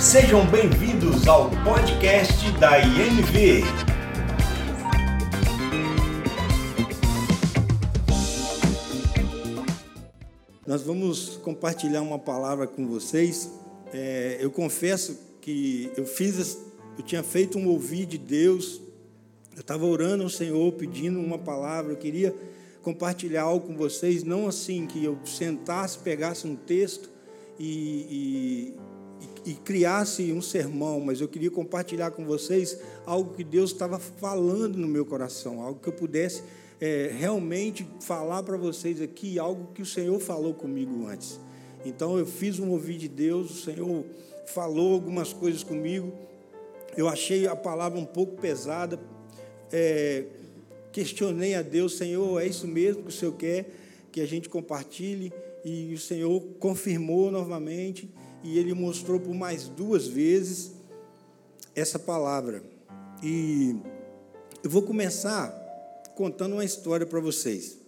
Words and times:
Sejam 0.00 0.46
bem-vindos 0.46 1.28
ao 1.28 1.50
podcast 1.62 2.50
da 2.52 2.78
INV. 2.78 3.62
Nós 10.66 10.82
vamos 10.82 11.36
compartilhar 11.44 12.00
uma 12.00 12.18
palavra 12.18 12.66
com 12.66 12.88
vocês. 12.88 13.50
É, 13.92 14.38
eu 14.40 14.50
confesso 14.50 15.20
que 15.38 15.92
eu 15.94 16.06
fiz, 16.06 16.56
eu 16.96 17.04
tinha 17.04 17.22
feito 17.22 17.58
um 17.58 17.68
ouvir 17.68 18.06
de 18.06 18.16
Deus. 18.16 18.80
Eu 19.54 19.60
estava 19.60 19.84
orando 19.84 20.22
ao 20.22 20.30
Senhor, 20.30 20.72
pedindo 20.72 21.20
uma 21.20 21.38
palavra. 21.38 21.92
Eu 21.92 21.98
queria 21.98 22.34
compartilhar 22.80 23.42
algo 23.42 23.66
com 23.66 23.76
vocês, 23.76 24.24
não 24.24 24.48
assim 24.48 24.86
que 24.86 25.04
eu 25.04 25.18
sentasse, 25.26 25.98
pegasse 25.98 26.46
um 26.46 26.56
texto 26.56 27.10
e, 27.58 28.72
e, 29.50 29.54
criasse 29.54 30.32
um 30.32 30.40
sermão, 30.40 31.00
mas 31.00 31.20
eu 31.20 31.28
queria 31.28 31.50
compartilhar 31.50 32.10
com 32.12 32.24
vocês 32.24 32.78
algo 33.04 33.34
que 33.34 33.42
Deus 33.42 33.72
estava 33.72 33.98
falando 33.98 34.76
no 34.76 34.86
meu 34.86 35.04
coração, 35.04 35.60
algo 35.60 35.80
que 35.80 35.88
eu 35.88 35.92
pudesse 35.92 36.42
é, 36.80 37.10
realmente 37.18 37.86
falar 38.00 38.42
para 38.42 38.56
vocês 38.56 39.00
aqui, 39.00 39.38
algo 39.38 39.72
que 39.74 39.82
o 39.82 39.86
Senhor 39.86 40.18
falou 40.20 40.54
comigo 40.54 41.06
antes. 41.06 41.40
Então 41.84 42.18
eu 42.18 42.26
fiz 42.26 42.58
um 42.58 42.70
ouvir 42.70 42.96
de 42.96 43.08
Deus, 43.08 43.50
o 43.50 43.62
Senhor 43.64 44.04
falou 44.46 44.94
algumas 44.94 45.32
coisas 45.32 45.62
comigo. 45.64 46.12
Eu 46.96 47.08
achei 47.08 47.46
a 47.46 47.56
palavra 47.56 47.98
um 47.98 48.04
pouco 48.04 48.40
pesada. 48.40 49.00
É, 49.72 50.24
questionei 50.92 51.54
a 51.54 51.62
Deus, 51.62 51.96
Senhor, 51.96 52.40
é 52.40 52.46
isso 52.46 52.66
mesmo 52.66 53.02
que 53.02 53.08
o 53.08 53.12
Senhor 53.12 53.32
quer 53.32 53.70
que 54.10 54.20
a 54.20 54.26
gente 54.26 54.48
compartilhe? 54.48 55.32
E 55.64 55.92
o 55.92 55.98
Senhor 55.98 56.40
confirmou 56.58 57.30
novamente, 57.30 58.08
e 58.42 58.58
Ele 58.58 58.74
mostrou 58.74 59.20
por 59.20 59.34
mais 59.34 59.68
duas 59.68 60.06
vezes 60.06 60.72
essa 61.74 61.98
palavra. 61.98 62.62
E 63.22 63.76
eu 64.62 64.70
vou 64.70 64.82
começar 64.82 65.50
contando 66.14 66.54
uma 66.54 66.64
história 66.64 67.06
para 67.06 67.20
vocês. 67.20 67.78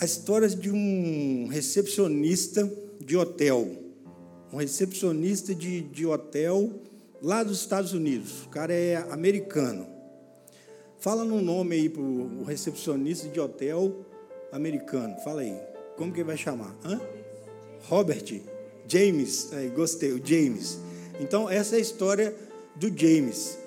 A 0.00 0.04
história 0.04 0.48
de 0.48 0.70
um 0.70 1.46
recepcionista 1.48 2.70
de 3.00 3.16
hotel. 3.16 3.68
Um 4.52 4.56
recepcionista 4.56 5.54
de, 5.54 5.82
de 5.82 6.06
hotel 6.06 6.80
lá 7.22 7.42
dos 7.42 7.60
Estados 7.60 7.92
Unidos. 7.92 8.44
O 8.44 8.48
cara 8.48 8.72
é 8.72 8.96
americano. 9.10 9.86
Fala 10.98 11.24
num 11.24 11.40
nome 11.40 11.76
aí 11.76 11.88
para 11.88 12.02
o 12.02 12.44
recepcionista 12.44 13.28
de 13.28 13.38
hotel 13.38 14.04
americano. 14.52 15.16
Fala 15.24 15.42
aí. 15.42 15.56
Como 15.96 16.12
que 16.12 16.24
vai 16.24 16.36
chamar? 16.36 16.74
Hã? 16.84 17.00
Robert. 17.88 18.53
James. 18.86 19.52
Aí, 19.52 19.68
gostei, 19.68 20.12
o 20.12 20.20
James. 20.24 20.78
Então, 21.20 21.48
essa 21.48 21.76
é 21.76 21.78
a 21.78 21.80
história 21.80 22.34
do 22.76 22.88
James. 22.88 23.58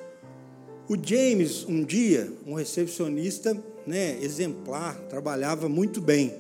O 0.90 0.96
James, 1.02 1.66
um 1.66 1.84
dia, 1.84 2.32
um 2.46 2.54
recepcionista 2.54 3.56
né, 3.86 4.18
exemplar, 4.22 4.96
trabalhava 5.10 5.68
muito 5.68 6.02
bem. 6.02 6.34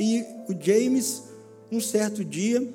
E 0.00 0.24
o 0.48 0.54
James, 0.58 1.22
um 1.70 1.80
certo 1.80 2.24
dia, 2.24 2.66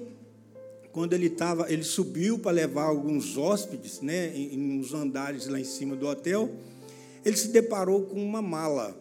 quando 0.91 1.13
ele 1.13 1.27
estava, 1.27 1.71
ele 1.71 1.83
subiu 1.83 2.37
para 2.39 2.51
levar 2.51 2.83
alguns 2.83 3.37
hóspedes, 3.37 4.01
né, 4.01 4.31
em, 4.35 4.55
em 4.55 4.79
uns 4.79 4.93
andares 4.93 5.47
lá 5.47 5.59
em 5.59 5.63
cima 5.63 5.95
do 5.95 6.07
hotel 6.07 6.49
ele 7.25 7.37
se 7.37 7.49
deparou 7.49 8.03
com 8.03 8.21
uma 8.21 8.41
mala, 8.41 8.95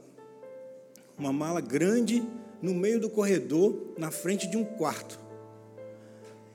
uma 1.18 1.32
mala 1.32 1.60
grande 1.60 2.22
no 2.60 2.72
meio 2.72 3.00
do 3.00 3.10
corredor, 3.10 3.94
na 3.98 4.10
frente 4.10 4.48
de 4.48 4.56
um 4.56 4.64
quarto. 4.64 5.18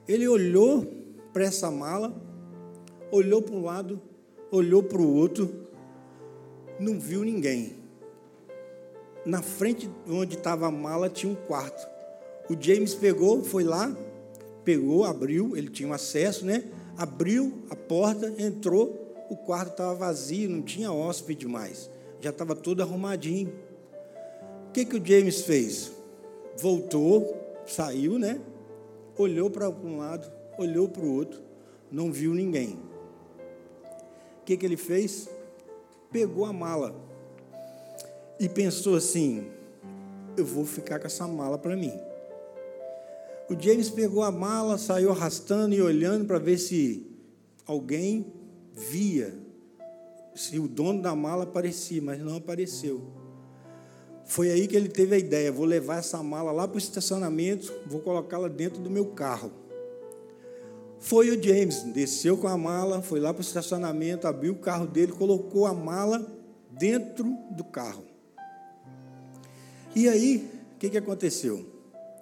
Ele 0.08 0.27
olhou 0.27 0.86
para 1.33 1.43
essa 1.43 1.70
mala, 1.70 2.15
olhou 3.11 3.42
para 3.42 3.55
um 3.55 3.64
lado, 3.64 4.02
olhou 4.49 4.82
para 4.82 5.02
o 5.02 5.15
outro, 5.15 5.67
não 6.80 6.99
viu 6.99 7.23
ninguém. 7.23 7.76
Na 9.26 9.42
frente 9.42 9.89
onde 10.09 10.36
estava 10.36 10.67
a 10.67 10.71
mala 10.71 11.09
tinha 11.09 11.32
um 11.32 11.36
quarto. 11.36 11.86
O 12.49 12.55
James 12.59 12.93
pegou, 12.95 13.43
foi 13.43 13.64
lá, 13.64 13.95
pegou, 14.64 15.04
abriu, 15.04 15.58
ele 15.58 15.70
tinha 15.70 15.89
um 15.89 15.93
acesso, 15.93 16.45
né? 16.45 16.64
Abriu 16.98 17.61
a 17.70 17.76
porta, 17.76 18.33
entrou, 18.37 19.26
o 19.30 19.36
quarto 19.36 19.71
estava 19.71 19.93
vazio, 19.93 20.49
não 20.49 20.61
tinha 20.61 20.92
hóspede 20.92 21.45
mais, 21.45 21.89
já 22.21 22.30
estava 22.30 22.55
tudo 22.55 22.82
arrumadinho. 22.82 23.53
O 24.70 24.71
que, 24.71 24.86
que 24.86 24.98
o 24.98 25.05
James 25.05 25.42
fez? 25.42 25.92
Voltou, 26.58 27.36
saiu, 27.65 28.17
né? 28.17 28.39
Olhou 29.17 29.50
para 29.50 29.70
um 29.70 29.98
lado, 29.98 30.32
olhou 30.58 30.88
para 30.88 31.04
o 31.04 31.14
outro, 31.14 31.42
não 31.92 32.11
viu 32.11 32.33
ninguém. 32.33 32.80
O 34.42 34.45
que, 34.45 34.55
que 34.55 34.66
ele 34.66 34.78
fez? 34.78 35.30
Pegou 36.11 36.45
a 36.45 36.54
mala 36.54 36.95
e 38.39 38.48
pensou 38.48 38.95
assim: 38.95 39.48
eu 40.38 40.45
vou 40.45 40.66
ficar 40.66 41.00
com 41.00 41.08
essa 41.08 41.27
mala 41.27 41.58
para 41.58 41.76
mim. 41.76 41.94
O 43.50 43.60
James 43.60 43.89
pegou 43.89 44.23
a 44.23 44.32
mala, 44.32 44.77
saiu 44.77 45.11
arrastando 45.11 45.73
e 45.73 45.82
olhando 45.82 46.26
para 46.26 46.38
ver 46.38 46.58
se 46.58 47.08
alguém 47.66 48.33
via 48.73 49.33
se 50.36 50.60
o 50.60 50.67
dono 50.67 51.02
da 51.02 51.16
mala 51.16 51.45
aparecia, 51.45 52.02
mas 52.02 52.20
não 52.20 52.38
apareceu. 52.38 53.02
Foi 54.27 54.52
aí 54.52 54.67
que 54.67 54.76
ele 54.76 54.89
teve 54.89 55.15
a 55.15 55.17
ideia: 55.17 55.52
vou 55.52 55.65
levar 55.65 55.98
essa 55.98 56.21
mala 56.21 56.52
lá 56.52 56.67
para 56.67 56.76
o 56.76 56.77
estacionamento, 56.77 57.73
vou 57.88 58.02
colocá-la 58.02 58.48
dentro 58.48 58.82
do 58.82 58.89
meu 58.89 59.08
carro. 59.08 59.52
Foi 60.99 61.30
o 61.30 61.42
James, 61.42 61.83
desceu 61.83 62.38
com 62.38 62.48
a 62.48 62.58
mala, 62.58 63.02
foi 63.02 63.20
lá 63.20 63.33
para 63.33 63.42
o 63.42 63.43
estacionamento, 63.43 64.27
abriu 64.27 64.54
o 64.54 64.60
carro 64.60 64.86
dele, 64.86 65.11
colocou 65.11 65.65
a 65.65 65.73
mala 65.73 66.26
dentro 66.71 67.26
do 67.52 67.64
carro. 67.64 68.04
E 69.95 70.10
aí, 70.10 70.49
o 70.76 70.77
que, 70.77 70.89
que 70.89 70.98
aconteceu? 70.98 71.65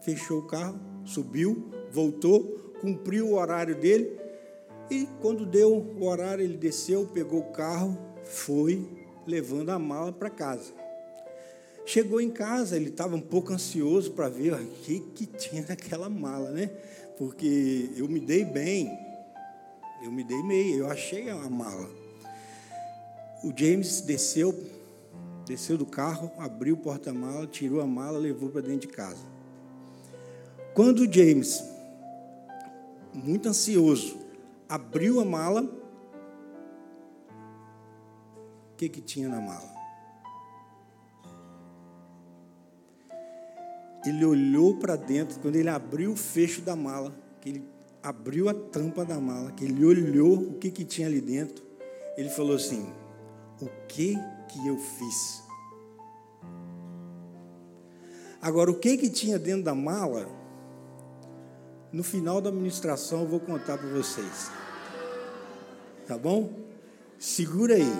Fechou 0.01 0.39
o 0.39 0.47
carro, 0.47 0.79
subiu, 1.03 1.69
voltou, 1.91 2.73
cumpriu 2.79 3.29
o 3.29 3.35
horário 3.35 3.75
dele 3.75 4.25
e 4.89 5.07
quando 5.22 5.45
deu 5.45 5.73
o 5.73 6.05
horário, 6.05 6.43
ele 6.43 6.57
desceu, 6.57 7.07
pegou 7.07 7.39
o 7.39 7.51
carro, 7.51 7.97
foi 8.23 8.87
levando 9.25 9.69
a 9.72 9.79
mala 9.79 10.11
para 10.11 10.29
casa. 10.29 10.84
Chegou 11.85 12.19
em 12.19 12.31
casa, 12.31 12.75
ele 12.75 12.90
estava 12.90 13.16
um 13.16 13.22
pouco 13.22 13.53
ansioso 13.53 14.12
para 14.12 14.28
ver 14.28 14.53
o 14.53 14.66
que, 14.81 15.00
que 15.00 15.25
tinha 15.28 15.63
naquela 15.69 16.09
mala, 16.09 16.50
né? 16.50 16.72
Porque 17.18 17.91
eu 17.96 18.07
me 18.07 18.19
dei 18.19 18.44
bem, 18.44 18.97
eu 20.03 20.12
me 20.12 20.23
dei 20.23 20.41
meio, 20.44 20.79
eu 20.79 20.88
achei 20.88 21.29
a 21.29 21.50
mala. 21.50 21.88
O 23.44 23.53
James 23.56 24.01
desceu, 24.01 24.53
desceu 25.46 25.78
do 25.78 25.85
carro, 25.85 26.31
abriu 26.40 26.73
o 26.73 26.78
porta-mala, 26.78 27.46
tirou 27.46 27.79
a 27.79 27.85
mala, 27.85 28.17
levou 28.17 28.50
para 28.50 28.62
dentro 28.62 28.88
de 28.88 28.94
casa. 28.94 29.23
Quando 30.73 31.02
o 31.02 31.13
James, 31.13 31.63
muito 33.13 33.47
ansioso, 33.47 34.17
abriu 34.67 35.19
a 35.19 35.25
mala. 35.25 35.62
O 38.73 38.75
que, 38.75 38.90
que 38.90 39.00
tinha 39.00 39.29
na 39.29 39.40
mala? 39.40 39.74
Ele 44.05 44.23
olhou 44.23 44.75
para 44.77 44.95
dentro, 44.95 45.39
quando 45.39 45.55
ele 45.55 45.69
abriu 45.69 46.11
o 46.11 46.16
fecho 46.16 46.61
da 46.61 46.75
mala, 46.75 47.16
que 47.41 47.49
ele 47.49 47.63
abriu 48.03 48.47
a 48.47 48.53
tampa 48.53 49.03
da 49.03 49.19
mala, 49.19 49.51
que 49.51 49.66
ele 49.66 49.83
olhou 49.83 50.38
o 50.38 50.53
que, 50.53 50.69
que 50.69 50.85
tinha 50.85 51.07
ali 51.07 51.19
dentro, 51.19 51.66
ele 52.16 52.29
falou 52.29 52.55
assim: 52.55 52.88
O 53.59 53.67
que 53.88 54.16
que 54.47 54.67
eu 54.67 54.77
fiz? 54.77 55.43
Agora, 58.41 58.69
o 58.69 58.75
que 58.75 58.96
que 58.96 59.09
tinha 59.09 59.40
dentro 59.40 59.63
da 59.63 59.73
mala? 59.73 60.28
No 61.91 62.03
final 62.03 62.40
da 62.40 62.52
ministração 62.52 63.22
eu 63.22 63.28
vou 63.28 63.40
contar 63.40 63.78
para 63.78 63.90
vocês. 63.90 64.52
Tá 66.05 66.16
bom? 66.16 66.53
Segura 67.17 67.73
aí. 67.73 67.91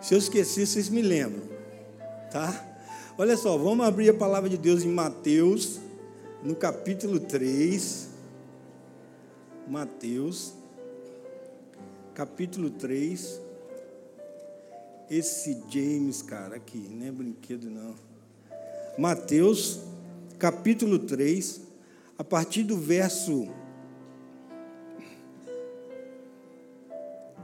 Se 0.00 0.14
eu 0.14 0.18
esquecer, 0.18 0.66
vocês 0.66 0.88
me 0.88 1.02
lembram. 1.02 1.42
Tá? 2.30 2.71
Olha 3.18 3.36
só, 3.36 3.58
vamos 3.58 3.84
abrir 3.86 4.08
a 4.08 4.14
palavra 4.14 4.48
de 4.48 4.56
Deus 4.56 4.82
em 4.84 4.88
Mateus, 4.88 5.78
no 6.42 6.56
capítulo 6.56 7.20
3. 7.20 8.08
Mateus, 9.68 10.54
capítulo 12.14 12.70
3. 12.70 13.38
Esse 15.10 15.62
James, 15.68 16.22
cara, 16.22 16.56
aqui, 16.56 16.78
não 16.78 17.06
é 17.06 17.10
brinquedo 17.10 17.68
não. 17.68 17.94
Mateus, 18.96 19.80
capítulo 20.38 20.98
3 20.98 21.60
a 22.16 22.24
partir 22.24 22.62
do 22.62 22.78
verso. 22.78 23.46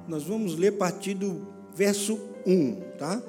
Nós 0.09 0.25
vamos 0.25 0.57
ler 0.57 0.69
a 0.69 0.77
partir 0.79 1.13
do 1.13 1.47
verso 1.75 2.19
1, 2.47 2.97
tá? 2.97 3.23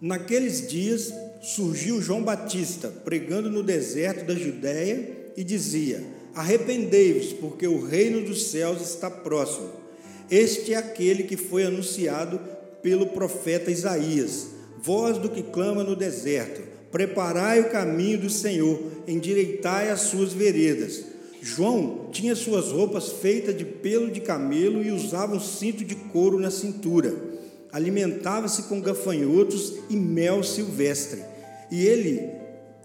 Naqueles 0.00 0.68
dias 0.68 1.12
surgiu 1.42 2.00
João 2.00 2.22
Batista, 2.22 2.88
pregando 3.04 3.50
no 3.50 3.64
deserto 3.64 4.24
da 4.24 4.34
Judéia, 4.34 5.18
e 5.36 5.42
dizia: 5.42 6.04
Arrependei-vos, 6.34 7.32
porque 7.32 7.66
o 7.66 7.84
reino 7.84 8.20
dos 8.20 8.50
céus 8.50 8.80
está 8.80 9.10
próximo. 9.10 9.70
Este 10.30 10.74
é 10.74 10.76
aquele 10.76 11.24
que 11.24 11.36
foi 11.36 11.64
anunciado 11.64 12.40
pelo 12.80 13.06
profeta 13.08 13.70
Isaías, 13.70 14.48
voz 14.80 15.18
do 15.18 15.28
que 15.28 15.42
clama 15.42 15.82
no 15.82 15.96
deserto: 15.96 16.62
Preparai 16.92 17.60
o 17.60 17.70
caminho 17.70 18.18
do 18.18 18.30
Senhor, 18.30 18.80
endireitai 19.06 19.90
as 19.90 20.02
suas 20.02 20.32
veredas. 20.32 21.04
João 21.42 22.08
tinha 22.12 22.36
suas 22.36 22.66
roupas 22.72 23.10
feitas 23.10 23.56
de 23.56 23.64
pelo 23.64 24.10
de 24.10 24.20
camelo 24.20 24.82
e 24.82 24.92
usava 24.92 25.36
um 25.36 25.40
cinto 25.40 25.84
de 25.84 25.94
couro 25.94 26.38
na 26.38 26.50
cintura. 26.50 27.27
Alimentava-se 27.72 28.64
com 28.64 28.80
gafanhotos 28.80 29.74
e 29.90 29.96
mel 29.96 30.42
silvestre. 30.42 31.22
E 31.70 31.84
ele, 31.86 32.30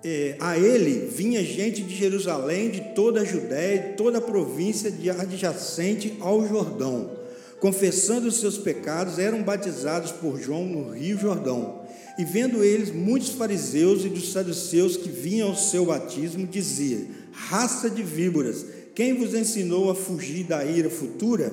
é, 0.03 0.35
a 0.39 0.57
ele 0.57 1.07
vinha 1.07 1.44
gente 1.44 1.81
de 1.81 1.95
Jerusalém, 1.95 2.69
de 2.69 2.81
toda 2.94 3.21
a 3.21 3.25
Judéia, 3.25 3.89
de 3.89 3.97
toda 3.97 4.18
a 4.18 4.21
província 4.21 4.91
de 4.91 5.09
adjacente 5.09 6.18
ao 6.19 6.47
Jordão. 6.47 7.12
Confessando 7.59 8.27
os 8.27 8.41
seus 8.41 8.57
pecados, 8.57 9.18
eram 9.18 9.41
batizados 9.41 10.12
por 10.12 10.38
João 10.38 10.65
no 10.65 10.91
Rio 10.91 11.18
Jordão. 11.18 11.81
E 12.19 12.25
vendo 12.25 12.62
eles 12.62 12.91
muitos 12.91 13.29
fariseus 13.29 14.03
e 14.03 14.09
dos 14.09 14.33
saduceus 14.33 14.97
que 14.97 15.09
vinham 15.09 15.47
ao 15.47 15.56
seu 15.56 15.86
batismo, 15.86 16.45
dizia: 16.45 17.07
Raça 17.31 17.89
de 17.89 18.03
víboras, 18.03 18.65
quem 18.94 19.15
vos 19.15 19.33
ensinou 19.33 19.89
a 19.89 19.95
fugir 19.95 20.44
da 20.44 20.63
ira 20.65 20.89
futura? 20.89 21.51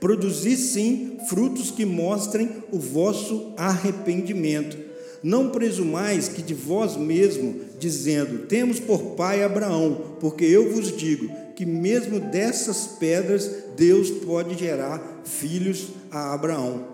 Produzi 0.00 0.56
sim 0.56 1.18
frutos 1.28 1.70
que 1.70 1.84
mostrem 1.84 2.62
o 2.70 2.78
vosso 2.78 3.52
arrependimento. 3.56 4.78
Não 5.22 5.50
presumais 5.50 6.28
que 6.28 6.42
de 6.42 6.54
vós 6.54 6.96
mesmo, 6.96 7.60
dizendo: 7.78 8.46
Temos 8.46 8.78
por 8.78 9.16
pai 9.16 9.42
Abraão, 9.42 10.16
porque 10.20 10.44
eu 10.44 10.72
vos 10.72 10.96
digo 10.96 11.28
que 11.56 11.66
mesmo 11.66 12.20
dessas 12.20 12.86
pedras 12.86 13.50
Deus 13.76 14.10
pode 14.10 14.56
gerar 14.56 15.22
filhos 15.24 15.88
a 16.10 16.32
Abraão. 16.32 16.86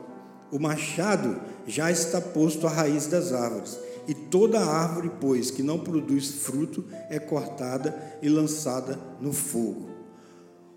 O 0.51 0.59
machado 0.59 1.39
já 1.67 1.91
está 1.91 2.21
posto 2.21 2.67
à 2.67 2.71
raiz 2.71 3.07
das 3.07 3.33
árvores, 3.33 3.79
e 4.09 4.15
toda 4.15 4.61
árvore, 4.61 5.11
pois, 5.21 5.51
que 5.51 5.63
não 5.63 5.79
produz 5.79 6.31
fruto, 6.31 6.85
é 7.11 7.19
cortada 7.19 7.95
e 8.23 8.29
lançada 8.29 8.99
no 9.21 9.33
fogo. 9.33 9.91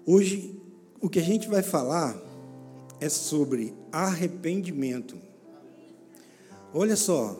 Hoje, 0.05 0.56
o 0.99 1.09
que 1.09 1.19
a 1.19 1.23
gente 1.23 1.47
vai 1.47 1.61
falar 1.61 2.15
é 2.99 3.09
sobre 3.09 3.73
arrependimento. 3.91 5.15
Olha 6.73 6.95
só, 6.95 7.37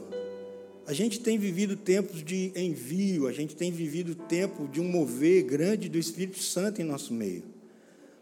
a 0.86 0.94
gente 0.94 1.20
tem 1.20 1.38
vivido 1.38 1.76
tempos 1.76 2.24
de 2.24 2.52
envio, 2.56 3.28
a 3.28 3.34
gente 3.34 3.56
tem 3.56 3.72
vivido 3.72 4.16
tempo 4.16 4.68
de 4.68 4.80
um 4.80 4.88
mover 4.88 5.44
grande 5.44 5.90
do 5.90 5.98
Espírito 5.98 6.40
Santo 6.40 6.82
em 6.82 6.86
nosso 6.86 7.14
meio. 7.14 7.44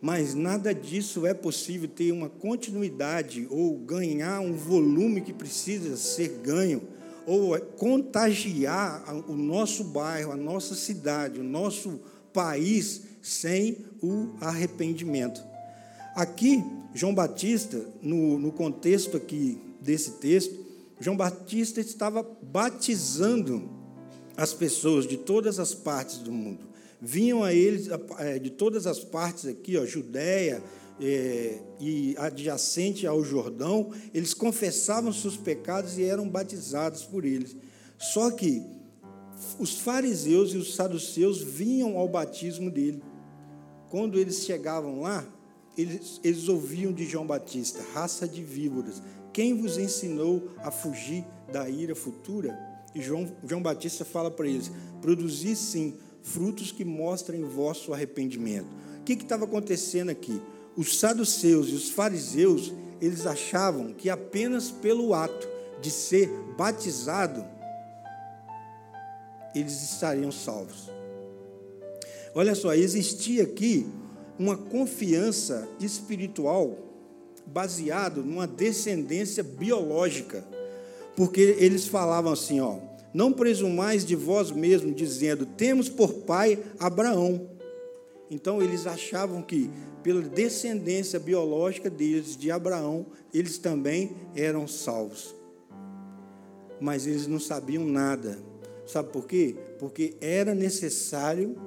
Mas 0.01 0.33
nada 0.33 0.73
disso 0.73 1.25
é 1.25 1.33
possível 1.33 1.87
ter 1.87 2.11
uma 2.11 2.29
continuidade 2.29 3.47
ou 3.49 3.77
ganhar 3.77 4.39
um 4.39 4.53
volume 4.53 5.21
que 5.21 5.33
precisa 5.33 5.95
ser 5.97 6.39
ganho 6.43 6.81
ou 7.25 7.59
contagiar 7.59 9.03
o 9.27 9.35
nosso 9.35 9.83
bairro, 9.83 10.31
a 10.31 10.35
nossa 10.35 10.75
cidade, 10.75 11.39
o 11.39 11.43
nosso 11.43 11.99
país 12.31 13.03
sem 13.25 13.79
o 14.03 14.35
arrependimento. 14.39 15.43
Aqui, 16.15 16.63
João 16.93 17.13
Batista, 17.13 17.83
no, 17.99 18.37
no 18.37 18.51
contexto 18.51 19.17
aqui 19.17 19.59
desse 19.81 20.11
texto, 20.11 20.55
João 20.99 21.17
Batista 21.17 21.81
estava 21.81 22.21
batizando 22.21 23.67
as 24.37 24.53
pessoas 24.53 25.07
de 25.07 25.17
todas 25.17 25.59
as 25.59 25.73
partes 25.73 26.19
do 26.19 26.31
mundo. 26.31 26.67
Vinham 27.01 27.43
a 27.43 27.51
eles 27.51 27.89
é, 28.19 28.37
de 28.37 28.51
todas 28.51 28.85
as 28.85 28.99
partes 28.99 29.47
aqui, 29.47 29.75
ó, 29.75 29.85
Judéia, 29.85 30.61
é, 31.01 31.59
e 31.79 32.15
adjacente 32.19 33.07
ao 33.07 33.23
Jordão, 33.23 33.91
eles 34.13 34.35
confessavam 34.35 35.11
seus 35.11 35.35
pecados 35.35 35.97
e 35.97 36.03
eram 36.03 36.29
batizados 36.29 37.03
por 37.03 37.25
eles. 37.25 37.55
Só 37.97 38.29
que 38.29 38.61
os 39.57 39.79
fariseus 39.79 40.53
e 40.53 40.57
os 40.57 40.75
saduceus 40.75 41.41
vinham 41.41 41.97
ao 41.97 42.07
batismo 42.07 42.69
dele. 42.69 43.01
Quando 43.89 44.19
eles 44.19 44.43
chegavam 44.43 45.01
lá, 45.01 45.25
eles, 45.77 46.19
eles 46.23 46.47
ouviam 46.47 46.91
de 46.91 47.05
João 47.05 47.25
Batista: 47.25 47.83
raça 47.93 48.27
de 48.27 48.43
víboras, 48.43 49.01
quem 49.33 49.55
vos 49.55 49.77
ensinou 49.77 50.49
a 50.59 50.71
fugir 50.71 51.25
da 51.51 51.69
ira 51.69 51.95
futura? 51.95 52.57
E 52.93 53.01
João, 53.01 53.29
João 53.43 53.61
Batista 53.61 54.05
fala 54.05 54.31
para 54.31 54.47
eles: 54.47 54.71
produzi 55.01 55.55
sim 55.55 55.97
frutos 56.23 56.71
que 56.71 56.83
mostrem 56.83 57.43
vosso 57.43 57.93
arrependimento. 57.93 58.67
O 58.99 59.03
que 59.03 59.13
estava 59.13 59.45
acontecendo 59.45 60.09
aqui? 60.09 60.41
Os 60.75 60.97
saduceus 60.97 61.69
e 61.69 61.73
os 61.73 61.89
fariseus, 61.89 62.73
eles 62.99 63.25
achavam 63.25 63.93
que 63.93 64.09
apenas 64.09 64.71
pelo 64.71 65.13
ato 65.13 65.47
de 65.81 65.91
ser 65.91 66.27
batizado, 66.57 67.45
eles 69.53 69.83
estariam 69.83 70.31
salvos. 70.31 70.94
Olha 72.37 72.53
só, 72.53 72.73
existia 72.73 73.43
aqui 73.43 73.87
uma 74.37 74.57
confiança 74.57 75.65
espiritual 75.79 76.77
baseado 77.45 78.21
numa 78.21 78.45
descendência 78.45 79.41
biológica, 79.41 80.45
porque 81.15 81.55
eles 81.57 81.87
falavam 81.87 82.33
assim, 82.33 82.59
ó, 82.59 82.77
não 83.13 83.31
presumais 83.31 84.03
de 84.03 84.17
vós 84.17 84.51
mesmos, 84.51 84.93
dizendo, 84.97 85.45
temos 85.45 85.87
por 85.87 86.11
pai 86.11 86.61
Abraão. 86.77 87.49
Então 88.29 88.61
eles 88.61 88.85
achavam 88.85 89.41
que 89.41 89.71
pela 90.03 90.21
descendência 90.21 91.17
biológica 91.17 91.89
deles, 91.89 92.35
de 92.35 92.51
Abraão, 92.51 93.05
eles 93.33 93.57
também 93.57 94.11
eram 94.35 94.67
salvos. 94.67 95.33
Mas 96.81 97.07
eles 97.07 97.27
não 97.27 97.39
sabiam 97.39 97.85
nada. 97.85 98.37
Sabe 98.85 99.09
por 99.13 99.25
quê? 99.25 99.55
Porque 99.79 100.15
era 100.19 100.53
necessário 100.53 101.57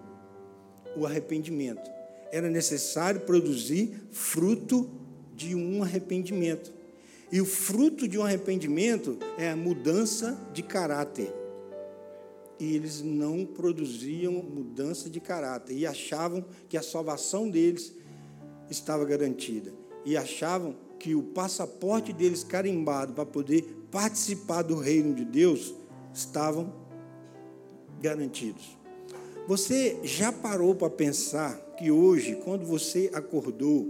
o 0.99 1.07
arrependimento. 1.07 1.91
Era 2.31 2.51
necessário 2.51 3.21
produzir 3.21 4.01
fruto 4.11 4.91
de 5.35 5.55
um 5.55 5.83
arrependimento. 5.83 6.73
E 7.31 7.41
o 7.41 7.45
fruto 7.45 8.09
de 8.09 8.19
um 8.19 8.25
arrependimento 8.25 9.19
é 9.37 9.51
a 9.51 9.57
mudança 9.57 10.39
de 10.53 10.63
caráter. 10.63 11.33
E 12.59 12.75
eles 12.75 13.03
não 13.03 13.45
produziam 13.45 14.33
mudança 14.33 15.09
de 15.09 15.21
caráter 15.21 15.75
e 15.77 15.87
achavam 15.87 16.45
que 16.69 16.77
a 16.77 16.83
salvação 16.83 17.49
deles 17.49 17.93
estava 18.71 19.05
garantida. 19.05 19.73
E 20.05 20.17
achavam 20.17 20.75
que 20.99 21.15
o 21.15 21.23
passaporte 21.23 22.13
deles 22.13 22.43
carimbado 22.43 23.13
para 23.13 23.25
poder 23.25 23.63
participar 23.91 24.63
do 24.63 24.77
reino 24.77 25.15
de 25.15 25.25
Deus 25.25 25.75
estavam 26.13 26.73
garantidos. 28.01 28.78
Você 29.49 29.99
já 30.05 30.31
parou 30.31 30.75
para 30.75 30.91
pensar 30.91 31.57
que 31.79 31.91
hoje, 31.91 32.35
quando 32.45 32.67
você 32.67 33.11
acordou, 33.15 33.89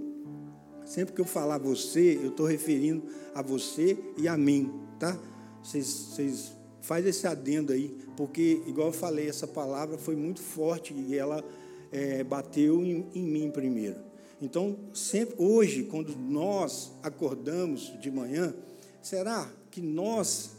sempre 0.84 1.12
que 1.12 1.20
eu 1.20 1.24
falar 1.24 1.58
você, 1.58 2.16
eu 2.22 2.28
estou 2.28 2.46
referindo 2.46 3.02
a 3.34 3.42
você 3.42 3.98
e 4.16 4.28
a 4.28 4.36
mim, 4.36 4.72
tá? 5.00 5.18
Vocês, 5.60 5.84
vocês 5.84 6.52
faz 6.80 7.04
esse 7.04 7.26
adendo 7.26 7.72
aí, 7.72 7.92
porque, 8.16 8.62
igual 8.68 8.86
eu 8.86 8.92
falei, 8.92 9.28
essa 9.28 9.48
palavra 9.48 9.98
foi 9.98 10.14
muito 10.14 10.40
forte 10.40 10.94
e 10.94 11.18
ela 11.18 11.44
é, 11.90 12.22
bateu 12.22 12.84
em, 12.84 13.08
em 13.12 13.24
mim 13.24 13.50
primeiro. 13.50 13.96
Então, 14.40 14.78
sempre 14.94 15.34
hoje, 15.38 15.82
quando 15.82 16.14
nós 16.16 16.92
acordamos 17.02 17.92
de 18.00 18.12
manhã, 18.12 18.54
será 19.02 19.50
que 19.72 19.80
nós 19.80 20.52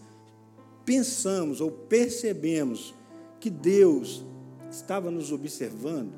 pensamos 0.84 1.62
ou 1.62 1.72
percebemos 1.72 2.94
que 3.39 3.50
Deus 3.50 4.25
estava 4.69 5.09
nos 5.09 5.31
observando? 5.31 6.13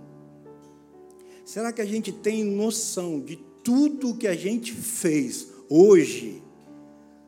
Será 1.46 1.72
que 1.72 1.82
a 1.82 1.86
gente 1.86 2.12
tem 2.12 2.44
noção 2.44 3.20
de 3.20 3.38
tudo 3.64 4.12
o 4.12 4.18
que 4.18 4.28
a 4.28 4.36
gente 4.36 4.74
fez 4.74 5.48
hoje? 5.70 6.42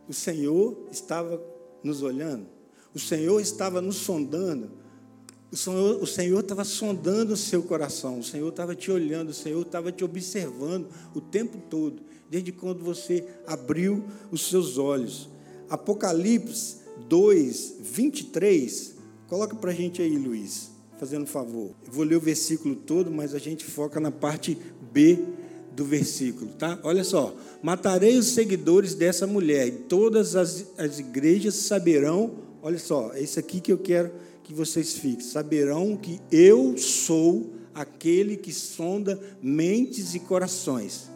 O 0.07 0.13
Senhor 0.13 0.87
estava 0.91 1.41
nos 1.83 2.01
olhando, 2.01 2.45
o 2.93 2.99
Senhor 2.99 3.39
estava 3.39 3.81
nos 3.81 3.97
sondando, 3.97 4.71
o 5.51 5.55
Senhor, 5.55 6.01
o 6.01 6.07
Senhor 6.07 6.39
estava 6.39 6.63
sondando 6.63 7.33
o 7.33 7.37
seu 7.37 7.61
coração, 7.61 8.19
o 8.19 8.23
Senhor 8.23 8.49
estava 8.49 8.75
te 8.75 8.89
olhando, 8.91 9.29
o 9.29 9.33
Senhor 9.33 9.61
estava 9.61 9.91
te 9.91 10.03
observando 10.03 10.87
o 11.13 11.21
tempo 11.21 11.59
todo, 11.69 12.01
desde 12.29 12.51
quando 12.51 12.83
você 12.83 13.23
abriu 13.45 14.03
os 14.31 14.49
seus 14.49 14.77
olhos. 14.77 15.29
Apocalipse 15.69 16.77
2, 17.07 17.75
23, 17.81 18.95
coloca 19.27 19.55
para 19.55 19.71
a 19.71 19.75
gente 19.75 20.01
aí, 20.01 20.17
Luiz, 20.17 20.72
fazendo 21.03 21.23
um 21.23 21.27
favor. 21.27 21.71
Eu 21.85 21.91
vou 21.91 22.05
ler 22.05 22.15
o 22.15 22.21
versículo 22.21 22.77
todo, 22.77 23.11
mas 23.11 23.35
a 23.35 23.39
gente 23.39 23.65
foca 23.65 23.99
na 23.99 24.09
parte 24.09 24.57
B 24.93 25.19
do 25.75 25.83
versículo, 25.83 26.51
tá? 26.53 26.79
Olha 26.81 27.03
só. 27.03 27.35
Matarei 27.61 28.17
os 28.17 28.27
seguidores 28.27 28.95
dessa 28.95 29.27
mulher, 29.27 29.67
e 29.67 29.71
todas 29.71 30.33
as, 30.33 30.65
as 30.77 30.99
igrejas 30.99 31.55
saberão. 31.55 32.35
Olha 32.61 32.79
só, 32.79 33.11
é 33.13 33.21
isso 33.21 33.37
aqui 33.37 33.59
que 33.59 33.69
eu 33.69 33.77
quero 33.77 34.11
que 34.45 34.53
vocês 34.53 34.93
fiquem. 34.93 35.19
Saberão 35.19 35.97
que 35.97 36.21
eu 36.31 36.77
sou 36.77 37.51
aquele 37.75 38.37
que 38.37 38.53
sonda 38.53 39.19
mentes 39.41 40.15
e 40.15 40.21
corações. 40.21 41.09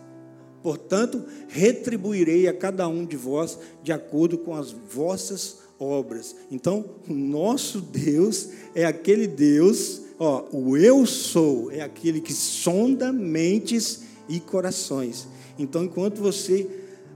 Portanto, 0.62 1.24
retribuirei 1.48 2.46
a 2.50 2.54
cada 2.54 2.90
um 2.90 3.06
de 3.06 3.16
vós 3.16 3.58
de 3.82 3.94
acordo 3.94 4.38
com 4.38 4.54
as 4.54 4.72
vossas 4.72 5.60
obras. 5.80 6.36
Então, 6.52 6.86
o 7.08 7.14
nosso 7.14 7.82
Deus 7.82 8.50
é 8.74 8.86
aquele 8.86 9.28
Deus, 9.28 10.02
ó, 10.20 10.46
o 10.52 10.78
eu 10.78 11.06
sou 11.06 11.72
é 11.72 11.82
aquele 11.82 12.22
que 12.22 12.34
sonda 12.34 13.12
mentes 13.12 14.02
e 14.28 14.40
corações. 14.40 15.28
Então, 15.58 15.84
enquanto 15.84 16.22
você 16.22 16.68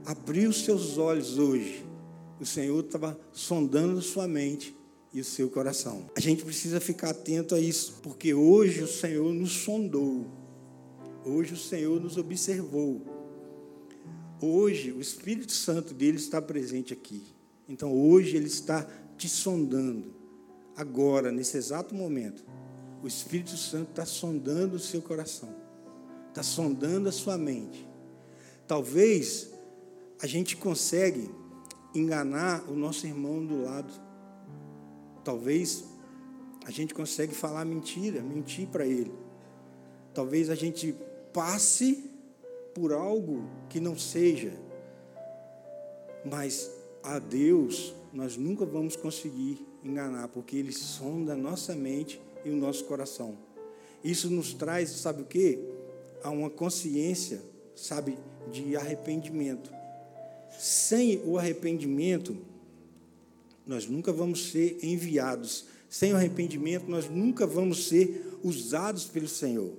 abriu 0.04 0.50
os 0.50 0.64
seus 0.64 0.98
olhos 0.98 1.38
hoje, 1.38 1.84
o 2.40 2.46
Senhor 2.46 2.84
estava 2.84 3.18
sondando 3.32 4.02
sua 4.02 4.26
mente 4.26 4.74
e 5.12 5.20
o 5.20 5.24
seu 5.24 5.48
coração. 5.48 6.10
A 6.16 6.20
gente 6.20 6.44
precisa 6.44 6.80
ficar 6.80 7.10
atento 7.10 7.54
a 7.54 7.60
isso, 7.60 8.00
porque 8.02 8.34
hoje 8.34 8.82
o 8.82 8.88
Senhor 8.88 9.32
nos 9.32 9.52
sondou, 9.52 10.26
hoje 11.24 11.54
o 11.54 11.56
Senhor 11.56 12.00
nos 12.00 12.16
observou, 12.16 13.02
hoje 14.40 14.90
o 14.90 15.00
Espírito 15.00 15.52
Santo 15.52 15.94
dele 15.94 16.16
está 16.16 16.40
presente 16.40 16.92
aqui. 16.92 17.22
Então 17.68 17.92
hoje 17.92 18.36
ele 18.36 18.46
está 18.46 18.86
te 19.16 19.28
sondando, 19.28 20.14
agora, 20.76 21.30
nesse 21.30 21.56
exato 21.56 21.94
momento. 21.94 22.44
O 23.02 23.06
Espírito 23.06 23.56
Santo 23.56 23.90
está 23.90 24.06
sondando 24.06 24.76
o 24.76 24.80
seu 24.80 25.02
coração, 25.02 25.54
está 26.28 26.42
sondando 26.42 27.08
a 27.08 27.12
sua 27.12 27.36
mente. 27.36 27.88
Talvez 28.66 29.50
a 30.20 30.26
gente 30.26 30.56
consegue 30.56 31.28
enganar 31.94 32.70
o 32.70 32.74
nosso 32.74 33.06
irmão 33.06 33.44
do 33.44 33.62
lado 33.62 33.92
Talvez 35.24 35.84
a 36.64 36.70
gente 36.70 36.94
consegue 36.94 37.34
falar 37.34 37.64
mentira, 37.64 38.20
mentir 38.20 38.68
para 38.68 38.86
ele. 38.86 39.12
Talvez 40.12 40.50
a 40.50 40.54
gente 40.54 40.94
passe 41.32 42.10
por 42.74 42.92
algo 42.92 43.48
que 43.68 43.80
não 43.80 43.96
seja. 43.96 44.52
Mas 46.24 46.70
a 47.02 47.18
Deus 47.18 47.94
nós 48.12 48.36
nunca 48.36 48.64
vamos 48.64 48.94
conseguir 48.94 49.66
enganar, 49.82 50.28
porque 50.28 50.56
Ele 50.56 50.72
sonda 50.72 51.32
a 51.32 51.36
nossa 51.36 51.74
mente 51.74 52.20
e 52.44 52.50
o 52.50 52.56
nosso 52.56 52.84
coração. 52.84 53.36
Isso 54.04 54.28
nos 54.28 54.52
traz, 54.52 54.90
sabe 54.90 55.22
o 55.22 55.24
que? 55.24 55.58
A 56.22 56.30
uma 56.30 56.50
consciência, 56.50 57.40
sabe, 57.74 58.18
de 58.52 58.76
arrependimento. 58.76 59.70
Sem 60.58 61.22
o 61.24 61.38
arrependimento, 61.38 62.36
nós 63.66 63.86
nunca 63.86 64.12
vamos 64.12 64.50
ser 64.50 64.78
enviados. 64.82 65.66
Sem 65.88 66.12
o 66.12 66.16
arrependimento, 66.16 66.88
nós 66.88 67.08
nunca 67.08 67.46
vamos 67.46 67.88
ser 67.88 68.38
usados 68.42 69.04
pelo 69.04 69.28
Senhor. 69.28 69.72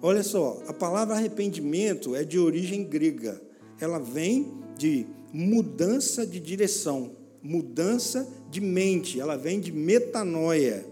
Olha 0.00 0.22
só, 0.22 0.62
a 0.68 0.72
palavra 0.72 1.16
arrependimento 1.16 2.14
é 2.14 2.22
de 2.24 2.38
origem 2.38 2.84
grega. 2.84 3.40
Ela 3.80 3.98
vem 3.98 4.52
de 4.76 5.06
mudança 5.32 6.26
de 6.26 6.40
direção, 6.40 7.12
mudança 7.42 8.28
de 8.50 8.60
mente, 8.60 9.20
ela 9.20 9.36
vem 9.36 9.60
de 9.60 9.72
metanoia. 9.72 10.86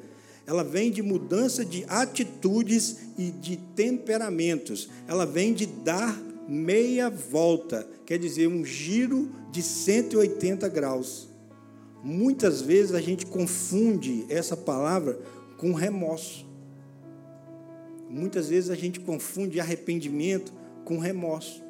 Ela 0.46 0.62
vem 0.62 0.92
de 0.92 1.02
mudança 1.02 1.64
de 1.64 1.84
atitudes 1.88 2.98
e 3.18 3.32
de 3.32 3.56
temperamentos. 3.56 4.88
Ela 5.08 5.26
vem 5.26 5.52
de 5.52 5.66
dar 5.66 6.16
meia 6.48 7.10
volta, 7.10 7.86
quer 8.04 8.18
dizer, 8.18 8.46
um 8.46 8.64
giro 8.64 9.28
de 9.50 9.60
180 9.60 10.68
graus. 10.68 11.28
Muitas 12.02 12.60
vezes 12.60 12.94
a 12.94 13.00
gente 13.00 13.26
confunde 13.26 14.24
essa 14.28 14.56
palavra 14.56 15.18
com 15.58 15.72
remorso. 15.72 16.46
Muitas 18.08 18.48
vezes 18.48 18.70
a 18.70 18.76
gente 18.76 19.00
confunde 19.00 19.58
arrependimento 19.58 20.52
com 20.84 20.98
remorso. 20.98 21.60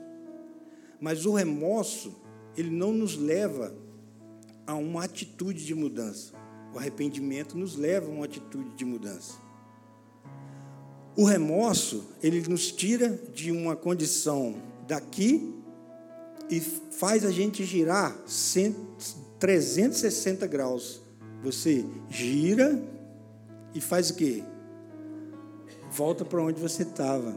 Mas 1.01 1.25
o 1.25 1.33
remorso, 1.33 2.15
ele 2.57 2.71
não 2.71 2.93
nos 2.93 3.17
leva 3.17 3.75
a 4.67 4.75
uma 4.75 5.05
atitude 5.05 5.65
de 5.65 5.75
mudança. 5.75 6.33
O 6.75 6.79
arrependimento 6.79 7.57
nos 7.57 7.77
leva 7.77 8.07
a 8.07 8.11
uma 8.11 8.25
atitude 8.25 8.71
de 8.77 8.85
mudança. 8.85 9.35
O 11.17 11.25
remorso, 11.25 12.05
ele 12.23 12.47
nos 12.49 12.71
tira 12.71 13.09
de 13.33 13.51
uma 13.51 13.75
condição 13.75 14.57
daqui 14.87 15.55
e 16.51 16.61
faz 16.61 17.25
a 17.25 17.31
gente 17.31 17.65
girar 17.65 18.17
360 19.39 20.47
graus. 20.47 21.01
Você 21.43 21.87
gira 22.11 22.83
e 23.75 23.81
faz 23.81 24.11
o 24.11 24.15
quê? 24.15 24.43
Volta 25.91 26.25
para 26.25 26.43
onde 26.43 26.61
você 26.61 26.83
estava. 26.83 27.35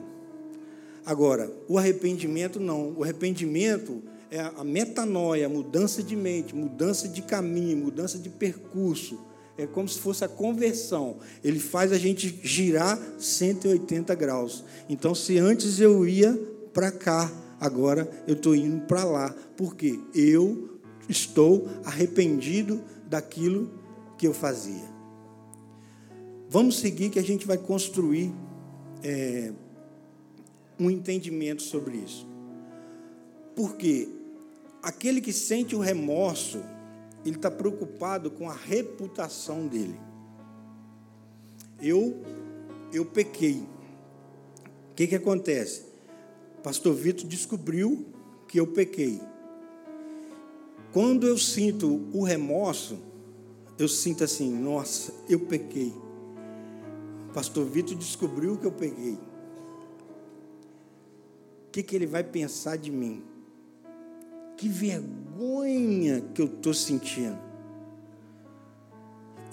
Agora, 1.05 1.51
o 1.67 1.77
arrependimento 1.77 2.59
não. 2.59 2.93
O 2.97 3.03
arrependimento 3.03 4.03
é 4.31 4.39
a 4.39 4.63
metanoia, 4.63 5.47
a 5.47 5.49
mudança 5.49 6.03
de 6.03 6.15
mente, 6.15 6.55
mudança 6.55 7.07
de 7.07 7.21
caminho, 7.21 7.77
mudança 7.77 8.17
de 8.17 8.29
percurso. 8.29 9.19
É 9.57 9.65
como 9.65 9.89
se 9.89 9.99
fosse 9.99 10.23
a 10.23 10.27
conversão. 10.27 11.17
Ele 11.43 11.59
faz 11.59 11.91
a 11.91 11.97
gente 11.97 12.39
girar 12.43 12.97
180 13.17 14.13
graus. 14.15 14.63
Então, 14.87 15.13
se 15.13 15.37
antes 15.37 15.79
eu 15.79 16.07
ia 16.07 16.33
para 16.73 16.91
cá, 16.91 17.29
agora 17.59 18.09
eu 18.25 18.35
estou 18.35 18.55
indo 18.55 18.85
para 18.85 19.03
lá. 19.03 19.35
Porque 19.57 19.99
eu 20.13 20.79
estou 21.09 21.67
arrependido 21.83 22.81
daquilo 23.09 23.69
que 24.17 24.27
eu 24.27 24.33
fazia. 24.33 24.87
Vamos 26.47 26.79
seguir 26.79 27.09
que 27.09 27.19
a 27.19 27.23
gente 27.23 27.45
vai 27.45 27.57
construir 27.57 28.31
é, 29.03 29.51
um 30.79 30.89
entendimento 30.89 31.63
sobre 31.63 31.97
isso. 31.97 32.25
Porque 33.55 34.18
aquele 34.81 35.21
que 35.21 35.33
sente 35.33 35.75
o 35.75 35.79
remorso, 35.79 36.61
ele 37.25 37.35
está 37.35 37.51
preocupado 37.51 38.31
com 38.31 38.49
a 38.49 38.53
reputação 38.53 39.67
dele. 39.67 39.99
Eu, 41.81 42.21
eu 42.93 43.05
pequei. 43.05 43.67
O 44.91 44.95
que, 44.95 45.07
que 45.07 45.15
acontece? 45.15 45.83
Pastor 46.63 46.93
Vitor 46.93 47.27
descobriu 47.27 48.05
que 48.47 48.59
eu 48.59 48.67
pequei. 48.67 49.21
Quando 50.91 51.27
eu 51.27 51.37
sinto 51.37 52.09
o 52.13 52.23
remorso, 52.23 52.99
eu 53.77 53.87
sinto 53.87 54.23
assim: 54.23 54.51
nossa, 54.51 55.13
eu 55.29 55.39
pequei. 55.41 55.93
Pastor 57.33 57.65
Vitor 57.65 57.95
descobriu 57.95 58.57
que 58.57 58.65
eu 58.65 58.71
peguei. 58.71 59.17
O 61.67 61.71
que, 61.71 61.83
que 61.83 61.95
ele 61.95 62.07
vai 62.07 62.23
pensar 62.23 62.77
de 62.77 62.91
mim? 62.91 63.28
Que 64.59 64.67
vergonha 64.67 66.19
que 66.35 66.41
eu 66.41 66.47
estou 66.47 66.73
sentindo. 66.73 67.39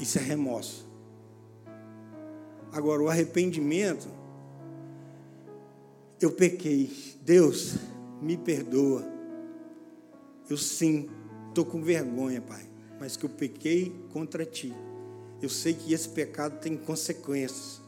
Isso 0.00 0.18
é 0.18 0.20
remorso. 0.20 0.84
Agora, 2.72 3.00
o 3.00 3.08
arrependimento, 3.08 4.08
eu 6.20 6.32
pequei. 6.32 6.90
Deus, 7.22 7.76
me 8.20 8.36
perdoa. 8.36 9.04
Eu 10.50 10.56
sim 10.56 11.08
estou 11.50 11.64
com 11.64 11.80
vergonha, 11.80 12.42
Pai, 12.42 12.68
mas 12.98 13.16
que 13.16 13.26
eu 13.26 13.30
pequei 13.30 13.94
contra 14.12 14.44
ti. 14.44 14.74
Eu 15.40 15.48
sei 15.48 15.72
que 15.72 15.92
esse 15.92 16.08
pecado 16.08 16.58
tem 16.58 16.76
consequências. 16.76 17.80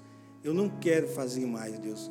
Eu 0.45 0.55
não 0.55 0.69
quero 0.69 1.09
fazer 1.09 1.45
mais, 1.47 1.77
Deus. 1.81 2.09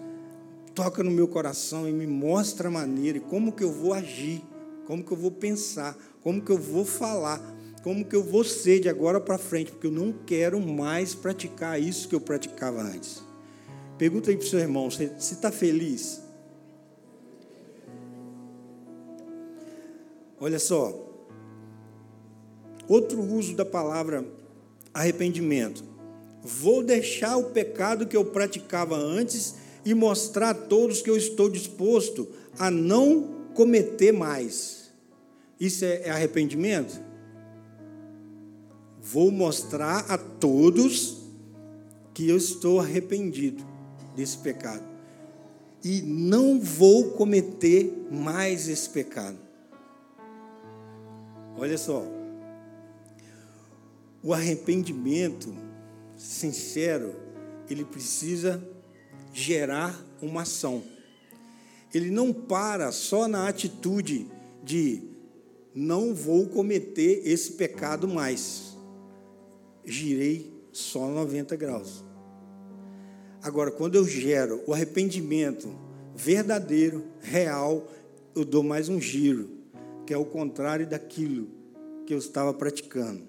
Toca 0.75 1.01
no 1.01 1.11
meu 1.11 1.29
coração 1.29 1.87
e 1.87 1.93
me 1.93 2.05
mostra 2.05 2.67
a 2.67 2.71
maneira 2.71 3.19
e 3.19 3.21
como 3.21 3.53
que 3.53 3.63
eu 3.63 3.71
vou 3.71 3.93
agir, 3.93 4.43
como 4.87 5.03
que 5.03 5.11
eu 5.11 5.17
vou 5.17 5.29
pensar, 5.29 5.95
como 6.23 6.41
que 6.41 6.51
eu 6.51 6.57
vou 6.57 6.83
falar, 6.83 7.39
como 7.83 8.03
que 8.03 8.15
eu 8.15 8.23
vou 8.23 8.43
ser 8.43 8.79
de 8.79 8.89
agora 8.89 9.21
para 9.21 9.37
frente, 9.37 9.71
porque 9.71 9.87
eu 9.87 9.91
não 9.91 10.11
quero 10.11 10.59
mais 10.59 11.13
praticar 11.13 11.79
isso 11.79 12.07
que 12.09 12.15
eu 12.15 12.21
praticava 12.21 12.81
antes. 12.81 13.21
Pergunta 13.99 14.31
aí 14.31 14.37
para 14.37 14.45
o 14.45 14.49
seu 14.49 14.59
irmão, 14.59 14.89
você 14.89 15.11
está 15.19 15.51
feliz? 15.51 16.21
Olha 20.39 20.59
só, 20.59 21.07
Outro 22.87 23.21
uso 23.21 23.53
da 23.53 23.65
palavra 23.65 24.25
arrependimento. 24.93 25.83
Vou 26.41 26.81
deixar 26.81 27.35
o 27.35 27.49
pecado 27.49 28.07
que 28.07 28.15
eu 28.15 28.23
praticava 28.23 28.95
antes 28.95 29.55
e 29.83 29.93
mostrar 29.93 30.51
a 30.51 30.53
todos 30.53 31.01
que 31.01 31.09
eu 31.09 31.17
estou 31.17 31.49
disposto 31.49 32.27
a 32.57 32.71
não 32.71 33.36
cometer 33.57 34.11
mais. 34.11 34.91
Isso 35.59 35.83
é, 35.83 36.03
é 36.03 36.09
arrependimento? 36.11 37.01
Vou 39.01 39.31
mostrar 39.31 40.05
a 40.11 40.15
todos 40.15 41.17
que 42.13 42.29
eu 42.29 42.37
estou 42.37 42.79
arrependido 42.79 43.65
desse 44.15 44.37
pecado. 44.37 44.83
E 45.83 46.03
não 46.03 46.59
vou 46.59 47.13
cometer 47.13 48.07
mais 48.11 48.67
esse 48.67 48.87
pecado. 48.89 49.39
Olha 51.57 51.79
só, 51.79 52.05
o 54.21 54.35
arrependimento 54.35 55.51
sincero, 56.15 57.15
ele 57.67 57.83
precisa 57.83 58.63
gerar 59.33 59.99
uma 60.21 60.43
ação. 60.43 60.96
Ele 61.97 62.11
não 62.11 62.31
para 62.31 62.91
só 62.91 63.27
na 63.27 63.47
atitude 63.47 64.27
de 64.63 65.01
não 65.73 66.13
vou 66.13 66.45
cometer 66.45 67.23
esse 67.25 67.53
pecado 67.53 68.07
mais. 68.07 68.77
Girei 69.83 70.53
só 70.71 71.07
90 71.07 71.55
graus. 71.55 72.05
Agora, 73.41 73.71
quando 73.71 73.95
eu 73.95 74.05
gero 74.05 74.61
o 74.67 74.75
arrependimento 74.75 75.75
verdadeiro, 76.15 77.03
real, 77.19 77.87
eu 78.35 78.45
dou 78.45 78.61
mais 78.61 78.89
um 78.89 79.01
giro, 79.01 79.49
que 80.05 80.13
é 80.13 80.17
o 80.17 80.25
contrário 80.25 80.85
daquilo 80.85 81.47
que 82.05 82.13
eu 82.13 82.19
estava 82.19 82.53
praticando. 82.53 83.23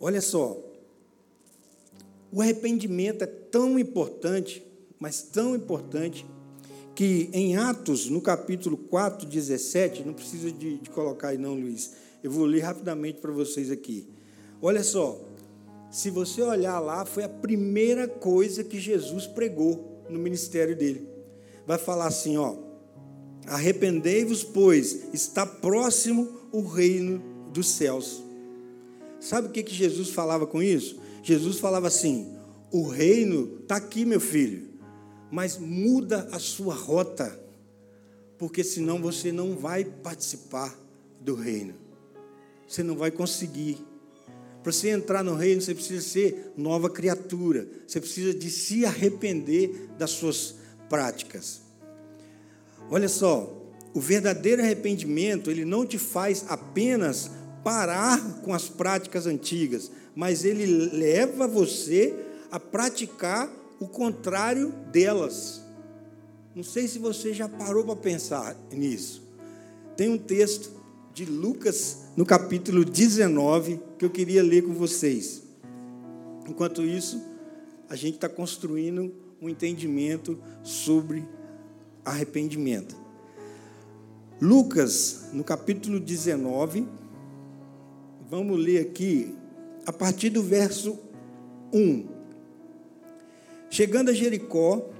Olha 0.00 0.20
só, 0.20 0.58
o 2.32 2.42
arrependimento 2.42 3.22
é 3.22 3.28
tão 3.28 3.78
importante, 3.78 4.60
mas 5.00 5.22
tão 5.22 5.56
importante, 5.56 6.26
que 6.94 7.30
em 7.32 7.56
Atos, 7.56 8.10
no 8.10 8.20
capítulo 8.20 8.76
4, 8.76 9.26
17, 9.26 10.04
não 10.04 10.12
precisa 10.12 10.52
de, 10.52 10.76
de 10.76 10.90
colocar 10.90 11.28
aí 11.28 11.38
não, 11.38 11.54
Luiz, 11.54 11.92
eu 12.22 12.30
vou 12.30 12.44
ler 12.44 12.60
rapidamente 12.60 13.18
para 13.18 13.32
vocês 13.32 13.70
aqui. 13.70 14.06
Olha 14.60 14.84
só, 14.84 15.18
se 15.90 16.10
você 16.10 16.42
olhar 16.42 16.78
lá, 16.78 17.06
foi 17.06 17.24
a 17.24 17.28
primeira 17.28 18.06
coisa 18.06 18.62
que 18.62 18.78
Jesus 18.78 19.26
pregou 19.26 20.04
no 20.10 20.18
ministério 20.18 20.76
dele. 20.76 21.08
Vai 21.66 21.78
falar 21.78 22.06
assim, 22.06 22.36
ó: 22.36 22.56
Arrependei-vos, 23.46 24.44
pois 24.44 25.14
está 25.14 25.46
próximo 25.46 26.28
o 26.52 26.60
reino 26.60 27.22
dos 27.50 27.68
céus. 27.68 28.22
Sabe 29.18 29.48
o 29.48 29.50
que, 29.50 29.62
que 29.62 29.74
Jesus 29.74 30.10
falava 30.10 30.46
com 30.46 30.62
isso? 30.62 31.00
Jesus 31.22 31.58
falava 31.58 31.86
assim: 31.86 32.36
o 32.70 32.86
reino 32.86 33.58
está 33.62 33.76
aqui, 33.76 34.04
meu 34.04 34.20
filho, 34.20 34.69
mas 35.30 35.58
muda 35.58 36.28
a 36.32 36.38
sua 36.38 36.74
rota, 36.74 37.38
porque 38.36 38.64
senão 38.64 39.00
você 39.00 39.30
não 39.30 39.56
vai 39.56 39.84
participar 39.84 40.76
do 41.20 41.34
reino, 41.34 41.74
você 42.66 42.82
não 42.82 42.96
vai 42.96 43.10
conseguir. 43.10 43.78
Para 44.62 44.72
você 44.72 44.90
entrar 44.90 45.22
no 45.22 45.34
reino, 45.34 45.60
você 45.60 45.74
precisa 45.74 46.06
ser 46.06 46.52
nova 46.56 46.90
criatura, 46.90 47.66
você 47.86 48.00
precisa 48.00 48.34
de 48.34 48.50
se 48.50 48.84
arrepender 48.84 49.88
das 49.98 50.10
suas 50.10 50.56
práticas. 50.88 51.62
Olha 52.90 53.08
só, 53.08 53.56
o 53.94 54.00
verdadeiro 54.00 54.62
arrependimento, 54.62 55.50
ele 55.50 55.64
não 55.64 55.86
te 55.86 55.98
faz 55.98 56.44
apenas 56.48 57.30
parar 57.64 58.40
com 58.42 58.52
as 58.52 58.68
práticas 58.68 59.26
antigas, 59.26 59.90
mas 60.14 60.44
ele 60.44 60.66
leva 60.66 61.46
você 61.46 62.14
a 62.50 62.58
praticar 62.58 63.50
o 63.80 63.88
contrário 63.88 64.72
delas. 64.92 65.64
Não 66.54 66.62
sei 66.62 66.86
se 66.86 66.98
você 66.98 67.32
já 67.32 67.48
parou 67.48 67.82
para 67.82 67.96
pensar 67.96 68.54
nisso. 68.70 69.22
Tem 69.96 70.10
um 70.10 70.18
texto 70.18 70.70
de 71.14 71.24
Lucas, 71.24 72.02
no 72.16 72.26
capítulo 72.26 72.84
19, 72.84 73.80
que 73.98 74.04
eu 74.04 74.10
queria 74.10 74.42
ler 74.42 74.62
com 74.62 74.74
vocês. 74.74 75.42
Enquanto 76.48 76.82
isso, 76.82 77.20
a 77.88 77.96
gente 77.96 78.16
está 78.16 78.28
construindo 78.28 79.12
um 79.40 79.48
entendimento 79.48 80.38
sobre 80.62 81.26
arrependimento. 82.04 82.94
Lucas, 84.40 85.28
no 85.32 85.42
capítulo 85.42 85.98
19, 85.98 86.86
vamos 88.28 88.58
ler 88.58 88.80
aqui 88.80 89.34
a 89.86 89.92
partir 89.92 90.30
do 90.30 90.42
verso 90.42 90.98
1. 91.72 92.19
Chegando 93.70 94.10
a 94.10 94.12
Jericó, 94.12 94.90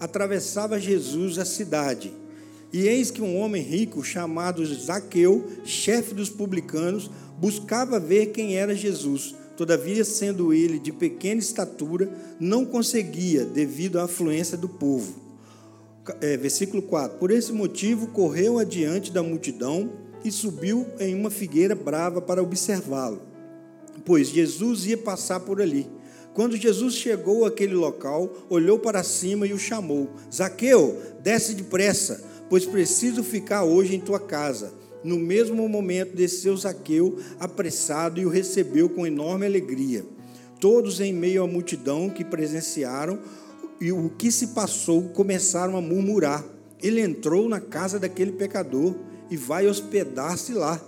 atravessava 0.00 0.80
Jesus 0.80 1.38
a 1.38 1.44
cidade. 1.44 2.12
E 2.72 2.88
eis 2.88 3.10
que 3.10 3.22
um 3.22 3.38
homem 3.38 3.62
rico, 3.62 4.02
chamado 4.02 4.64
Zaqueu, 4.66 5.46
chefe 5.64 6.12
dos 6.12 6.28
publicanos, 6.28 7.08
buscava 7.38 8.00
ver 8.00 8.26
quem 8.26 8.56
era 8.56 8.74
Jesus. 8.74 9.34
Todavia, 9.56 10.04
sendo 10.04 10.52
ele 10.52 10.78
de 10.78 10.90
pequena 10.90 11.40
estatura, 11.40 12.10
não 12.40 12.64
conseguia, 12.64 13.44
devido 13.44 14.00
à 14.00 14.04
afluência 14.04 14.58
do 14.58 14.68
povo. 14.68 15.14
É, 16.20 16.36
versículo 16.36 16.82
4: 16.82 17.18
Por 17.18 17.30
esse 17.30 17.52
motivo, 17.52 18.08
correu 18.08 18.58
adiante 18.58 19.12
da 19.12 19.22
multidão 19.22 19.92
e 20.24 20.32
subiu 20.32 20.86
em 20.98 21.14
uma 21.14 21.30
figueira 21.30 21.74
brava 21.74 22.20
para 22.20 22.42
observá-lo 22.42 23.32
pois 24.04 24.28
Jesus 24.28 24.86
ia 24.86 24.96
passar 24.96 25.40
por 25.40 25.60
ali. 25.60 25.86
Quando 26.34 26.56
Jesus 26.56 26.94
chegou 26.94 27.44
àquele 27.44 27.74
local, 27.74 28.32
olhou 28.48 28.78
para 28.78 29.02
cima 29.02 29.46
e 29.46 29.52
o 29.52 29.58
chamou: 29.58 30.08
Zaqueu, 30.32 31.00
desce 31.22 31.54
depressa, 31.54 32.24
pois 32.48 32.64
preciso 32.64 33.22
ficar 33.22 33.64
hoje 33.64 33.94
em 33.94 34.00
tua 34.00 34.18
casa. 34.18 34.72
No 35.04 35.18
mesmo 35.18 35.68
momento 35.68 36.16
desceu 36.16 36.56
Zaqueu, 36.56 37.18
apressado, 37.38 38.20
e 38.20 38.24
o 38.24 38.30
recebeu 38.30 38.88
com 38.88 39.06
enorme 39.06 39.44
alegria. 39.44 40.04
Todos 40.60 41.00
em 41.00 41.12
meio 41.12 41.42
à 41.42 41.46
multidão 41.46 42.08
que 42.08 42.24
presenciaram 42.24 43.18
e 43.80 43.90
o 43.90 44.08
que 44.10 44.30
se 44.30 44.48
passou 44.48 45.08
começaram 45.08 45.76
a 45.76 45.80
murmurar. 45.80 46.44
Ele 46.80 47.00
entrou 47.00 47.48
na 47.48 47.60
casa 47.60 47.98
daquele 47.98 48.32
pecador 48.32 48.94
e 49.28 49.36
vai 49.36 49.66
hospedar-se 49.66 50.52
lá. 50.52 50.80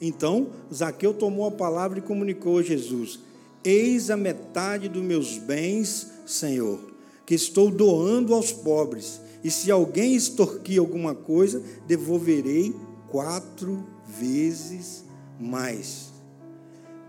Então 0.00 0.48
Zaqueu 0.74 1.14
tomou 1.14 1.46
a 1.46 1.52
palavra 1.52 2.00
e 2.00 2.02
comunicou 2.02 2.58
a 2.58 2.62
Jesus: 2.62 3.20
Eis 3.62 4.10
a 4.10 4.16
metade 4.16 4.88
dos 4.88 5.02
meus 5.02 5.36
bens, 5.36 6.10
Senhor, 6.26 6.80
que 7.26 7.34
estou 7.34 7.70
doando 7.70 8.34
aos 8.34 8.52
pobres. 8.52 9.20
E 9.44 9.50
se 9.50 9.70
alguém 9.70 10.14
extorquir 10.14 10.78
alguma 10.78 11.14
coisa, 11.14 11.62
devolverei 11.86 12.74
quatro 13.08 13.86
vezes 14.06 15.04
mais. 15.38 16.10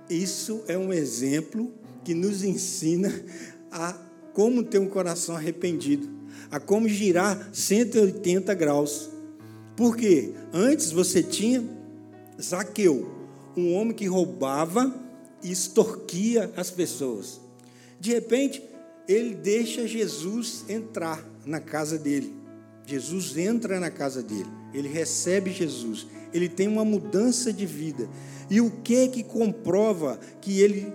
Isso 0.09 0.61
é 0.67 0.77
um 0.77 0.91
exemplo 0.91 1.71
que 2.03 2.13
nos 2.13 2.43
ensina 2.43 3.13
a 3.71 3.93
como 4.33 4.63
ter 4.63 4.79
um 4.79 4.87
coração 4.87 5.35
arrependido, 5.35 6.09
a 6.49 6.59
como 6.59 6.87
girar 6.87 7.49
180 7.53 8.53
graus. 8.53 9.09
Porque 9.75 10.33
antes 10.53 10.91
você 10.91 11.23
tinha 11.23 11.63
Zaqueu, 12.41 13.09
um 13.55 13.73
homem 13.73 13.93
que 13.93 14.05
roubava 14.05 14.93
e 15.43 15.51
extorquia 15.51 16.51
as 16.55 16.69
pessoas. 16.69 17.41
De 17.99 18.11
repente, 18.11 18.63
ele 19.07 19.35
deixa 19.35 19.87
Jesus 19.87 20.65
entrar 20.69 21.23
na 21.45 21.59
casa 21.59 21.97
dele. 21.97 22.33
Jesus 22.85 23.37
entra 23.37 23.79
na 23.79 23.91
casa 23.91 24.21
dele, 24.21 24.49
ele 24.73 24.87
recebe 24.87 25.51
Jesus, 25.51 26.07
ele 26.33 26.49
tem 26.49 26.67
uma 26.67 26.83
mudança 26.83 27.53
de 27.53 27.65
vida. 27.65 28.09
E 28.49 28.59
o 28.59 28.69
que 28.69 29.07
que 29.07 29.23
comprova 29.23 30.19
que 30.41 30.59
ele 30.59 30.91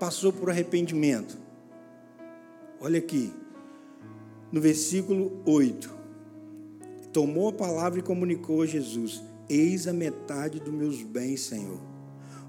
passou 0.00 0.32
por 0.32 0.50
arrependimento? 0.50 1.38
Olha 2.80 2.98
aqui, 2.98 3.32
no 4.50 4.60
versículo 4.60 5.40
8. 5.44 5.94
Tomou 7.12 7.48
a 7.48 7.52
palavra 7.52 8.00
e 8.00 8.02
comunicou 8.02 8.62
a 8.62 8.66
Jesus: 8.66 9.22
Eis 9.48 9.86
a 9.86 9.92
metade 9.92 10.60
dos 10.60 10.74
meus 10.74 11.02
bens, 11.02 11.42
Senhor, 11.42 11.80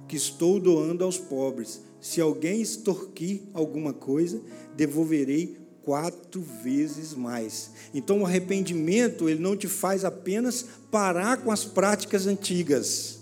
que 0.07 0.15
estou 0.15 0.59
doando 0.59 1.03
aos 1.03 1.17
pobres. 1.17 1.81
Se 1.99 2.21
alguém 2.21 2.61
extorquir 2.61 3.41
alguma 3.53 3.93
coisa, 3.93 4.41
devolverei 4.75 5.57
quatro 5.83 6.41
vezes 6.41 7.13
mais. 7.13 7.71
Então, 7.93 8.21
o 8.21 8.25
arrependimento, 8.25 9.29
ele 9.29 9.41
não 9.41 9.55
te 9.55 9.67
faz 9.67 10.05
apenas 10.05 10.65
parar 10.91 11.37
com 11.37 11.51
as 11.51 11.65
práticas 11.65 12.27
antigas, 12.27 13.19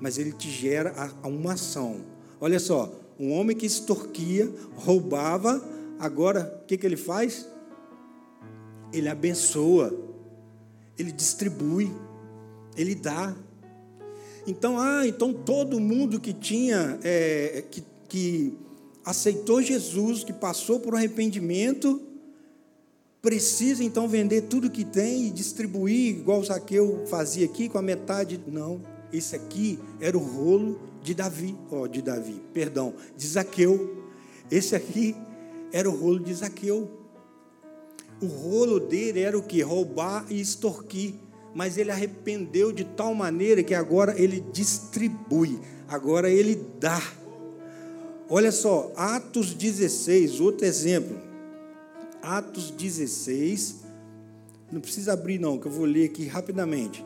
mas 0.00 0.18
ele 0.18 0.32
te 0.32 0.50
gera 0.50 1.12
uma 1.22 1.54
ação. 1.54 2.04
Olha 2.40 2.58
só, 2.58 2.92
um 3.18 3.32
homem 3.32 3.56
que 3.56 3.66
extorquia, 3.66 4.52
roubava, 4.74 5.64
agora 5.98 6.60
o 6.62 6.66
que, 6.66 6.76
que 6.76 6.86
ele 6.86 6.96
faz? 6.96 7.48
Ele 8.92 9.08
abençoa, 9.08 9.96
ele 10.98 11.10
distribui 11.10 11.90
ele 12.76 12.94
dá. 12.94 13.34
Então, 14.46 14.78
ah, 14.78 15.06
então 15.06 15.32
todo 15.32 15.80
mundo 15.80 16.20
que 16.20 16.32
tinha, 16.32 16.98
é, 17.02 17.64
que, 17.70 17.82
que 18.08 18.54
aceitou 19.04 19.62
Jesus, 19.62 20.22
que 20.22 20.32
passou 20.32 20.80
por 20.80 20.94
arrependimento, 20.94 22.00
precisa 23.22 23.82
então 23.82 24.06
vender 24.06 24.42
tudo 24.42 24.70
que 24.70 24.84
tem 24.84 25.28
e 25.28 25.30
distribuir, 25.30 26.16
igual 26.16 26.40
o 26.40 26.44
Zaqueu 26.44 27.04
fazia 27.06 27.46
aqui, 27.46 27.70
com 27.70 27.78
a 27.78 27.82
metade. 27.82 28.38
Não, 28.46 28.82
esse 29.10 29.34
aqui 29.34 29.78
era 29.98 30.16
o 30.16 30.20
rolo 30.20 30.78
de 31.02 31.14
Davi, 31.14 31.56
ó, 31.70 31.82
oh, 31.82 31.88
de 31.88 32.02
Davi, 32.02 32.42
perdão, 32.52 32.92
de 33.16 33.26
Zaqueu. 33.26 34.04
Esse 34.50 34.76
aqui 34.76 35.16
era 35.72 35.88
o 35.88 35.96
rolo 35.96 36.20
de 36.20 36.34
Zaqueu. 36.34 36.90
O 38.20 38.26
rolo 38.26 38.78
dele 38.78 39.20
era 39.20 39.38
o 39.38 39.42
que? 39.42 39.62
Roubar 39.62 40.26
e 40.30 40.40
extorquir 40.40 41.14
mas 41.54 41.78
ele 41.78 41.90
arrependeu 41.90 42.72
de 42.72 42.84
tal 42.84 43.14
maneira 43.14 43.62
que 43.62 43.74
agora 43.74 44.20
ele 44.20 44.44
distribui, 44.52 45.58
agora 45.88 46.28
ele 46.28 46.60
dá. 46.80 47.00
Olha 48.28 48.50
só, 48.50 48.92
Atos 48.96 49.54
16, 49.54 50.40
outro 50.40 50.66
exemplo. 50.66 51.16
Atos 52.20 52.70
16, 52.70 53.84
não 54.72 54.80
precisa 54.80 55.12
abrir 55.12 55.38
não, 55.38 55.58
que 55.58 55.66
eu 55.66 55.72
vou 55.72 55.84
ler 55.84 56.06
aqui 56.06 56.26
rapidamente. 56.26 57.04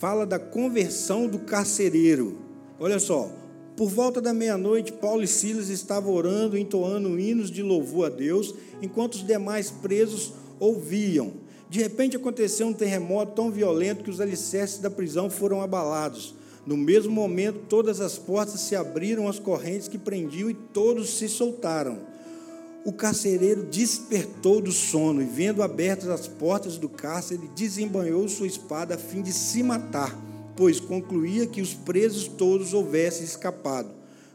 Fala 0.00 0.26
da 0.26 0.38
conversão 0.38 1.28
do 1.28 1.38
carcereiro. 1.38 2.38
Olha 2.80 2.98
só, 2.98 3.30
por 3.76 3.88
volta 3.88 4.20
da 4.20 4.34
meia-noite, 4.34 4.92
Paulo 4.92 5.22
e 5.22 5.28
Silas 5.28 5.68
estavam 5.68 6.12
orando, 6.12 6.58
entoando 6.58 7.20
hinos 7.20 7.50
de 7.50 7.62
louvor 7.62 8.06
a 8.06 8.10
Deus, 8.10 8.54
enquanto 8.80 9.14
os 9.14 9.26
demais 9.26 9.70
presos 9.70 10.32
ouviam. 10.58 11.41
De 11.72 11.80
repente 11.80 12.18
aconteceu 12.18 12.66
um 12.66 12.72
terremoto 12.74 13.32
tão 13.32 13.50
violento 13.50 14.04
que 14.04 14.10
os 14.10 14.20
alicerces 14.20 14.78
da 14.78 14.90
prisão 14.90 15.30
foram 15.30 15.62
abalados. 15.62 16.34
No 16.66 16.76
mesmo 16.76 17.10
momento, 17.10 17.60
todas 17.66 17.98
as 17.98 18.18
portas 18.18 18.60
se 18.60 18.76
abriram, 18.76 19.26
as 19.26 19.38
correntes 19.38 19.88
que 19.88 19.96
prendiam 19.96 20.50
e 20.50 20.54
todos 20.54 21.16
se 21.16 21.30
soltaram. 21.30 22.00
O 22.84 22.92
carcereiro 22.92 23.62
despertou 23.62 24.60
do 24.60 24.70
sono 24.70 25.22
e, 25.22 25.24
vendo 25.24 25.62
abertas 25.62 26.10
as 26.10 26.28
portas 26.28 26.76
do 26.76 26.90
cárcere, 26.90 27.48
desembanhou 27.56 28.28
sua 28.28 28.46
espada 28.46 28.96
a 28.96 28.98
fim 28.98 29.22
de 29.22 29.32
se 29.32 29.62
matar, 29.62 30.14
pois 30.54 30.78
concluía 30.78 31.46
que 31.46 31.62
os 31.62 31.72
presos 31.72 32.28
todos 32.28 32.74
houvessem 32.74 33.24
escapado. 33.24 33.88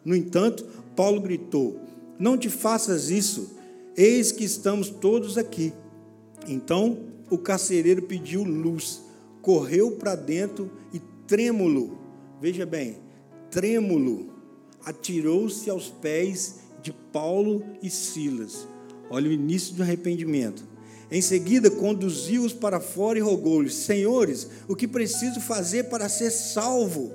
No 0.03 0.15
entanto, 0.15 0.65
Paulo 0.95 1.21
gritou: 1.21 1.79
Não 2.17 2.35
te 2.35 2.49
faças 2.49 3.11
isso, 3.11 3.51
eis 3.95 4.31
que 4.31 4.43
estamos 4.43 4.89
todos 4.89 5.37
aqui. 5.37 5.71
Então 6.47 7.06
o 7.29 7.37
carcereiro 7.37 8.03
pediu 8.03 8.43
luz, 8.43 9.03
correu 9.41 9.91
para 9.91 10.15
dentro 10.15 10.71
e, 10.93 10.99
trêmulo, 11.27 11.97
veja 12.41 12.65
bem, 12.65 12.97
trêmulo, 13.49 14.29
atirou-se 14.83 15.69
aos 15.69 15.89
pés 15.89 16.59
de 16.81 16.91
Paulo 16.91 17.63
e 17.81 17.89
Silas. 17.89 18.67
Olha 19.09 19.29
o 19.29 19.33
início 19.33 19.75
do 19.75 19.83
arrependimento. 19.83 20.63
Em 21.09 21.21
seguida, 21.21 21.71
conduziu-os 21.71 22.53
para 22.53 22.79
fora 22.79 23.17
e 23.17 23.21
rogou-lhes: 23.21 23.73
Senhores, 23.73 24.49
o 24.67 24.75
que 24.75 24.87
preciso 24.87 25.39
fazer 25.39 25.85
para 25.85 26.09
ser 26.09 26.31
salvo? 26.31 27.13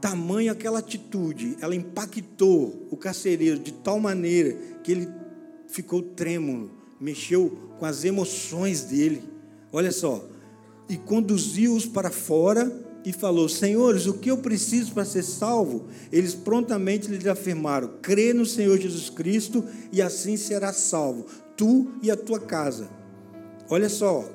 Tamanho 0.00 0.52
aquela 0.52 0.78
atitude, 0.78 1.56
ela 1.60 1.74
impactou 1.74 2.86
o 2.90 2.96
carcereiro 2.96 3.58
de 3.58 3.72
tal 3.72 3.98
maneira 3.98 4.52
que 4.84 4.92
ele 4.92 5.08
ficou 5.66 6.02
trêmulo, 6.02 6.70
mexeu 7.00 7.56
com 7.78 7.86
as 7.86 8.04
emoções 8.04 8.82
dele. 8.82 9.22
Olha 9.72 9.92
só, 9.92 10.24
e 10.88 10.96
conduziu-os 10.96 11.86
para 11.86 12.10
fora 12.10 12.84
e 13.04 13.12
falou: 13.12 13.48
Senhores, 13.48 14.06
o 14.06 14.14
que 14.14 14.30
eu 14.30 14.38
preciso 14.38 14.92
para 14.92 15.04
ser 15.04 15.22
salvo? 15.22 15.86
Eles 16.12 16.34
prontamente 16.34 17.08
lhes 17.08 17.26
afirmaram: 17.26 17.94
crê 18.02 18.32
no 18.32 18.44
Senhor 18.44 18.78
Jesus 18.78 19.10
Cristo 19.10 19.64
e 19.92 20.02
assim 20.02 20.36
serás 20.36 20.76
salvo, 20.76 21.26
tu 21.56 21.92
e 22.02 22.10
a 22.10 22.16
tua 22.16 22.40
casa. 22.40 22.88
Olha 23.68 23.88
só, 23.88 24.28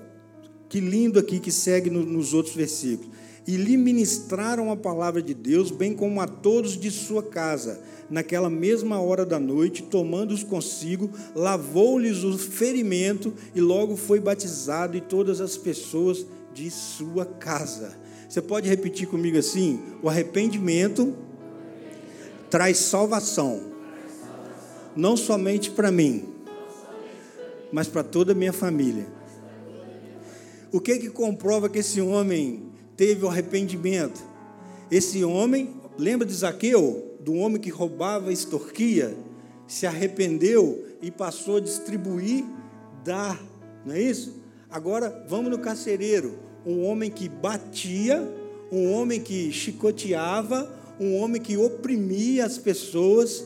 que 0.69 0.79
lindo 0.79 1.19
aqui 1.19 1.39
que 1.39 1.51
segue 1.51 1.89
nos 1.89 2.33
outros 2.33 2.55
versículos. 2.55 3.11
E 3.47 3.57
lhe 3.57 3.75
ministraram 3.75 4.71
a 4.71 4.77
palavra 4.77 5.21
de 5.21 5.33
Deus, 5.33 5.71
bem 5.71 5.93
como 5.93 6.21
a 6.21 6.27
todos 6.27 6.77
de 6.77 6.91
sua 6.91 7.23
casa 7.23 7.81
naquela 8.11 8.49
mesma 8.49 8.99
hora 8.99 9.25
da 9.25 9.39
noite, 9.39 9.83
tomando-os 9.83 10.43
consigo, 10.43 11.09
lavou-lhes 11.33 12.25
o 12.25 12.37
ferimento 12.37 13.33
e 13.55 13.61
logo 13.61 13.95
foi 13.95 14.19
batizado 14.19 14.97
e 14.97 15.01
todas 15.01 15.39
as 15.39 15.55
pessoas 15.55 16.25
de 16.53 16.69
sua 16.69 17.25
casa. 17.25 17.97
Você 18.27 18.41
pode 18.41 18.67
repetir 18.67 19.07
comigo 19.07 19.37
assim? 19.37 19.79
O 20.03 20.09
arrependimento 20.09 21.15
traz 22.49 22.77
salvação, 22.79 23.61
não 24.93 25.15
somente 25.15 25.71
para 25.71 25.89
mim, 25.89 26.25
mas 27.71 27.87
para 27.87 28.03
toda 28.03 28.33
a 28.33 28.35
minha 28.35 28.53
família. 28.53 29.07
O 30.69 30.81
que 30.81 30.97
que 30.97 31.09
comprova 31.09 31.69
que 31.69 31.79
esse 31.79 32.01
homem 32.01 32.70
teve 33.01 33.25
o 33.25 33.27
arrependimento? 33.27 34.21
Esse 34.91 35.23
homem, 35.23 35.73
lembra 35.97 36.27
de 36.27 36.35
Zaqueu? 36.35 37.17
do 37.19 37.33
homem 37.33 37.59
que 37.59 37.71
roubava 37.71 38.29
e 38.29 38.33
extorquia, 38.33 39.17
se 39.67 39.87
arrependeu 39.87 40.85
e 41.01 41.09
passou 41.09 41.57
a 41.57 41.59
distribuir, 41.59 42.43
dar, 43.03 43.41
não 43.83 43.95
é 43.95 44.01
isso? 44.01 44.35
Agora 44.69 45.25
vamos 45.27 45.49
no 45.49 45.57
carcereiro, 45.57 46.37
um 46.63 46.85
homem 46.85 47.09
que 47.09 47.27
batia, 47.27 48.21
um 48.71 48.91
homem 48.91 49.19
que 49.19 49.51
chicoteava, 49.51 50.71
um 50.99 51.15
homem 51.15 51.41
que 51.41 51.57
oprimia 51.57 52.45
as 52.45 52.59
pessoas, 52.59 53.45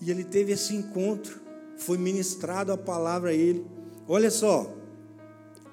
e 0.00 0.10
ele 0.10 0.24
teve 0.24 0.52
esse 0.52 0.74
encontro, 0.74 1.40
foi 1.78 1.96
ministrado 1.96 2.70
a 2.70 2.76
palavra 2.76 3.30
a 3.30 3.34
ele. 3.34 3.64
Olha 4.06 4.30
só, 4.30 4.75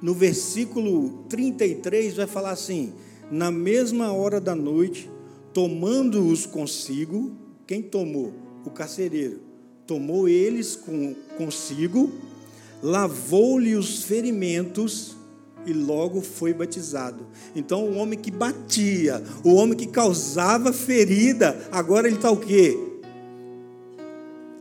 no 0.04 0.14
versículo 0.14 1.24
33 1.30 2.16
vai 2.16 2.28
falar 2.28 2.52
assim: 2.52 2.92
na 3.32 3.50
mesma 3.50 4.12
hora 4.12 4.42
da 4.42 4.54
noite, 4.54 5.10
tomando-os 5.54 6.46
consigo, 6.46 7.32
quem 7.66 7.82
tomou? 7.82 8.34
O 8.66 8.70
carcereiro. 8.70 9.40
Tomou 9.88 10.28
eles 10.28 10.76
com, 10.76 11.16
consigo, 11.38 12.12
lavou-lhe 12.82 13.76
os 13.76 14.04
ferimentos 14.04 15.16
e 15.66 15.72
logo 15.72 16.22
foi 16.22 16.54
batizado. 16.54 17.26
Então, 17.56 17.86
o 17.86 17.96
homem 17.96 18.20
que 18.20 18.32
batia, 18.32 19.24
o 19.44 19.54
homem 19.54 19.78
que 19.78 19.88
causava 19.88 20.74
ferida, 20.74 21.66
agora 21.72 22.08
ele 22.08 22.18
está 22.18 22.30
o 22.30 22.38
quê? 22.38 22.78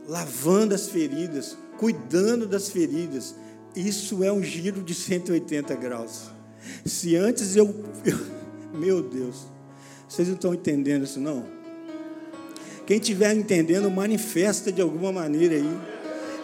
Lavando 0.07 0.73
as 0.73 0.87
feridas, 0.87 1.57
cuidando 1.77 2.47
das 2.47 2.69
feridas. 2.69 3.35
Isso 3.75 4.23
é 4.23 4.31
um 4.31 4.43
giro 4.43 4.81
de 4.81 4.93
180 4.93 5.75
graus. 5.75 6.31
Se 6.85 7.15
antes 7.15 7.55
eu, 7.55 7.73
eu 8.05 8.17
meu 8.73 9.01
Deus, 9.01 9.47
vocês 10.07 10.27
não 10.27 10.35
estão 10.35 10.53
entendendo 10.53 11.03
isso, 11.03 11.19
não? 11.19 11.45
Quem 12.85 12.97
estiver 12.97 13.33
entendendo, 13.33 13.89
manifesta 13.89 14.71
de 14.71 14.81
alguma 14.81 15.11
maneira 15.11 15.55
aí. 15.55 15.77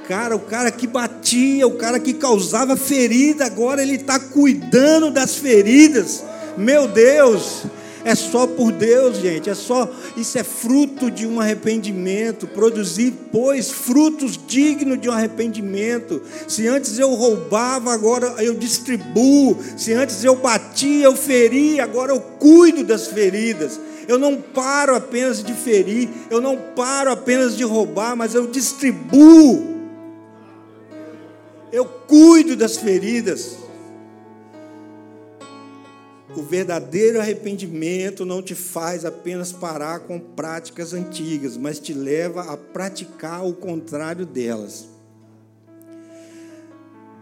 Cara, 0.08 0.36
o 0.36 0.40
cara 0.40 0.72
que 0.72 0.88
batia, 0.88 1.68
o 1.68 1.78
cara 1.78 2.00
que 2.00 2.14
causava 2.14 2.76
ferida, 2.76 3.46
agora 3.46 3.84
ele 3.84 3.96
está 3.96 4.20
cuidando 4.20 5.12
das 5.12 5.36
feridas. 5.36 6.24
Meu 6.58 6.88
Deus, 6.88 7.64
é 8.04 8.16
só 8.16 8.48
por 8.48 8.72
Deus, 8.72 9.18
gente. 9.18 9.50
É 9.50 9.56
só 9.56 9.90
isso 10.16 10.38
é 10.38 10.44
fruto 10.44 11.12
de 11.12 11.28
um 11.28 11.40
arrependimento. 11.40 12.48
Produzir, 12.48 13.14
pois, 13.32 13.70
frutos 13.70 14.40
dignos 14.48 15.00
de 15.00 15.10
um 15.10 15.12
arrependimento. 15.12 16.22
Se 16.48 16.68
antes 16.68 16.98
eu 16.98 17.14
roubava, 17.14 17.94
agora 17.94 18.36
eu 18.40 18.56
distribuo. 18.56 19.58
Se 19.78 19.94
antes 19.94 20.24
eu 20.24 20.36
batia, 20.36 21.06
eu 21.06 21.16
feria, 21.16 21.84
agora 21.84 22.12
eu 22.12 22.22
cuido 22.22 22.84
das 22.84 23.08
feridas. 23.08 23.80
Eu 24.08 24.18
não 24.18 24.42
paro 24.42 24.96
apenas 24.96 25.44
de 25.44 25.54
ferir, 25.54 26.10
eu 26.32 26.42
não 26.42 26.58
paro 26.58 27.12
apenas 27.12 27.56
de 27.56 27.64
roubar, 27.64 28.16
mas 28.16 28.34
eu 28.34 28.48
distribuo. 28.48 29.78
Eu 31.72 31.86
cuido 31.86 32.56
das 32.56 32.78
feridas. 32.78 33.59
O 36.36 36.44
verdadeiro 36.44 37.20
arrependimento 37.20 38.24
não 38.24 38.42
te 38.42 38.54
faz 38.54 39.04
apenas 39.04 39.52
parar 39.52 40.02
com 40.02 40.20
práticas 40.20 40.94
antigas, 40.94 41.58
mas 41.58 41.80
te 41.80 41.92
leva 41.92 42.54
a 42.54 42.58
praticar 42.58 43.46
o 43.46 43.54
contrário 43.54 44.26
delas. 44.26 44.88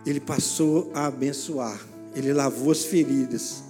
Ele 0.05 0.19
passou 0.19 0.91
a 0.93 1.07
abençoar, 1.07 1.79
ele 2.15 2.33
lavou 2.33 2.71
as 2.71 2.83
feridas. 2.83 3.63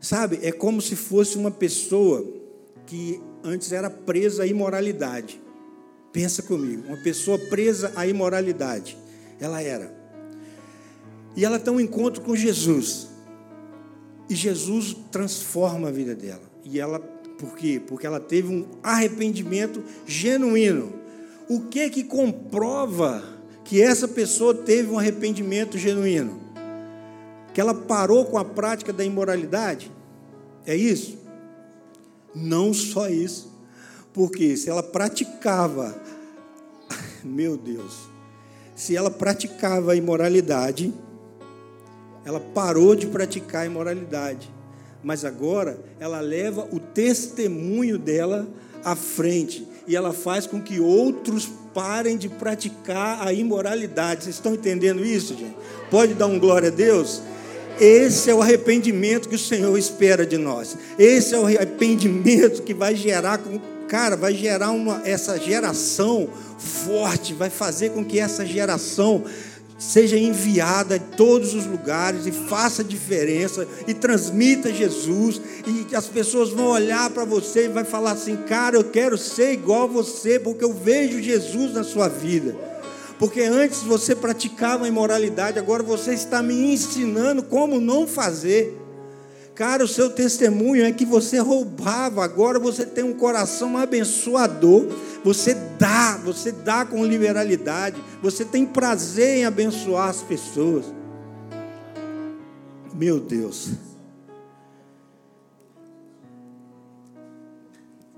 Sabe, 0.00 0.40
é 0.42 0.52
como 0.52 0.80
se 0.80 0.96
fosse 0.96 1.36
uma 1.36 1.50
pessoa 1.50 2.26
que 2.86 3.20
antes 3.42 3.72
era 3.72 3.88
presa 3.88 4.42
à 4.42 4.46
imoralidade. 4.46 5.40
Pensa 6.12 6.42
comigo, 6.42 6.86
uma 6.86 6.96
pessoa 6.98 7.38
presa 7.38 7.92
à 7.94 8.06
imoralidade. 8.06 8.96
Ela 9.38 9.62
era. 9.62 9.94
E 11.36 11.44
ela 11.44 11.58
tem 11.58 11.72
um 11.72 11.80
encontro 11.80 12.22
com 12.22 12.34
Jesus. 12.34 13.09
E 14.30 14.34
Jesus 14.36 14.96
transforma 15.10 15.88
a 15.88 15.90
vida 15.90 16.14
dela. 16.14 16.48
E 16.64 16.78
ela, 16.78 17.00
por 17.36 17.56
quê? 17.56 17.82
Porque 17.84 18.06
ela 18.06 18.20
teve 18.20 18.46
um 18.46 18.64
arrependimento 18.80 19.82
genuíno. 20.06 20.92
O 21.48 21.62
que 21.62 21.90
que 21.90 22.04
comprova 22.04 23.24
que 23.64 23.82
essa 23.82 24.06
pessoa 24.06 24.54
teve 24.54 24.88
um 24.88 25.00
arrependimento 25.00 25.76
genuíno? 25.76 26.40
Que 27.52 27.60
ela 27.60 27.74
parou 27.74 28.24
com 28.24 28.38
a 28.38 28.44
prática 28.44 28.92
da 28.92 29.04
imoralidade? 29.04 29.90
É 30.64 30.76
isso? 30.76 31.18
Não 32.32 32.72
só 32.72 33.08
isso. 33.08 33.52
Porque 34.12 34.56
se 34.56 34.70
ela 34.70 34.82
praticava, 34.82 36.00
meu 37.24 37.56
Deus, 37.56 38.08
se 38.76 38.94
ela 38.94 39.10
praticava 39.10 39.90
a 39.90 39.96
imoralidade, 39.96 40.94
ela 42.24 42.40
parou 42.40 42.94
de 42.94 43.06
praticar 43.06 43.62
a 43.62 43.66
imoralidade. 43.66 44.50
mas 45.02 45.24
agora 45.24 45.78
ela 45.98 46.20
leva 46.20 46.68
o 46.70 46.78
testemunho 46.78 47.98
dela 47.98 48.46
à 48.84 48.94
frente 48.94 49.66
e 49.86 49.96
ela 49.96 50.12
faz 50.12 50.46
com 50.46 50.60
que 50.60 50.78
outros 50.78 51.48
parem 51.72 52.16
de 52.16 52.28
praticar 52.28 53.26
a 53.26 53.32
imoralidade. 53.32 54.24
Vocês 54.24 54.36
estão 54.36 54.54
entendendo 54.54 55.04
isso, 55.04 55.34
gente? 55.34 55.56
Pode 55.90 56.14
dar 56.14 56.26
um 56.26 56.38
glória 56.38 56.68
a 56.68 56.72
Deus? 56.72 57.22
Esse 57.80 58.30
é 58.30 58.34
o 58.34 58.42
arrependimento 58.42 59.28
que 59.28 59.36
o 59.36 59.38
Senhor 59.38 59.76
espera 59.78 60.26
de 60.26 60.36
nós. 60.36 60.76
Esse 60.98 61.34
é 61.34 61.38
o 61.38 61.46
arrependimento 61.46 62.62
que 62.62 62.74
vai 62.74 62.94
gerar, 62.94 63.40
cara, 63.88 64.16
vai 64.16 64.34
gerar 64.34 64.70
uma, 64.70 65.00
essa 65.04 65.38
geração 65.38 66.28
forte, 66.58 67.32
vai 67.32 67.48
fazer 67.48 67.90
com 67.90 68.04
que 68.04 68.20
essa 68.20 68.44
geração 68.44 69.24
seja 69.80 70.18
enviada 70.18 70.96
em 70.96 71.16
todos 71.16 71.54
os 71.54 71.64
lugares 71.64 72.26
e 72.26 72.30
faça 72.30 72.84
diferença 72.84 73.66
e 73.88 73.94
transmita 73.94 74.72
Jesus 74.72 75.40
e 75.66 75.96
as 75.96 76.06
pessoas 76.06 76.50
vão 76.50 76.66
olhar 76.66 77.08
para 77.10 77.24
você 77.24 77.64
e 77.64 77.68
vai 77.68 77.82
falar 77.82 78.12
assim, 78.12 78.36
cara, 78.36 78.76
eu 78.76 78.84
quero 78.84 79.16
ser 79.16 79.54
igual 79.54 79.84
a 79.84 79.86
você 79.86 80.38
porque 80.38 80.62
eu 80.62 80.72
vejo 80.72 81.22
Jesus 81.22 81.72
na 81.72 81.82
sua 81.82 82.08
vida. 82.08 82.54
Porque 83.18 83.42
antes 83.42 83.82
você 83.82 84.14
praticava 84.14 84.86
imoralidade, 84.86 85.58
agora 85.58 85.82
você 85.82 86.12
está 86.12 86.42
me 86.42 86.72
ensinando 86.72 87.42
como 87.42 87.80
não 87.80 88.06
fazer. 88.06 88.76
Cara, 89.60 89.84
o 89.84 89.88
seu 89.88 90.08
testemunho 90.08 90.82
é 90.82 90.90
que 90.90 91.04
você 91.04 91.38
roubava, 91.38 92.24
agora 92.24 92.58
você 92.58 92.86
tem 92.86 93.04
um 93.04 93.12
coração 93.12 93.76
abençoador. 93.76 94.86
Você 95.22 95.52
dá, 95.78 96.16
você 96.16 96.50
dá 96.50 96.86
com 96.86 97.04
liberalidade. 97.04 98.02
Você 98.22 98.42
tem 98.42 98.64
prazer 98.64 99.36
em 99.36 99.44
abençoar 99.44 100.08
as 100.08 100.22
pessoas. 100.22 100.86
Meu 102.94 103.20
Deus. 103.20 103.72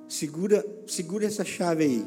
Segura, 0.08 0.64
segura 0.86 1.26
essa 1.26 1.44
chave 1.44 1.82
aí. 1.82 2.06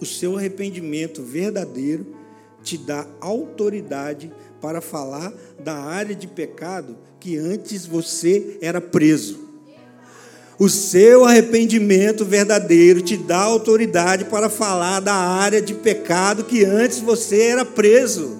O 0.00 0.06
seu 0.06 0.36
arrependimento 0.36 1.20
verdadeiro 1.20 2.14
te 2.62 2.78
dá 2.78 3.08
autoridade 3.20 4.32
para 4.60 4.80
falar 4.80 5.32
da 5.58 5.74
área 5.74 6.14
de 6.14 6.28
pecado 6.28 6.96
que 7.26 7.36
antes 7.36 7.84
você 7.84 8.56
era 8.60 8.80
preso. 8.80 9.48
O 10.60 10.68
seu 10.68 11.24
arrependimento 11.24 12.24
verdadeiro 12.24 13.00
te 13.00 13.16
dá 13.16 13.38
autoridade 13.38 14.26
para 14.26 14.48
falar 14.48 15.00
da 15.00 15.12
área 15.12 15.60
de 15.60 15.74
pecado 15.74 16.44
que 16.44 16.64
antes 16.64 17.00
você 17.00 17.40
era 17.48 17.64
preso. 17.64 18.38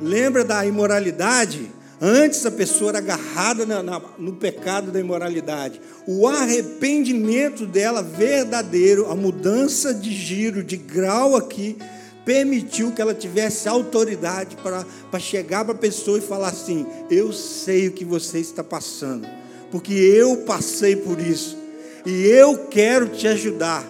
Lembra 0.00 0.44
da 0.44 0.64
imoralidade? 0.64 1.68
Antes 2.00 2.46
a 2.46 2.50
pessoa 2.52 2.90
era 2.90 2.98
agarrada 2.98 3.66
na, 3.66 3.82
na, 3.82 4.00
no 4.20 4.34
pecado 4.34 4.92
da 4.92 5.00
imoralidade. 5.00 5.80
O 6.06 6.28
arrependimento 6.28 7.66
dela 7.66 8.04
verdadeiro, 8.04 9.10
a 9.10 9.16
mudança 9.16 9.92
de 9.92 10.12
giro, 10.12 10.62
de 10.62 10.76
grau 10.76 11.34
aqui, 11.34 11.76
permitiu 12.24 12.92
que 12.92 13.02
ela 13.02 13.14
tivesse 13.14 13.68
autoridade 13.68 14.56
para, 14.56 14.84
chegar 15.18 15.64
para 15.64 15.74
a 15.74 15.78
pessoa 15.78 16.18
e 16.18 16.22
falar 16.22 16.48
assim: 16.48 16.86
Eu 17.10 17.32
sei 17.32 17.88
o 17.88 17.92
que 17.92 18.04
você 18.04 18.38
está 18.38 18.64
passando, 18.64 19.26
porque 19.70 19.92
eu 19.92 20.38
passei 20.38 20.96
por 20.96 21.20
isso, 21.20 21.56
e 22.04 22.26
eu 22.26 22.66
quero 22.68 23.08
te 23.08 23.28
ajudar, 23.28 23.84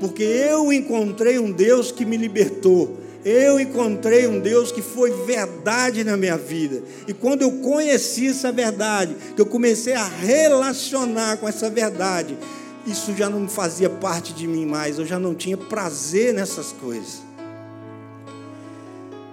porque 0.00 0.22
eu 0.22 0.72
encontrei 0.72 1.38
um 1.38 1.50
Deus 1.50 1.90
que 1.90 2.04
me 2.04 2.16
libertou. 2.16 2.98
Eu 3.24 3.58
encontrei 3.58 4.28
um 4.28 4.38
Deus 4.38 4.70
que 4.70 4.80
foi 4.80 5.10
verdade 5.26 6.04
na 6.04 6.16
minha 6.16 6.38
vida. 6.38 6.82
E 7.06 7.12
quando 7.12 7.42
eu 7.42 7.50
conheci 7.50 8.28
essa 8.28 8.52
verdade, 8.52 9.16
que 9.34 9.42
eu 9.42 9.44
comecei 9.44 9.92
a 9.92 10.06
relacionar 10.06 11.36
com 11.36 11.48
essa 11.48 11.68
verdade, 11.68 12.38
isso 12.86 13.14
já 13.16 13.28
não 13.28 13.48
fazia 13.48 13.90
parte 13.90 14.32
de 14.32 14.46
mim 14.46 14.64
mais, 14.64 14.98
eu 14.98 15.04
já 15.04 15.18
não 15.18 15.34
tinha 15.34 15.56
prazer 15.56 16.32
nessas 16.32 16.72
coisas. 16.72 17.27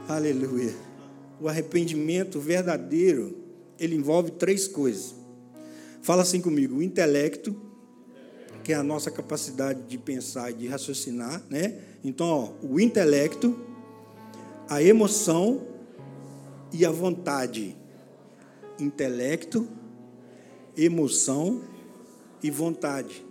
Aleluia. 0.08 0.72
O 1.42 1.50
arrependimento 1.50 2.40
verdadeiro, 2.40 3.36
ele 3.80 3.96
envolve 3.96 4.30
três 4.32 4.68
coisas. 4.68 5.16
Fala 6.04 6.22
assim 6.22 6.40
comigo: 6.40 6.76
o 6.76 6.84
intelecto, 6.84 7.56
que 8.64 8.72
é 8.72 8.76
a 8.76 8.84
nossa 8.84 9.10
capacidade 9.10 9.82
de 9.88 9.98
pensar 9.98 10.52
e 10.52 10.54
de 10.54 10.68
raciocinar, 10.68 11.42
né? 11.50 11.80
Então, 12.04 12.28
ó, 12.28 12.54
o 12.62 12.80
intelecto, 12.80 13.60
a 14.70 14.82
emoção 14.82 15.66
e 16.72 16.86
a 16.86 16.92
vontade. 16.92 17.76
Intelecto, 18.80 19.68
emoção 20.78 21.64
e 22.44 22.52
vontade. 22.52 23.26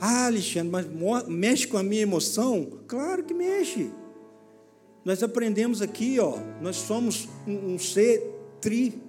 Ah, 0.00 0.26
Alexandre, 0.26 0.88
mas 0.92 1.26
mexe 1.26 1.66
com 1.66 1.76
a 1.76 1.82
minha 1.82 2.02
emoção? 2.02 2.78
Claro 2.86 3.24
que 3.24 3.34
mexe. 3.34 3.90
Nós 5.04 5.22
aprendemos 5.22 5.82
aqui, 5.82 6.18
ó, 6.18 6.38
nós 6.62 6.76
somos 6.76 7.28
um, 7.46 7.74
um 7.74 7.78
ser 7.78 8.22
tri, 8.58 9.02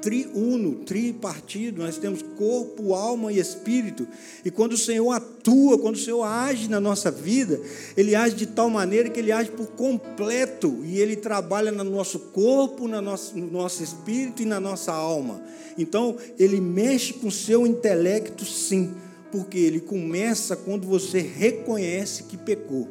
triuno, 0.00 0.76
tripartido, 0.76 1.82
nós 1.82 1.98
temos 1.98 2.22
corpo, 2.22 2.94
alma 2.94 3.30
e 3.30 3.38
espírito. 3.38 4.08
E 4.42 4.50
quando 4.50 4.72
o 4.72 4.78
Senhor 4.78 5.12
atua, 5.12 5.78
quando 5.78 5.96
o 5.96 5.98
Senhor 5.98 6.22
age 6.22 6.68
na 6.68 6.80
nossa 6.80 7.10
vida, 7.10 7.60
Ele 7.98 8.14
age 8.14 8.34
de 8.34 8.46
tal 8.46 8.70
maneira 8.70 9.10
que 9.10 9.20
Ele 9.20 9.30
age 9.30 9.50
por 9.50 9.66
completo. 9.72 10.80
E 10.84 10.98
Ele 10.98 11.16
trabalha 11.16 11.70
no 11.70 11.84
nosso 11.84 12.18
corpo, 12.18 12.88
no 12.88 13.02
nosso, 13.02 13.36
no 13.36 13.50
nosso 13.50 13.82
espírito 13.82 14.40
e 14.42 14.46
na 14.46 14.58
nossa 14.58 14.92
alma. 14.92 15.42
Então, 15.76 16.16
Ele 16.38 16.60
mexe 16.60 17.12
com 17.12 17.28
o 17.28 17.32
seu 17.32 17.66
intelecto, 17.66 18.44
sim. 18.44 18.94
Porque 19.30 19.58
Ele 19.58 19.80
começa 19.80 20.56
quando 20.56 20.86
você 20.86 21.20
reconhece 21.20 22.22
que 22.22 22.38
pecou. 22.38 22.88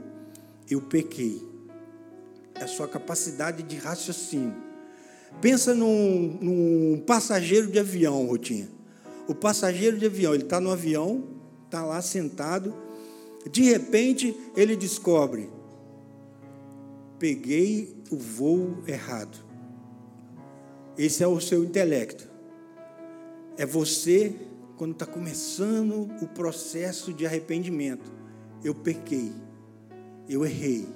Eu 0.69 0.81
pequei 0.81 1.46
é 2.60 2.63
a 2.63 2.67
sua 2.67 2.88
capacidade 2.88 3.63
de 3.63 3.78
raciocínio. 3.78 4.56
Pensa 5.41 5.74
num, 5.74 6.38
num 6.41 7.04
passageiro 7.06 7.67
de 7.67 7.80
avião, 7.80 8.26
Rotinha. 8.26 8.70
O 9.28 9.36
passageiro 9.36 9.98
de 9.98 10.06
avião, 10.06 10.34
ele 10.34 10.43
está 10.43 10.60
no 10.60 10.72
avião, 10.72 11.24
está 11.65 11.84
lá 11.84 12.02
sentado, 12.02 12.74
de 13.52 13.63
repente 13.63 14.36
ele 14.56 14.76
descobre: 14.76 15.50
peguei 17.20 17.96
o 18.10 18.17
voo 18.17 18.84
errado. 18.88 19.46
Esse 20.98 21.24
é 21.24 21.28
o 21.28 21.39
seu 21.39 21.63
intelecto. 21.63 22.28
É 23.58 23.65
você, 23.65 24.34
quando 24.78 24.93
está 24.93 25.06
começando 25.06 26.10
o 26.22 26.28
processo 26.28 27.13
de 27.13 27.26
arrependimento. 27.26 28.12
Eu 28.63 28.74
pequei, 28.74 29.32
eu 30.28 30.43
errei 30.43 30.88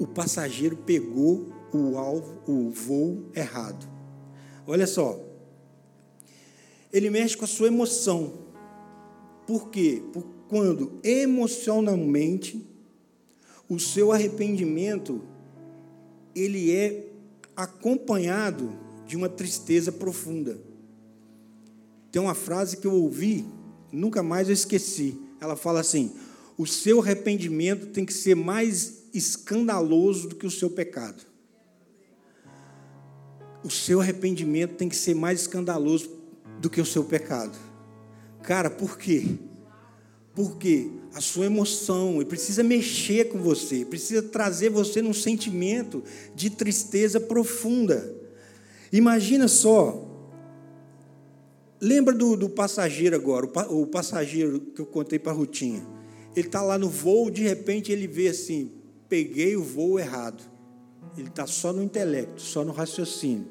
o 0.00 0.06
passageiro 0.06 0.78
pegou 0.78 1.52
o 1.74 1.98
alvo, 1.98 2.42
o 2.50 2.70
voo 2.70 3.26
errado. 3.34 3.86
Olha 4.66 4.86
só. 4.86 5.20
Ele 6.90 7.10
mexe 7.10 7.36
com 7.36 7.44
a 7.44 7.48
sua 7.48 7.66
emoção. 7.66 8.32
Por 9.46 9.68
quê? 9.68 10.02
Por 10.10 10.24
quando 10.48 10.98
emocionalmente 11.04 12.66
o 13.68 13.78
seu 13.78 14.10
arrependimento 14.10 15.22
ele 16.34 16.74
é 16.74 17.06
acompanhado 17.54 18.72
de 19.06 19.16
uma 19.16 19.28
tristeza 19.28 19.92
profunda. 19.92 20.58
Tem 22.10 22.22
uma 22.22 22.34
frase 22.34 22.78
que 22.78 22.86
eu 22.86 22.94
ouvi, 22.94 23.44
nunca 23.92 24.22
mais 24.22 24.48
eu 24.48 24.54
esqueci. 24.54 25.20
Ela 25.40 25.56
fala 25.56 25.80
assim: 25.80 26.12
o 26.56 26.66
seu 26.66 27.00
arrependimento 27.00 27.88
tem 27.88 28.04
que 28.04 28.14
ser 28.14 28.34
mais 28.34 28.99
escandaloso 29.12 30.28
do 30.28 30.36
que 30.36 30.46
o 30.46 30.50
seu 30.50 30.70
pecado. 30.70 31.22
O 33.62 33.70
seu 33.70 34.00
arrependimento 34.00 34.74
tem 34.74 34.88
que 34.88 34.96
ser 34.96 35.14
mais 35.14 35.42
escandaloso 35.42 36.10
do 36.60 36.70
que 36.70 36.80
o 36.80 36.86
seu 36.86 37.04
pecado. 37.04 37.56
Cara, 38.42 38.70
por 38.70 38.98
quê? 38.98 39.26
Porque 40.34 40.90
a 41.12 41.20
sua 41.20 41.46
emoção, 41.46 42.24
precisa 42.26 42.62
mexer 42.62 43.28
com 43.28 43.38
você, 43.38 43.84
precisa 43.84 44.22
trazer 44.22 44.70
você 44.70 45.02
num 45.02 45.12
sentimento 45.12 46.02
de 46.34 46.50
tristeza 46.50 47.20
profunda. 47.20 48.14
Imagina 48.92 49.48
só, 49.48 50.08
lembra 51.80 52.14
do, 52.14 52.36
do 52.36 52.48
passageiro 52.48 53.16
agora, 53.16 53.46
o, 53.68 53.82
o 53.82 53.86
passageiro 53.86 54.60
que 54.60 54.80
eu 54.80 54.86
contei 54.86 55.18
para 55.18 55.32
a 55.32 55.34
Rutinha. 55.34 55.82
Ele 56.34 56.46
está 56.46 56.62
lá 56.62 56.78
no 56.78 56.88
voo, 56.88 57.30
de 57.30 57.42
repente 57.42 57.90
ele 57.90 58.06
vê 58.06 58.28
assim, 58.28 58.70
peguei 59.10 59.56
o 59.56 59.62
voo 59.62 59.98
errado. 59.98 60.42
Ele 61.18 61.28
está 61.28 61.46
só 61.46 61.72
no 61.72 61.82
intelecto, 61.82 62.40
só 62.40 62.64
no 62.64 62.72
raciocínio. 62.72 63.46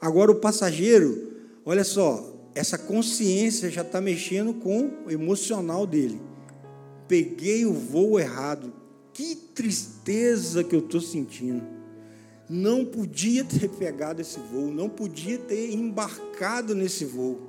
Agora 0.00 0.32
o 0.32 0.36
passageiro, 0.36 1.34
olha 1.64 1.84
só, 1.84 2.34
essa 2.54 2.78
consciência 2.78 3.70
já 3.70 3.82
está 3.82 4.00
mexendo 4.00 4.54
com 4.54 4.90
o 5.06 5.10
emocional 5.10 5.86
dele. 5.86 6.20
Peguei 7.06 7.66
o 7.66 7.74
voo 7.74 8.18
errado. 8.18 8.72
Que 9.12 9.36
tristeza 9.36 10.64
que 10.64 10.74
eu 10.74 10.80
estou 10.80 11.00
sentindo. 11.00 11.62
não 12.48 12.84
podia 12.84 13.44
ter 13.44 13.68
pegado 13.68 14.22
esse 14.22 14.38
voo, 14.38 14.70
não 14.70 14.88
podia 14.88 15.36
ter 15.36 15.72
embarcado 15.72 16.76
nesse 16.76 17.04
voo. 17.04 17.40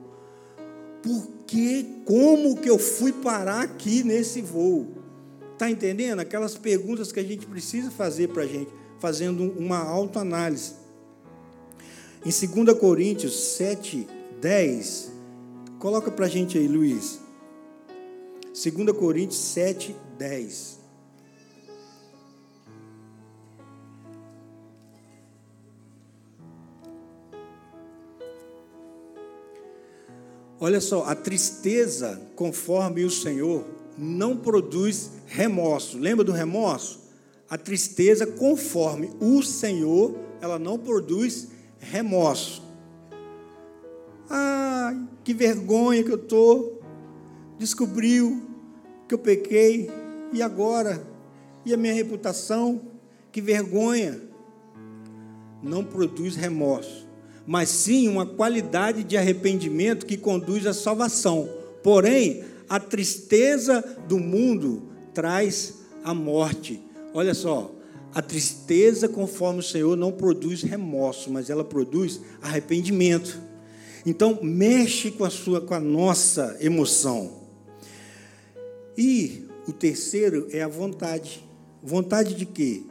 Por 1.04 1.28
que, 1.46 2.02
como 2.04 2.58
que 2.58 2.68
eu 2.68 2.80
fui 2.80 3.12
parar 3.12 3.62
aqui 3.62 4.04
nesse 4.04 4.42
voo? 4.42 4.97
Está 5.58 5.72
entendendo? 5.72 6.20
Aquelas 6.20 6.56
perguntas 6.56 7.12
que 7.12 7.20
a 7.20 7.24
gente 7.24 7.48
precisa 7.48 7.90
fazer 7.90 8.28
para 8.28 8.44
a 8.44 8.46
gente, 8.46 8.70
fazendo 9.00 9.52
uma 9.58 9.80
autoanálise. 9.80 10.74
Em 12.24 12.30
2 12.30 12.78
Coríntios 12.78 13.56
7, 13.56 14.08
10, 14.40 15.12
coloca 15.80 16.12
para 16.12 16.28
a 16.28 16.30
gente 16.30 16.60
aí, 16.60 16.68
Luiz. 16.68 17.20
2 18.54 18.96
Coríntios 18.96 19.40
7, 19.40 19.96
10. 20.20 20.78
Olha 30.60 30.80
só, 30.80 31.06
a 31.06 31.16
tristeza, 31.16 32.22
conforme 32.36 33.04
o 33.04 33.10
Senhor, 33.10 33.77
não 33.98 34.38
produz 34.38 35.12
remorso. 35.26 35.98
Lembra 35.98 36.24
do 36.24 36.32
remorso? 36.32 37.00
A 37.50 37.58
tristeza, 37.58 38.28
conforme 38.28 39.10
o 39.20 39.42
Senhor, 39.42 40.16
ela 40.42 40.60
não 40.60 40.78
produz 40.78 41.48
remorso. 41.80 42.62
Ah, 44.30 44.94
que 45.24 45.34
vergonha 45.34 46.04
que 46.04 46.12
eu 46.12 46.18
estou. 46.18 46.82
Descobriu 47.58 48.42
que 49.08 49.14
eu 49.14 49.20
pequei. 49.20 49.90
E 50.34 50.42
agora? 50.42 51.02
E 51.66 51.74
a 51.74 51.78
minha 51.78 51.94
reputação? 51.94 52.82
Que 53.32 53.42
vergonha. 53.42 54.22
Não 55.64 55.84
produz 55.84 56.36
remorso 56.36 57.08
mas 57.48 57.70
sim 57.70 58.10
uma 58.10 58.26
qualidade 58.26 59.06
de 59.06 59.16
arrependimento 59.16 60.06
que 60.06 60.18
conduz 60.18 60.68
à 60.68 60.74
salvação. 60.74 61.50
Porém, 61.82 62.44
a 62.70 62.80
tristeza 62.80 63.82
do 64.08 64.20
mundo 64.20 64.90
traz 65.14 65.76
a 66.04 66.14
morte. 66.14 66.82
Olha 67.14 67.34
só, 67.34 67.74
a 68.14 68.22
tristeza, 68.22 69.08
conforme 69.08 69.60
o 69.60 69.64
Senhor, 69.64 69.96
não 69.96 70.12
produz 70.12 70.62
remorso, 70.62 71.32
mas 71.32 71.50
ela 71.50 71.64
produz 71.64 72.22
arrependimento. 72.42 73.40
Então, 74.06 74.40
mexe 74.42 75.12
com 75.12 75.24
a 75.24 75.30
sua, 75.30 75.62
com 75.62 75.74
a 75.74 75.80
nossa 75.80 76.58
emoção. 76.60 77.44
E 78.98 79.46
o 79.68 79.74
terceiro 79.74 80.48
é 80.52 80.64
a 80.64 80.68
vontade. 80.68 81.46
Vontade 81.84 82.34
de 82.34 82.46
quê? 82.46 82.84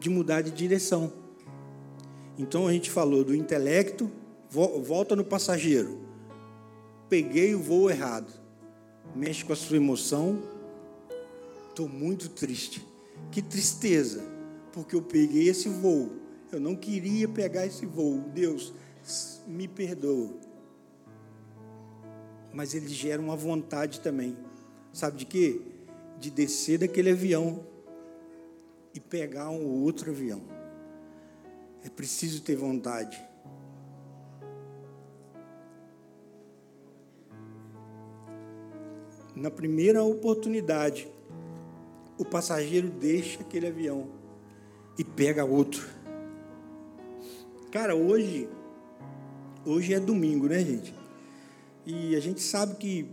De 0.00 0.10
mudar 0.10 0.40
de 0.40 0.50
direção. 0.50 1.12
Então 2.38 2.66
a 2.66 2.72
gente 2.72 2.90
falou 2.90 3.22
do 3.22 3.34
intelecto, 3.34 4.10
volta 4.50 5.14
no 5.14 5.24
passageiro. 5.24 6.00
Peguei 7.08 7.54
o 7.54 7.60
voo 7.60 7.90
errado. 7.90 8.41
Mexe 9.14 9.44
com 9.44 9.52
a 9.52 9.56
sua 9.56 9.76
emoção. 9.76 10.42
Estou 11.68 11.88
muito 11.88 12.28
triste. 12.28 12.86
Que 13.30 13.40
tristeza, 13.40 14.22
porque 14.72 14.94
eu 14.94 15.02
peguei 15.02 15.48
esse 15.48 15.68
voo. 15.68 16.10
Eu 16.50 16.60
não 16.60 16.76
queria 16.76 17.28
pegar 17.28 17.66
esse 17.66 17.86
voo. 17.86 18.20
Deus, 18.34 18.72
me 19.46 19.66
perdoa. 19.68 20.34
Mas 22.52 22.74
ele 22.74 22.88
gera 22.88 23.20
uma 23.20 23.36
vontade 23.36 24.00
também. 24.00 24.36
Sabe 24.92 25.18
de 25.18 25.24
quê? 25.24 25.62
De 26.18 26.30
descer 26.30 26.78
daquele 26.78 27.10
avião 27.10 27.66
e 28.94 29.00
pegar 29.00 29.50
um 29.50 29.82
outro 29.82 30.10
avião. 30.10 30.42
É 31.84 31.88
preciso 31.88 32.42
ter 32.42 32.54
vontade. 32.54 33.22
Na 39.34 39.50
primeira 39.50 40.02
oportunidade, 40.02 41.08
o 42.18 42.24
passageiro 42.24 42.90
deixa 42.90 43.40
aquele 43.40 43.66
avião 43.66 44.08
e 44.98 45.04
pega 45.04 45.44
outro. 45.44 45.86
Cara, 47.70 47.96
hoje, 47.96 48.48
hoje 49.64 49.94
é 49.94 50.00
domingo, 50.00 50.46
né, 50.46 50.60
gente? 50.60 50.94
E 51.86 52.14
a 52.14 52.20
gente 52.20 52.40
sabe 52.40 52.76
que 52.76 53.08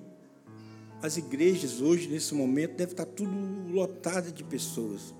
as 1.01 1.15
igrejas 1.15 1.81
hoje, 1.81 2.09
nesse 2.09 2.35
momento, 2.35 2.75
deve 2.75 2.91
estar 2.91 3.05
tudo 3.05 3.31
lotado 3.71 4.31
de 4.31 4.43
pessoas. 4.43 5.15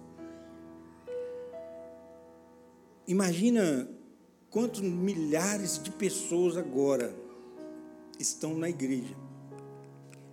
Imagina 3.08 3.90
quantos 4.50 4.82
milhares 4.82 5.82
de 5.82 5.90
pessoas 5.90 6.58
agora 6.58 7.16
estão 8.20 8.56
na 8.56 8.70
igreja, 8.70 9.16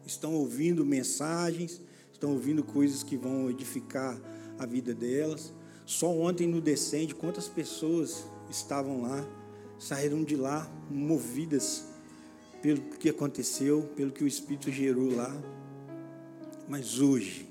estão 0.07 0.35
ouvindo 0.35 0.87
mensagens, 0.87 1.81
estão 2.13 2.33
ouvindo 2.33 2.63
coisas 2.63 3.03
que 3.03 3.17
vão 3.17 3.51
edificar 3.51 4.19
a 4.59 4.65
vida 4.65 4.95
delas. 4.95 5.53
Só 5.85 6.11
ontem 6.11 6.47
no 6.47 6.61
Descende, 6.61 7.15
quantas 7.15 7.49
pessoas 7.49 8.25
estavam 8.49 9.03
lá, 9.03 9.27
saíram 9.79 10.25
de 10.25 10.37
lá 10.37 10.71
movidas 10.91 11.85
pelo 12.63 12.81
que 12.81 13.09
aconteceu, 13.09 13.83
pelo 13.95 14.11
que 14.11 14.25
o 14.25 14.27
Espírito 14.27 14.71
gerou 14.71 15.15
lá. 15.15 15.35
Mas 16.69 17.01
hoje, 17.01 17.49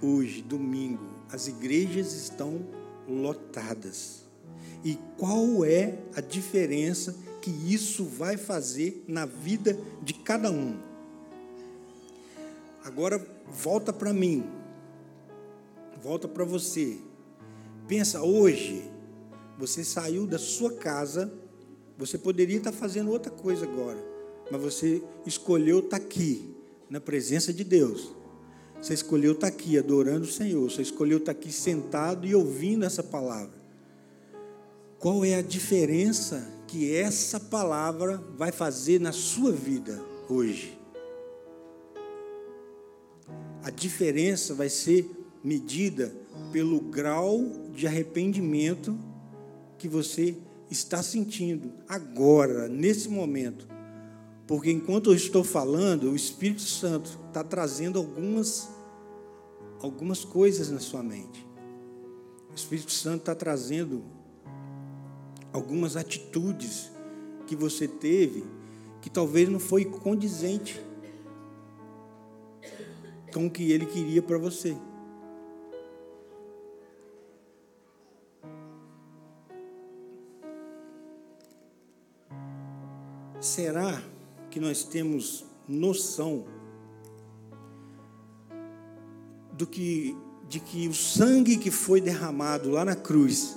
hoje, 0.00 0.42
domingo, 0.42 1.04
as 1.30 1.46
igrejas 1.46 2.12
estão 2.14 2.66
lotadas. 3.08 4.24
E 4.84 4.98
qual 5.16 5.64
é 5.64 5.98
a 6.14 6.20
diferença 6.20 7.16
que 7.42 7.50
isso 7.50 8.04
vai 8.04 8.36
fazer 8.36 9.04
na 9.06 9.26
vida 9.26 9.78
de 10.02 10.14
cada 10.14 10.50
um? 10.50 10.76
Agora 12.86 13.20
volta 13.50 13.92
para 13.92 14.12
mim. 14.12 14.44
Volta 16.00 16.28
para 16.28 16.44
você. 16.44 16.98
Pensa 17.88 18.22
hoje, 18.22 18.88
você 19.58 19.82
saiu 19.82 20.24
da 20.24 20.38
sua 20.38 20.72
casa, 20.72 21.32
você 21.98 22.16
poderia 22.16 22.58
estar 22.58 22.70
fazendo 22.70 23.10
outra 23.10 23.32
coisa 23.32 23.66
agora, 23.66 23.98
mas 24.52 24.60
você 24.60 25.02
escolheu 25.26 25.80
estar 25.80 25.96
aqui, 25.96 26.54
na 26.88 27.00
presença 27.00 27.52
de 27.52 27.64
Deus. 27.64 28.14
Você 28.80 28.94
escolheu 28.94 29.32
estar 29.32 29.48
aqui 29.48 29.76
adorando 29.76 30.24
o 30.24 30.30
Senhor, 30.30 30.70
você 30.70 30.82
escolheu 30.82 31.18
estar 31.18 31.32
aqui 31.32 31.50
sentado 31.50 32.24
e 32.24 32.36
ouvindo 32.36 32.84
essa 32.84 33.02
palavra. 33.02 33.58
Qual 35.00 35.24
é 35.24 35.34
a 35.34 35.42
diferença 35.42 36.48
que 36.68 36.94
essa 36.94 37.40
palavra 37.40 38.22
vai 38.36 38.52
fazer 38.52 39.00
na 39.00 39.10
sua 39.10 39.50
vida 39.50 40.00
hoje? 40.28 40.75
A 43.66 43.70
diferença 43.70 44.54
vai 44.54 44.68
ser 44.68 45.10
medida 45.42 46.14
pelo 46.52 46.78
grau 46.78 47.44
de 47.74 47.84
arrependimento 47.84 48.96
que 49.76 49.88
você 49.88 50.36
está 50.70 51.02
sentindo 51.02 51.72
agora, 51.88 52.68
nesse 52.68 53.08
momento. 53.08 53.66
Porque 54.46 54.70
enquanto 54.70 55.10
eu 55.10 55.16
estou 55.16 55.42
falando, 55.42 56.12
o 56.12 56.14
Espírito 56.14 56.62
Santo 56.62 57.18
está 57.26 57.42
trazendo 57.42 57.98
algumas, 57.98 58.68
algumas 59.80 60.24
coisas 60.24 60.70
na 60.70 60.78
sua 60.78 61.02
mente. 61.02 61.44
O 62.52 62.54
Espírito 62.54 62.92
Santo 62.92 63.22
está 63.22 63.34
trazendo 63.34 64.04
algumas 65.52 65.96
atitudes 65.96 66.92
que 67.48 67.56
você 67.56 67.88
teve 67.88 68.44
que 69.02 69.10
talvez 69.10 69.48
não 69.48 69.58
foi 69.58 69.84
condizente 69.84 70.80
o 73.44 73.50
que 73.50 73.70
ele 73.72 73.84
queria 73.84 74.22
para 74.22 74.38
você. 74.38 74.74
Será 83.40 84.02
que 84.50 84.58
nós 84.58 84.84
temos 84.84 85.44
noção 85.68 86.46
do 89.52 89.66
que 89.66 90.16
de 90.48 90.60
que 90.60 90.86
o 90.86 90.94
sangue 90.94 91.56
que 91.56 91.72
foi 91.72 92.00
derramado 92.00 92.70
lá 92.70 92.84
na 92.84 92.94
cruz 92.94 93.56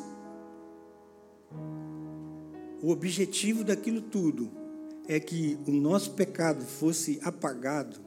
o 2.82 2.92
objetivo 2.92 3.64
daquilo 3.64 4.02
tudo 4.02 4.50
é 5.08 5.20
que 5.20 5.58
o 5.68 5.72
nosso 5.72 6.12
pecado 6.12 6.64
fosse 6.64 7.20
apagado, 7.24 8.00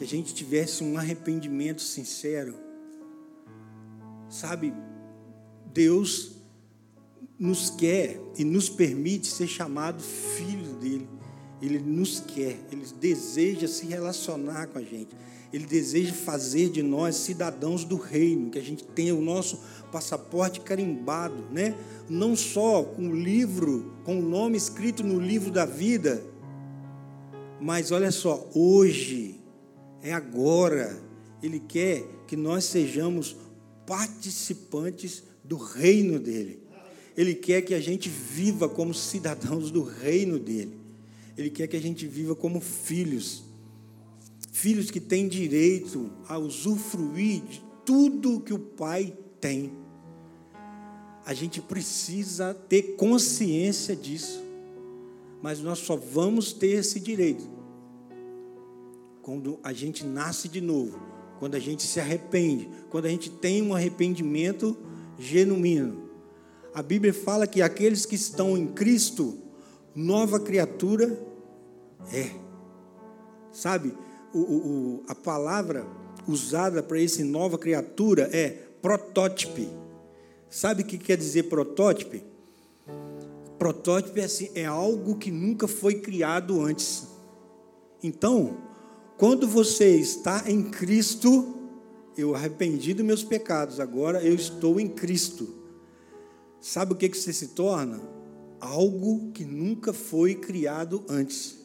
que 0.00 0.04
a 0.04 0.08
gente 0.08 0.32
tivesse 0.32 0.82
um 0.82 0.96
arrependimento 0.96 1.82
sincero. 1.82 2.54
Sabe, 4.30 4.72
Deus 5.74 6.36
nos 7.38 7.68
quer 7.68 8.18
e 8.38 8.42
nos 8.42 8.70
permite 8.70 9.26
ser 9.26 9.46
chamados 9.46 10.06
filhos 10.38 10.72
dele. 10.76 11.06
Ele 11.60 11.78
nos 11.78 12.18
quer, 12.18 12.58
ele 12.72 12.86
deseja 12.98 13.68
se 13.68 13.84
relacionar 13.84 14.68
com 14.68 14.78
a 14.78 14.82
gente. 14.82 15.14
Ele 15.52 15.66
deseja 15.66 16.14
fazer 16.14 16.70
de 16.70 16.82
nós 16.82 17.16
cidadãos 17.16 17.84
do 17.84 17.96
reino, 17.96 18.48
que 18.48 18.58
a 18.58 18.62
gente 18.62 18.84
tenha 18.84 19.14
o 19.14 19.20
nosso 19.20 19.60
passaporte 19.92 20.60
carimbado, 20.60 21.44
né? 21.50 21.76
Não 22.08 22.34
só 22.34 22.84
com 22.84 23.10
o 23.10 23.14
livro, 23.14 23.92
com 24.02 24.18
o 24.18 24.22
nome 24.22 24.56
escrito 24.56 25.04
no 25.04 25.20
livro 25.20 25.50
da 25.50 25.66
vida, 25.66 26.24
mas 27.60 27.92
olha 27.92 28.10
só, 28.10 28.48
hoje, 28.54 29.39
é 30.02 30.12
agora, 30.12 31.00
Ele 31.42 31.60
quer 31.60 32.04
que 32.26 32.36
nós 32.36 32.64
sejamos 32.64 33.36
participantes 33.86 35.22
do 35.44 35.56
reino 35.56 36.18
dele. 36.18 36.60
Ele 37.16 37.34
quer 37.34 37.62
que 37.62 37.74
a 37.74 37.80
gente 37.80 38.08
viva 38.08 38.68
como 38.68 38.94
cidadãos 38.94 39.70
do 39.70 39.82
reino 39.82 40.38
dele. 40.38 40.78
Ele 41.36 41.50
quer 41.50 41.66
que 41.66 41.76
a 41.76 41.80
gente 41.80 42.06
viva 42.06 42.34
como 42.34 42.60
filhos 42.60 43.44
filhos 44.60 44.90
que 44.90 45.00
têm 45.00 45.26
direito 45.26 46.10
a 46.28 46.36
usufruir 46.38 47.40
de 47.42 47.62
tudo 47.84 48.40
que 48.40 48.52
o 48.52 48.58
pai 48.58 49.16
tem. 49.40 49.72
A 51.24 51.32
gente 51.32 51.62
precisa 51.62 52.52
ter 52.52 52.94
consciência 52.96 53.96
disso, 53.96 54.42
mas 55.40 55.60
nós 55.60 55.78
só 55.78 55.96
vamos 55.96 56.52
ter 56.52 56.78
esse 56.78 57.00
direito 57.00 57.59
quando 59.22 59.58
a 59.62 59.72
gente 59.72 60.04
nasce 60.04 60.48
de 60.48 60.60
novo, 60.60 61.00
quando 61.38 61.54
a 61.54 61.58
gente 61.58 61.82
se 61.82 62.00
arrepende, 62.00 62.68
quando 62.90 63.06
a 63.06 63.08
gente 63.08 63.30
tem 63.30 63.62
um 63.62 63.74
arrependimento 63.74 64.76
genuíno. 65.18 66.08
A 66.74 66.82
Bíblia 66.82 67.12
fala 67.12 67.46
que 67.46 67.62
aqueles 67.62 68.06
que 68.06 68.14
estão 68.14 68.56
em 68.56 68.66
Cristo, 68.66 69.38
nova 69.94 70.38
criatura 70.38 71.20
é. 72.12 72.30
Sabe? 73.52 73.92
o, 74.32 74.38
o, 74.38 75.02
a 75.08 75.14
palavra 75.14 75.86
usada 76.26 76.82
para 76.82 77.00
esse 77.00 77.24
nova 77.24 77.58
criatura 77.58 78.28
é 78.32 78.50
protótipe. 78.80 79.68
Sabe 80.48 80.82
o 80.82 80.86
que 80.86 80.98
quer 80.98 81.16
dizer 81.16 81.44
protótipe? 81.44 82.22
Protótipo 83.58 84.18
é, 84.18 84.24
assim, 84.24 84.50
é 84.54 84.64
algo 84.64 85.16
que 85.16 85.30
nunca 85.30 85.68
foi 85.68 85.96
criado 85.96 86.60
antes. 86.60 87.06
Então, 88.02 88.56
quando 89.20 89.46
você 89.46 89.96
está 89.96 90.44
em 90.46 90.70
Cristo, 90.70 91.54
eu 92.16 92.34
arrependi 92.34 92.94
dos 92.94 93.04
meus 93.04 93.22
pecados, 93.22 93.78
agora 93.78 94.24
eu 94.24 94.34
estou 94.34 94.80
em 94.80 94.88
Cristo. 94.88 95.46
Sabe 96.58 96.94
o 96.94 96.96
que, 96.96 97.06
que 97.06 97.18
você 97.18 97.30
se 97.30 97.48
torna? 97.48 98.00
Algo 98.58 99.30
que 99.32 99.44
nunca 99.44 99.92
foi 99.92 100.34
criado 100.34 101.04
antes. 101.06 101.58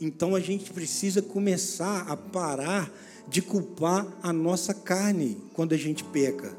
Então 0.00 0.34
a 0.34 0.40
gente 0.40 0.72
precisa 0.72 1.22
começar 1.22 2.00
a 2.10 2.16
parar 2.16 2.92
de 3.28 3.40
culpar 3.40 4.04
a 4.20 4.32
nossa 4.32 4.74
carne 4.74 5.40
quando 5.54 5.72
a 5.72 5.78
gente 5.78 6.02
peca. 6.02 6.58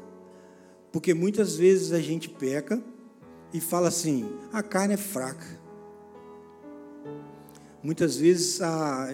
Porque 0.90 1.12
muitas 1.12 1.56
vezes 1.56 1.92
a 1.92 2.00
gente 2.00 2.30
peca 2.30 2.82
e 3.52 3.60
fala 3.60 3.88
assim: 3.88 4.26
a 4.54 4.62
carne 4.62 4.94
é 4.94 4.96
fraca. 4.96 5.60
Muitas 7.82 8.16
vezes 8.16 8.62
ah, 8.62 9.12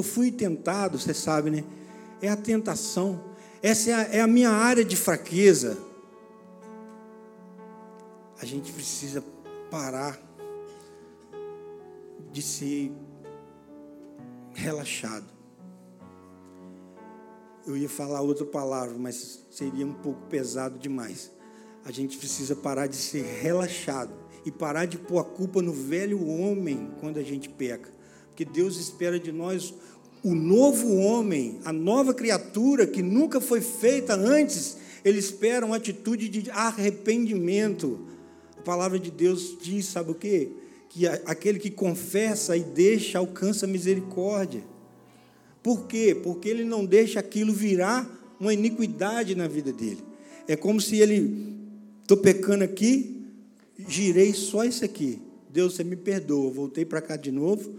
eu 0.00 0.04
fui 0.04 0.30
tentado, 0.30 0.98
você 0.98 1.14
sabe, 1.14 1.50
né? 1.50 1.64
É 2.20 2.28
a 2.28 2.36
tentação. 2.36 3.20
Essa 3.62 3.90
é 3.90 3.94
a, 3.94 4.02
é 4.16 4.20
a 4.20 4.26
minha 4.26 4.50
área 4.50 4.84
de 4.84 4.96
fraqueza. 4.96 5.78
A 8.40 8.44
gente 8.44 8.72
precisa 8.72 9.24
parar 9.70 10.20
de 12.30 12.42
ser 12.42 12.92
relaxado. 14.54 15.24
Eu 17.66 17.76
ia 17.76 17.88
falar 17.88 18.20
outra 18.20 18.44
palavra, 18.44 18.96
mas 18.98 19.44
seria 19.50 19.86
um 19.86 19.94
pouco 19.94 20.20
pesado 20.28 20.78
demais. 20.78 21.32
A 21.84 21.90
gente 21.90 22.18
precisa 22.18 22.54
parar 22.54 22.86
de 22.86 22.96
ser 22.96 23.22
relaxado 23.22 24.12
e 24.44 24.50
parar 24.50 24.86
de 24.86 24.98
pôr 24.98 25.18
a 25.18 25.24
culpa 25.24 25.60
no 25.62 25.72
velho 25.72 26.24
homem 26.28 26.90
quando 27.00 27.18
a 27.18 27.22
gente 27.22 27.48
peca. 27.48 27.95
Porque 28.36 28.44
Deus 28.44 28.76
espera 28.76 29.18
de 29.18 29.32
nós 29.32 29.72
o 30.22 30.34
novo 30.34 30.96
homem, 30.96 31.58
a 31.64 31.72
nova 31.72 32.12
criatura 32.12 32.86
que 32.86 33.02
nunca 33.02 33.40
foi 33.40 33.62
feita 33.62 34.14
antes. 34.14 34.76
Ele 35.02 35.18
espera 35.18 35.64
uma 35.64 35.76
atitude 35.76 36.28
de 36.28 36.50
arrependimento. 36.50 38.06
A 38.58 38.60
palavra 38.60 38.98
de 38.98 39.10
Deus 39.10 39.56
diz, 39.58 39.86
sabe 39.86 40.10
o 40.10 40.14
quê? 40.14 40.50
que 40.90 41.06
aquele 41.06 41.58
que 41.58 41.70
confessa 41.70 42.56
e 42.56 42.62
deixa 42.62 43.18
alcança 43.18 43.66
misericórdia. 43.66 44.62
Por 45.62 45.86
quê? 45.86 46.14
Porque 46.14 46.48
ele 46.48 46.64
não 46.64 46.84
deixa 46.84 47.20
aquilo 47.20 47.52
virar 47.52 48.08
uma 48.38 48.54
iniquidade 48.54 49.34
na 49.34 49.48
vida 49.48 49.72
dele. 49.72 50.02
É 50.46 50.56
como 50.56 50.80
se 50.80 50.96
ele, 50.96 51.54
estou 52.02 52.16
pecando 52.16 52.64
aqui, 52.64 53.24
girei 53.88 54.32
só 54.32 54.64
isso 54.64 54.84
aqui. 54.84 55.20
Deus, 55.50 55.74
você 55.74 55.84
me 55.84 55.96
perdoa. 55.96 56.50
Voltei 56.50 56.84
para 56.84 57.00
cá 57.00 57.16
de 57.16 57.32
novo, 57.32 57.74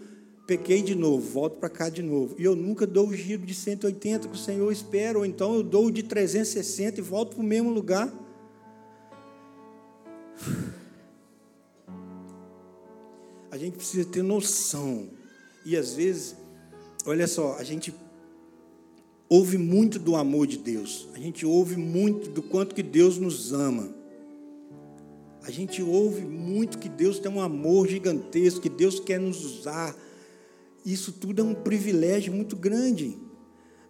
pequei 0.47 0.81
de 0.81 0.95
novo, 0.95 1.29
volto 1.29 1.57
para 1.59 1.69
cá 1.69 1.89
de 1.89 2.01
novo. 2.01 2.35
E 2.39 2.43
eu 2.43 2.55
nunca 2.55 2.87
dou 2.87 3.09
o 3.09 3.13
giro 3.13 3.45
de 3.45 3.53
180 3.53 4.29
que 4.29 4.33
o 4.33 4.37
Senhor 4.37 4.71
espera, 4.71 5.19
ou 5.19 5.25
então 5.25 5.53
eu 5.53 5.61
dou 5.61 5.87
o 5.87 5.91
de 5.91 6.01
360 6.01 6.99
e 6.99 7.03
volto 7.03 7.35
para 7.35 7.43
o 7.43 7.45
mesmo 7.45 7.69
lugar. 7.69 8.11
a 13.57 13.59
gente 13.59 13.77
precisa 13.77 14.05
ter 14.05 14.23
noção. 14.23 15.07
E 15.65 15.75
às 15.75 15.93
vezes, 15.93 16.35
olha 17.05 17.27
só, 17.27 17.55
a 17.57 17.63
gente 17.63 17.93
ouve 19.27 19.57
muito 19.57 19.97
do 19.97 20.15
amor 20.15 20.45
de 20.45 20.57
Deus. 20.57 21.07
A 21.13 21.19
gente 21.19 21.45
ouve 21.45 21.75
muito 21.75 22.29
do 22.29 22.43
quanto 22.43 22.75
que 22.75 22.83
Deus 22.83 23.17
nos 23.17 23.51
ama. 23.51 23.89
A 25.41 25.49
gente 25.49 25.81
ouve 25.81 26.21
muito 26.21 26.77
que 26.77 26.87
Deus 26.87 27.19
tem 27.19 27.31
um 27.31 27.41
amor 27.41 27.87
gigantesco, 27.87 28.61
que 28.61 28.69
Deus 28.69 28.99
quer 28.99 29.19
nos 29.19 29.43
usar. 29.43 29.95
Isso 30.87 31.11
tudo 31.11 31.41
é 31.41 31.43
um 31.43 31.53
privilégio 31.53 32.31
muito 32.31 32.55
grande. 32.55 33.17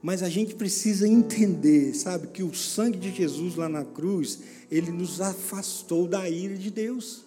Mas 0.01 0.23
a 0.23 0.29
gente 0.29 0.55
precisa 0.55 1.07
entender, 1.07 1.93
sabe, 1.93 2.29
que 2.29 2.41
o 2.41 2.55
sangue 2.55 2.97
de 2.97 3.13
Jesus 3.13 3.55
lá 3.55 3.69
na 3.69 3.85
cruz, 3.85 4.39
ele 4.71 4.89
nos 4.91 5.21
afastou 5.21 6.07
da 6.07 6.27
ira 6.27 6.57
de 6.57 6.71
Deus. 6.71 7.23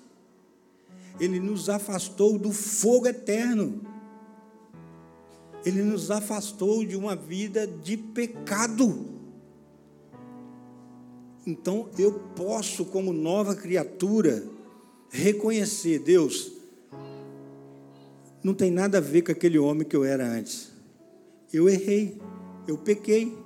Ele 1.20 1.38
nos 1.38 1.68
afastou 1.68 2.36
do 2.36 2.50
fogo 2.50 3.06
eterno. 3.06 3.80
Ele 5.64 5.84
nos 5.84 6.10
afastou 6.10 6.84
de 6.84 6.96
uma 6.96 7.14
vida 7.14 7.64
de 7.64 7.96
pecado. 7.96 9.06
Então 11.46 11.88
eu 11.96 12.14
posso, 12.34 12.84
como 12.86 13.12
nova 13.12 13.54
criatura, 13.54 14.44
reconhecer, 15.10 16.00
Deus, 16.00 16.59
não 18.42 18.54
tem 18.54 18.70
nada 18.70 18.98
a 18.98 19.00
ver 19.00 19.22
com 19.22 19.32
aquele 19.32 19.58
homem 19.58 19.86
que 19.86 19.96
eu 19.96 20.04
era 20.04 20.26
antes. 20.26 20.70
Eu 21.52 21.68
errei, 21.68 22.20
eu 22.66 22.78
pequei, 22.78 23.36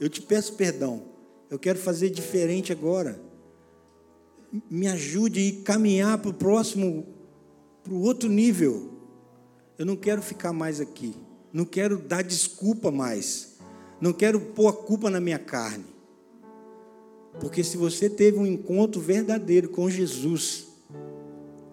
eu 0.00 0.08
te 0.08 0.20
peço 0.22 0.54
perdão. 0.54 1.02
Eu 1.50 1.58
quero 1.58 1.78
fazer 1.78 2.10
diferente 2.10 2.72
agora 2.72 3.20
me 4.70 4.86
ajude 4.86 5.60
a 5.62 5.64
caminhar 5.64 6.18
para 6.18 6.30
o 6.30 6.34
próximo, 6.34 7.06
para 7.82 7.92
o 7.92 8.02
outro 8.02 8.28
nível. 8.28 8.90
Eu 9.78 9.86
não 9.86 9.96
quero 9.96 10.20
ficar 10.20 10.52
mais 10.52 10.80
aqui. 10.80 11.14
Não 11.52 11.64
quero 11.64 11.98
dar 11.98 12.22
desculpa 12.22 12.90
mais. 12.90 13.56
Não 14.00 14.12
quero 14.12 14.40
pôr 14.40 14.68
a 14.68 14.72
culpa 14.72 15.08
na 15.08 15.20
minha 15.20 15.38
carne. 15.38 15.84
Porque 17.40 17.64
se 17.64 17.78
você 17.78 18.10
teve 18.10 18.38
um 18.38 18.46
encontro 18.46 19.00
verdadeiro 19.00 19.70
com 19.70 19.88
Jesus, 19.88 20.66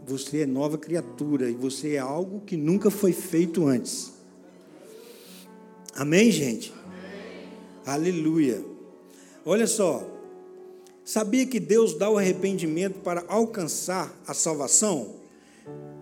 você 0.10 0.41
é 0.41 0.45
nova 0.45 0.78
criatura 0.78 1.49
e 1.49 1.53
você 1.53 1.93
é 1.93 1.99
algo 1.99 2.41
que 2.41 2.57
nunca 2.57 2.89
foi 2.89 3.14
feito 3.14 3.68
antes. 3.68 4.14
Amém, 5.95 6.32
gente? 6.32 6.74
Amém. 6.84 7.47
Aleluia. 7.86 8.66
Olha 9.45 9.68
só, 9.68 10.20
Sabia 11.10 11.43
que 11.43 11.60
Deus 11.60 11.95
dá 11.95 12.07
o 12.07 12.20
arrependimento 12.20 12.99
para 12.99 13.26
alcançar 13.28 14.16
a 14.28 14.34
salvação? 14.36 15.16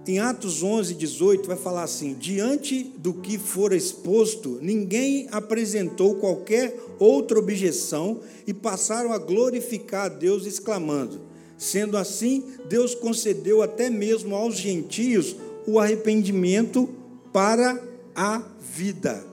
Em 0.06 0.20
Atos 0.20 0.62
11, 0.62 0.96
18, 0.96 1.48
vai 1.48 1.56
falar 1.56 1.84
assim: 1.84 2.14
Diante 2.14 2.84
do 2.98 3.14
que 3.14 3.38
for 3.38 3.72
exposto, 3.72 4.60
ninguém 4.62 5.30
apresentou 5.32 6.16
qualquer 6.16 6.78
outra 7.00 7.40
objeção 7.40 8.20
e 8.46 8.54
passaram 8.54 9.14
a 9.14 9.18
glorificar 9.18 10.08
a 10.08 10.10
Deus, 10.10 10.46
exclamando: 10.46 11.22
Sendo 11.58 11.98
assim, 11.98 12.44
Deus 12.70 12.94
concedeu 12.94 13.62
até 13.62 13.90
mesmo 13.90 14.36
aos 14.36 14.56
gentios 14.56 15.36
o 15.66 15.80
arrependimento 15.80 16.88
para 17.34 17.82
a 18.16 18.44
vida. 18.60 19.26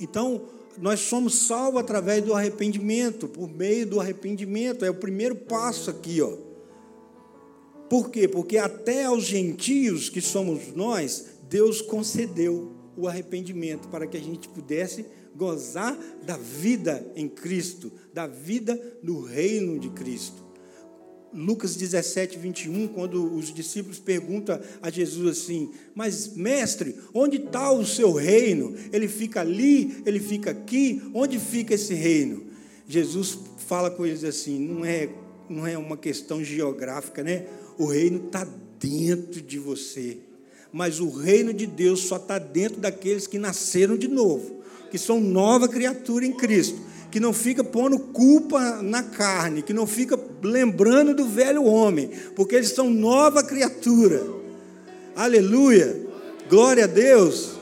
Então, 0.00 0.42
nós 0.78 1.00
somos 1.00 1.34
salvos 1.46 1.80
através 1.80 2.22
do 2.22 2.34
arrependimento, 2.34 3.26
por 3.26 3.48
meio 3.48 3.86
do 3.86 4.00
arrependimento, 4.00 4.84
é 4.84 4.90
o 4.90 4.94
primeiro 4.94 5.34
passo 5.34 5.90
aqui, 5.90 6.20
ó. 6.20 6.36
Por 7.88 8.10
quê? 8.10 8.28
Porque 8.28 8.58
até 8.58 9.04
aos 9.04 9.24
gentios 9.24 10.08
que 10.08 10.20
somos 10.20 10.74
nós, 10.74 11.26
Deus 11.48 11.80
concedeu 11.80 12.72
o 12.96 13.06
arrependimento 13.06 13.88
para 13.88 14.06
que 14.06 14.16
a 14.16 14.20
gente 14.20 14.48
pudesse 14.48 15.06
gozar 15.34 15.96
da 16.24 16.36
vida 16.36 17.06
em 17.14 17.28
Cristo, 17.28 17.92
da 18.12 18.26
vida 18.26 18.80
no 19.02 19.22
reino 19.22 19.78
de 19.78 19.90
Cristo. 19.90 20.45
Lucas 21.36 21.76
17, 21.76 22.38
21, 22.38 22.88
quando 22.88 23.36
os 23.36 23.52
discípulos 23.52 23.98
perguntam 23.98 24.58
a 24.80 24.90
Jesus 24.90 25.38
assim: 25.38 25.70
Mas, 25.94 26.34
mestre, 26.34 26.96
onde 27.12 27.36
está 27.36 27.70
o 27.70 27.84
seu 27.84 28.12
reino? 28.12 28.74
Ele 28.90 29.06
fica 29.06 29.42
ali, 29.42 30.02
ele 30.06 30.18
fica 30.18 30.50
aqui, 30.50 31.02
onde 31.12 31.38
fica 31.38 31.74
esse 31.74 31.92
reino? 31.92 32.44
Jesus 32.88 33.38
fala 33.58 33.90
com 33.90 34.06
eles 34.06 34.24
assim: 34.24 34.58
não 34.58 34.84
é, 34.84 35.10
não 35.48 35.66
é 35.66 35.76
uma 35.76 35.96
questão 35.96 36.42
geográfica, 36.42 37.22
né? 37.22 37.44
O 37.76 37.86
reino 37.86 38.26
está 38.26 38.48
dentro 38.80 39.42
de 39.42 39.58
você. 39.58 40.16
Mas 40.72 41.00
o 41.00 41.10
reino 41.10 41.52
de 41.52 41.66
Deus 41.66 42.00
só 42.00 42.16
está 42.16 42.38
dentro 42.38 42.80
daqueles 42.80 43.26
que 43.26 43.38
nasceram 43.38 43.96
de 43.96 44.08
novo, 44.08 44.62
que 44.90 44.98
são 44.98 45.20
nova 45.20 45.68
criatura 45.68 46.24
em 46.24 46.32
Cristo 46.32 46.95
que 47.10 47.20
não 47.20 47.32
fica 47.32 47.62
pondo 47.62 47.98
culpa 47.98 48.82
na 48.82 49.02
carne, 49.02 49.62
que 49.62 49.72
não 49.72 49.86
fica 49.86 50.18
lembrando 50.42 51.14
do 51.14 51.26
velho 51.26 51.64
homem, 51.64 52.10
porque 52.34 52.54
eles 52.54 52.70
são 52.70 52.90
nova 52.90 53.42
criatura. 53.42 54.22
Aleluia! 55.14 56.04
Glória 56.48 56.84
a 56.84 56.86
Deus! 56.86 57.52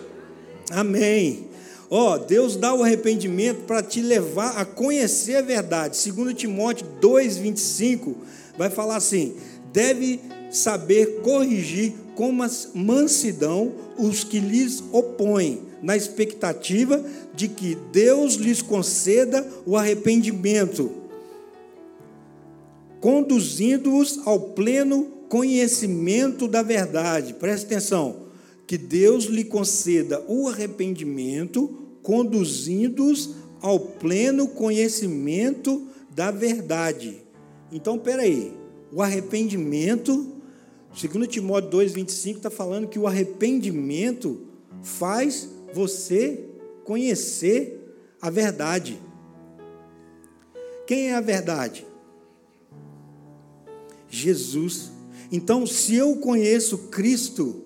Amém. 0.71 1.49
Ó, 1.91 2.15
oh, 2.15 2.19
Deus 2.19 2.57
dá 2.57 2.75
o 2.75 2.83
arrependimento 2.83 3.65
para 3.67 3.83
te 3.83 4.01
levar 4.01 4.59
a 4.59 4.65
conhecer 4.65 5.37
a 5.37 5.43
verdade. 5.43 5.97
Segundo 5.97 6.35
Timóteo 6.35 6.87
2:25 7.01 8.15
vai 8.59 8.71
falar 8.71 8.97
assim: 8.97 9.37
deve 9.73 10.21
saber 10.51 11.21
corrigir 11.23 11.93
com 12.15 12.33
mansidão 12.75 13.73
os 13.99 14.25
que 14.25 14.41
lhes 14.41 14.83
opõem 14.93 15.74
na 15.85 15.95
expectativa 15.95 17.05
de 17.35 17.47
que 17.47 17.75
Deus 17.93 18.37
lhes 18.37 18.63
conceda 18.63 19.47
o 19.67 19.77
arrependimento, 19.77 20.91
conduzindo-os 23.03 24.27
ao 24.27 24.41
pleno 24.41 25.05
conhecimento 25.29 26.49
da 26.49 26.63
verdade. 26.63 27.35
Preste 27.35 27.67
atenção, 27.67 28.17
que 28.67 28.79
Deus 28.79 29.25
lhe 29.25 29.45
conceda 29.45 30.25
o 30.27 30.49
arrependimento, 30.49 31.69
conduzindo-os 32.03 33.35
ao 33.61 33.79
pleno 33.79 34.49
conhecimento 34.49 35.87
da 36.15 36.31
verdade. 36.31 37.19
Então, 37.71 37.99
peraí, 37.99 38.55
o 38.91 39.03
arrependimento, 39.03 40.33
segundo 40.97 41.27
Timóteo 41.27 41.79
2,25, 41.79 42.37
está 42.37 42.51
falando 42.51 42.89
que 42.89 42.99
o 42.99 43.07
arrependimento 43.07 44.41
faz 44.83 45.54
você 45.75 46.49
conhecer 46.85 47.81
a 48.23 48.31
verdade. 48.31 48.99
Quem 50.87 51.11
é 51.11 51.15
a 51.15 51.21
verdade? 51.21 51.87
Jesus. 54.09 54.93
Então, 55.33 55.67
se 55.67 55.97
eu 55.97 56.17
conheço 56.17 56.79
Cristo, 56.89 57.65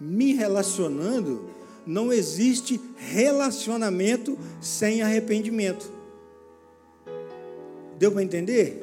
me 0.00 0.34
relacionando, 0.34 1.48
não 1.86 2.12
existe 2.12 2.80
relacionamento 2.96 4.38
sem 4.60 5.02
arrependimento. 5.02 5.90
Deu 7.98 8.12
para 8.12 8.22
entender? 8.22 8.82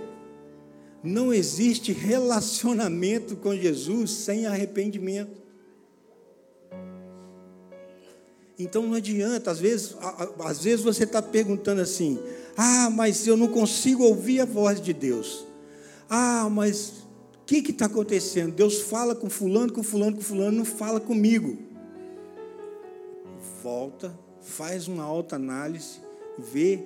Não 1.04 1.34
existe 1.34 1.91
relacionamento 1.91 3.36
com 3.36 3.56
Jesus 3.56 4.12
sem 4.12 4.45
arrependimento. 4.45 5.37
Então 8.60 8.88
não 8.88 8.95
adianta, 8.95 9.51
às 9.51 9.60
vezes, 9.60 9.95
às 10.39 10.64
vezes 10.64 10.84
você 10.84 11.03
está 11.03 11.22
perguntando 11.22 11.82
assim: 11.82 12.20
ah, 12.55 12.89
mas 12.89 13.28
eu 13.28 13.38
não 13.38 13.47
consigo 13.47 14.03
ouvir 14.03 14.41
a 14.41 14.45
voz 14.45 14.82
de 14.82 14.93
Deus. 14.93 15.45
Ah, 16.10 16.49
mas 16.49 17.05
o 17.41 17.45
que 17.45 17.58
está 17.58 17.86
acontecendo? 17.86 18.55
Deus 18.55 18.82
fala 18.82 19.14
com 19.14 19.30
fulano, 19.30 19.72
com 19.72 19.84
fulano, 19.84 20.16
com 20.16 20.22
fulano, 20.22 20.58
não 20.58 20.66
fala 20.66 20.99
comigo. 20.99 21.58
Volta, 23.62 24.18
faz 24.41 24.88
uma 24.88 25.03
alta 25.03 25.36
análise, 25.36 25.99
vê 26.38 26.84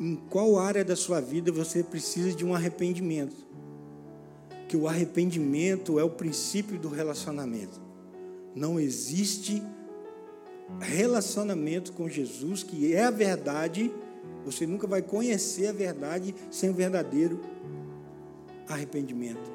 em 0.00 0.16
qual 0.16 0.58
área 0.58 0.84
da 0.84 0.96
sua 0.96 1.20
vida 1.20 1.52
você 1.52 1.82
precisa 1.82 2.32
de 2.32 2.44
um 2.44 2.52
arrependimento. 2.52 3.36
Que 4.68 4.76
o 4.76 4.88
arrependimento 4.88 6.00
é 6.00 6.04
o 6.04 6.10
princípio 6.10 6.78
do 6.78 6.88
relacionamento. 6.88 7.80
Não 8.54 8.80
existe 8.80 9.62
relacionamento 10.80 11.92
com 11.92 12.08
Jesus, 12.08 12.62
que 12.62 12.94
é 12.94 13.04
a 13.04 13.10
verdade, 13.10 13.92
você 14.44 14.66
nunca 14.66 14.86
vai 14.86 15.02
conhecer 15.02 15.68
a 15.68 15.72
verdade 15.72 16.34
sem 16.50 16.70
o 16.70 16.74
verdadeiro 16.74 17.40
arrependimento. 18.68 19.50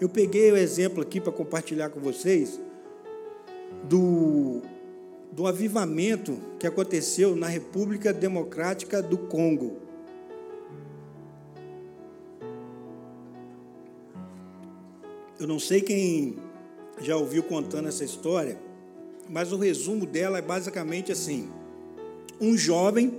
Eu 0.00 0.08
peguei 0.08 0.52
o 0.52 0.56
exemplo 0.56 1.02
aqui 1.02 1.20
para 1.20 1.32
compartilhar 1.32 1.88
com 1.88 2.00
vocês 2.00 2.60
do, 3.88 4.60
do 5.32 5.46
avivamento 5.46 6.38
que 6.58 6.66
aconteceu 6.66 7.34
na 7.34 7.46
República 7.46 8.12
Democrática 8.12 9.00
do 9.00 9.16
Congo. 9.16 9.78
Eu 15.38 15.46
não 15.46 15.58
sei 15.58 15.80
quem 15.80 16.36
já 17.00 17.16
ouviu 17.16 17.42
contando 17.42 17.88
essa 17.88 18.04
história, 18.04 18.58
mas 19.28 19.52
o 19.52 19.56
resumo 19.56 20.06
dela 20.06 20.38
é 20.38 20.42
basicamente 20.42 21.12
assim: 21.12 21.48
um 22.40 22.56
jovem, 22.56 23.14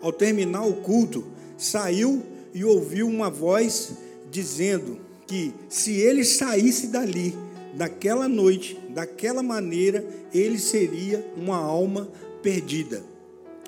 ao 0.00 0.12
terminar 0.12 0.64
o 0.64 0.74
culto, 0.74 1.24
saiu 1.56 2.22
e 2.54 2.64
ouviu 2.64 3.08
uma 3.08 3.30
voz 3.30 3.92
dizendo 4.30 4.98
que 5.26 5.52
se 5.68 5.92
ele 5.96 6.24
saísse 6.24 6.88
dali, 6.88 7.36
daquela 7.74 8.28
noite, 8.28 8.78
daquela 8.88 9.42
maneira, 9.42 10.04
ele 10.32 10.58
seria 10.58 11.24
uma 11.36 11.56
alma 11.56 12.08
perdida. 12.42 13.02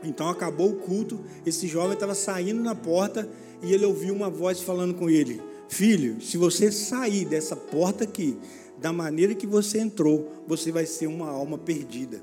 Então 0.03 0.29
acabou 0.29 0.71
o 0.71 0.77
culto, 0.77 1.21
esse 1.45 1.69
jovem 1.69 1.93
estava 1.93 2.15
saindo 2.15 2.63
na 2.63 2.75
porta 2.75 3.29
e 3.63 3.73
ele 3.73 3.85
ouviu 3.85 4.15
uma 4.15 4.31
voz 4.31 4.61
falando 4.61 4.95
com 4.95 5.11
ele: 5.11 5.41
Filho, 5.69 6.21
se 6.21 6.37
você 6.37 6.73
sair 6.73 7.25
dessa 7.25 7.55
porta 7.55 8.05
aqui, 8.05 8.37
da 8.81 8.93
maneira 8.93 9.35
que 9.35 9.47
você 9.47 9.79
entrou, 9.79 10.45
você 10.47 10.73
vai 10.73 10.87
ser 10.87 11.07
uma 11.07 11.29
alma 11.29 11.59
perdida. 11.59 12.23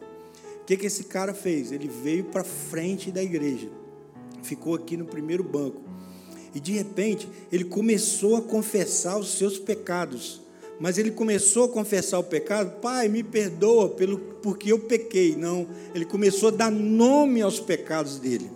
O 0.61 0.65
que, 0.65 0.75
que 0.75 0.87
esse 0.87 1.05
cara 1.05 1.33
fez? 1.33 1.71
Ele 1.71 1.87
veio 1.87 2.25
para 2.25 2.43
frente 2.43 3.11
da 3.11 3.23
igreja, 3.23 3.69
ficou 4.41 4.75
aqui 4.75 4.97
no 4.97 5.05
primeiro 5.05 5.43
banco. 5.43 5.81
E 6.53 6.59
de 6.59 6.71
repente, 6.71 7.29
ele 7.51 7.63
começou 7.63 8.35
a 8.35 8.41
confessar 8.41 9.17
os 9.17 9.37
seus 9.37 9.59
pecados. 9.59 10.41
Mas 10.79 10.97
ele 10.97 11.11
começou 11.11 11.65
a 11.65 11.69
confessar 11.69 12.19
o 12.19 12.23
pecado, 12.23 12.79
Pai, 12.79 13.07
me 13.07 13.23
perdoa 13.23 13.89
pelo, 13.89 14.17
porque 14.17 14.71
eu 14.71 14.79
pequei. 14.79 15.35
Não, 15.35 15.67
ele 15.93 16.05
começou 16.05 16.49
a 16.49 16.51
dar 16.51 16.71
nome 16.71 17.41
aos 17.41 17.59
pecados 17.59 18.19
dele. 18.19 18.49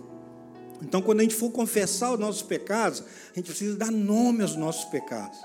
Então, 0.80 1.00
quando 1.00 1.20
a 1.20 1.22
gente 1.22 1.34
for 1.34 1.50
confessar 1.50 2.12
os 2.12 2.18
nossos 2.18 2.42
pecados, 2.42 3.02
a 3.32 3.36
gente 3.36 3.46
precisa 3.46 3.76
dar 3.76 3.90
nome 3.90 4.42
aos 4.42 4.56
nossos 4.56 4.84
pecados. 4.86 5.38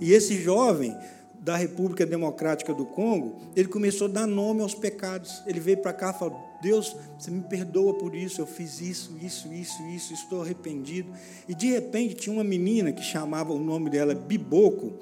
E 0.00 0.12
esse 0.12 0.40
jovem, 0.40 0.96
da 1.42 1.56
República 1.56 2.06
Democrática 2.06 2.72
do 2.72 2.86
Congo, 2.86 3.36
ele 3.56 3.68
começou 3.68 4.06
a 4.06 4.10
dar 4.10 4.26
nome 4.28 4.62
aos 4.62 4.76
pecados. 4.76 5.42
Ele 5.44 5.58
veio 5.58 5.78
para 5.78 5.92
cá 5.92 6.12
e 6.14 6.18
falou: 6.18 6.40
Deus, 6.62 6.96
você 7.18 7.32
me 7.32 7.42
perdoa 7.42 7.94
por 7.94 8.14
isso, 8.14 8.40
eu 8.40 8.46
fiz 8.46 8.80
isso, 8.80 9.18
isso, 9.20 9.52
isso, 9.52 9.82
isso, 9.88 10.14
estou 10.14 10.42
arrependido. 10.42 11.12
E 11.48 11.54
de 11.54 11.66
repente 11.66 12.14
tinha 12.14 12.32
uma 12.32 12.44
menina 12.44 12.92
que 12.92 13.02
chamava 13.02 13.52
o 13.52 13.58
nome 13.58 13.90
dela 13.90 14.14
Biboco. 14.14 14.94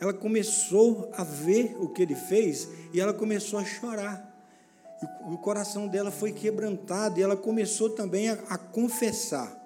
Ela 0.00 0.14
começou 0.14 1.10
a 1.16 1.24
ver 1.24 1.76
o 1.80 1.88
que 1.88 2.00
ele 2.00 2.14
fez 2.14 2.68
e 2.94 3.00
ela 3.00 3.12
começou 3.12 3.58
a 3.58 3.64
chorar. 3.64 4.24
E 5.28 5.34
o 5.34 5.38
coração 5.38 5.88
dela 5.88 6.12
foi 6.12 6.30
quebrantado 6.30 7.18
e 7.18 7.22
ela 7.22 7.36
começou 7.36 7.90
também 7.90 8.28
a, 8.28 8.38
a 8.48 8.56
confessar. 8.56 9.57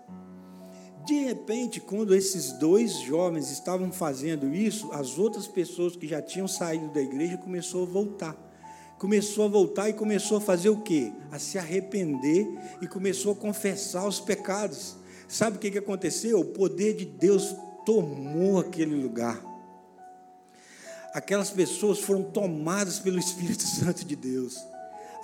De 1.05 1.15
repente, 1.15 1.81
quando 1.81 2.15
esses 2.15 2.53
dois 2.53 3.01
jovens 3.01 3.51
estavam 3.51 3.91
fazendo 3.91 4.55
isso, 4.55 4.93
as 4.93 5.19
outras 5.19 5.49
pessoas 5.49 5.97
que 5.97 6.07
já 6.07 6.23
tinham 6.23 6.47
saído 6.47 6.89
da 6.91 7.01
igreja 7.01 7.37
começou 7.37 7.83
a 7.83 7.87
voltar. 7.87 8.37
Começou 8.99 9.47
a 9.47 9.49
voltar 9.49 9.89
e 9.89 9.95
começou 9.95 10.37
a 10.39 10.41
fazer 10.41 10.69
o 10.69 10.81
quê? 10.81 11.13
A 11.33 11.39
se 11.41 11.59
arrepender 11.59 12.47
e 12.81 12.87
começou 12.87 13.33
a 13.33 13.37
confessar 13.37 14.07
os 14.07 14.21
pecados. 14.21 14.97
Sabe 15.27 15.57
o 15.57 15.59
que 15.59 15.77
aconteceu? 15.77 16.39
O 16.39 16.45
poder 16.45 16.95
de 16.95 17.05
Deus 17.05 17.57
tomou 17.85 18.61
aquele 18.61 18.95
lugar. 18.95 19.43
Aquelas 21.13 21.51
pessoas 21.51 21.99
foram 21.99 22.23
tomadas 22.23 23.01
pelo 23.01 23.19
Espírito 23.19 23.65
Santo 23.67 24.05
de 24.05 24.15
Deus. 24.15 24.57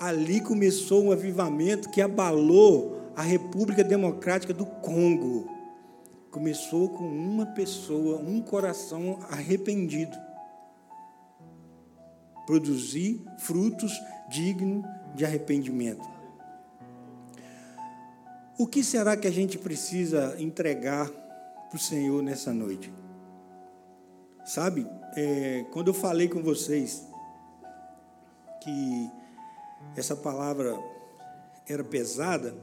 Ali 0.00 0.40
começou 0.40 1.04
um 1.04 1.12
avivamento 1.12 1.88
que 1.88 2.00
abalou 2.00 3.12
a 3.14 3.22
República 3.22 3.84
Democrática 3.84 4.52
do 4.52 4.66
Congo 4.66 5.57
começou 6.38 6.90
com 6.90 7.04
uma 7.04 7.46
pessoa, 7.46 8.20
um 8.20 8.40
coração 8.40 9.18
arrependido. 9.28 10.16
Produzir 12.46 13.20
frutos 13.38 13.92
dignos 14.30 14.84
de 15.16 15.24
arrependimento. 15.24 16.08
O 18.56 18.68
que 18.68 18.84
será 18.84 19.16
que 19.16 19.26
a 19.26 19.32
gente 19.32 19.58
precisa 19.58 20.36
entregar 20.38 21.10
para 21.10 21.76
o 21.76 21.78
Senhor 21.78 22.22
nessa 22.22 22.54
noite? 22.54 22.92
Sabe, 24.44 24.86
é, 25.16 25.66
quando 25.72 25.88
eu 25.88 25.94
falei 25.94 26.28
com 26.28 26.40
vocês 26.40 27.04
que 28.62 29.10
essa 29.96 30.14
palavra 30.14 30.78
era 31.68 31.82
pesada, 31.82 32.54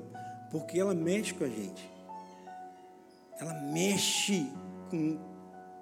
porque 0.49 0.80
ela 0.80 0.95
mexe 0.95 1.34
com 1.34 1.43
a 1.43 1.49
gente. 1.49 1.95
Ela 3.40 3.54
mexe 3.54 4.52
com, 4.90 5.20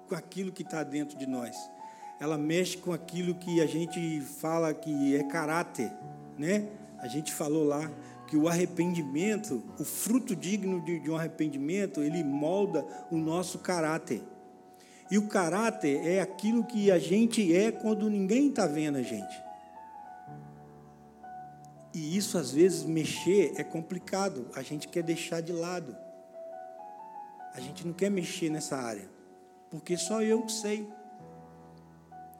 com 0.08 0.14
aquilo 0.14 0.52
que 0.52 0.62
está 0.62 0.82
dentro 0.82 1.16
de 1.16 1.26
nós. 1.26 1.56
Ela 2.20 2.38
mexe 2.38 2.76
com 2.76 2.92
aquilo 2.92 3.34
que 3.34 3.60
a 3.60 3.66
gente 3.66 4.20
fala 4.20 4.72
que 4.72 5.16
é 5.16 5.22
caráter, 5.24 5.92
né? 6.38 6.68
A 6.98 7.06
gente 7.06 7.32
falou 7.32 7.64
lá 7.64 7.90
que 8.26 8.36
o 8.36 8.48
arrependimento, 8.48 9.62
o 9.78 9.84
fruto 9.84 10.34
digno 10.34 10.80
de, 10.82 11.00
de 11.00 11.10
um 11.10 11.16
arrependimento, 11.16 12.00
ele 12.00 12.24
molda 12.24 12.84
o 13.10 13.16
nosso 13.16 13.58
caráter. 13.58 14.22
E 15.10 15.18
o 15.18 15.28
caráter 15.28 16.04
é 16.06 16.20
aquilo 16.20 16.64
que 16.64 16.90
a 16.90 16.98
gente 16.98 17.54
é 17.54 17.70
quando 17.70 18.08
ninguém 18.08 18.48
está 18.48 18.66
vendo 18.66 18.96
a 18.96 19.02
gente. 19.02 19.44
E 21.94 22.16
isso, 22.16 22.36
às 22.36 22.50
vezes, 22.50 22.84
mexer 22.84 23.52
é 23.56 23.62
complicado. 23.62 24.48
A 24.56 24.62
gente 24.62 24.88
quer 24.88 25.02
deixar 25.02 25.40
de 25.40 25.52
lado. 25.52 25.96
A 27.54 27.60
gente 27.60 27.86
não 27.86 27.94
quer 27.94 28.10
mexer 28.10 28.50
nessa 28.50 28.76
área. 28.76 29.08
Porque 29.70 29.96
só 29.96 30.20
eu 30.20 30.48
sei. 30.48 30.88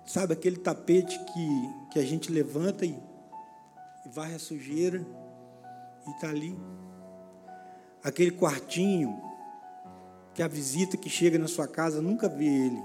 Sabe 0.05 0.35
aquele 0.35 0.57
tapete 0.57 1.19
que, 1.19 1.75
que 1.93 1.99
a 1.99 2.05
gente 2.05 2.31
levanta 2.31 2.85
e, 2.85 3.01
e 4.05 4.09
varre 4.09 4.35
a 4.35 4.39
sujeira 4.39 5.07
e 6.07 6.11
está 6.11 6.29
ali? 6.29 6.59
Aquele 8.03 8.33
quartinho 8.33 9.19
que 10.35 10.43
a 10.43 10.49
visita 10.49 10.97
que 10.97 11.09
chega 11.09 11.39
na 11.39 11.49
sua 11.49 11.67
casa 11.67 12.03
nunca 12.03 12.29
vê 12.29 12.45
ele. 12.45 12.83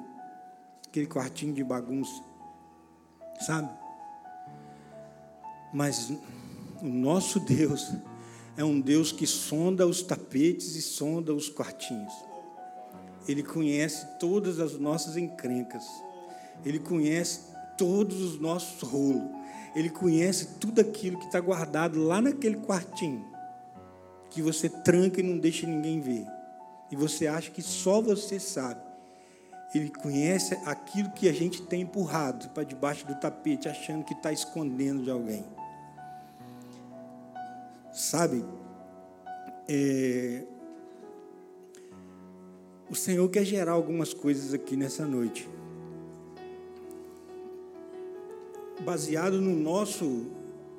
Aquele 0.88 1.08
quartinho 1.08 1.54
de 1.54 1.64
bagunça. 1.64 2.24
Sabe? 3.42 3.70
Mas 5.74 6.10
o 6.82 6.88
nosso 6.88 7.40
Deus 7.40 7.94
é 8.60 8.64
um 8.66 8.82
Deus 8.82 9.14
que 9.14 9.26
sonda 9.26 9.88
os 9.88 10.04
tapetes 10.04 10.76
e 10.76 10.82
sonda 10.82 11.34
os 11.34 11.48
quartinhos. 11.48 12.12
Ele 13.26 13.42
conhece 13.42 14.06
todas 14.20 14.60
as 14.60 14.78
nossas 14.78 15.16
encrencas. 15.16 15.86
Ele 16.66 16.78
conhece 16.78 17.40
todos 17.78 18.22
os 18.22 18.38
nossos 18.38 18.82
rolos. 18.82 19.32
Ele 19.74 19.90
conhece 19.90 20.58
tudo 20.60 20.82
aquilo 20.82 21.18
que 21.18 21.28
está 21.28 21.40
guardado 21.40 22.04
lá 22.04 22.22
naquele 22.22 22.58
quartinho. 22.58 23.26
Que 24.30 24.42
você 24.42 24.68
tranca 24.68 25.22
e 25.22 25.24
não 25.24 25.38
deixa 25.38 25.66
ninguém 25.66 26.02
ver. 26.02 26.28
E 26.92 26.98
você 26.98 27.28
acha 27.28 27.52
que 27.52 27.62
só 27.62 28.02
você 28.02 28.42
sabe. 28.42 28.82
Ele 29.74 29.90
conhece 29.90 30.60
aquilo 30.66 31.12
que 31.12 31.30
a 31.30 31.34
gente 31.34 31.62
tem 31.62 31.84
empurrado 31.84 32.50
para 32.50 32.66
debaixo 32.66 33.08
do 33.08 33.16
tapete, 33.16 33.70
achando 33.70 34.04
que 34.04 34.14
está 34.14 34.34
escondendo 34.34 35.02
de 35.02 35.12
alguém. 35.12 35.46
Sabe? 37.94 38.44
É... 39.68 40.44
O 42.90 42.96
Senhor 42.96 43.30
quer 43.30 43.46
gerar 43.46 43.74
algumas 43.74 44.14
coisas 44.14 44.54
aqui 44.54 44.76
nessa 44.76 45.06
noite. 45.06 45.48
Baseado 48.82 49.40
no 49.40 49.56
nosso, 49.56 50.26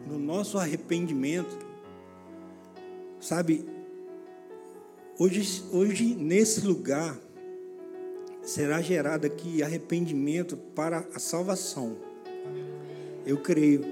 no 0.07 0.19
nosso 0.19 0.59
arrependimento. 0.59 1.57
Sabe? 3.21 3.65
Hoje, 5.19 5.63
hoje, 5.71 6.15
nesse 6.15 6.67
lugar, 6.67 7.17
será 8.43 8.81
gerado 8.81 9.27
aqui 9.27 9.63
arrependimento 9.63 10.57
para 10.57 11.07
a 11.15 11.19
salvação. 11.19 11.97
Eu 13.25 13.37
creio. 13.39 13.85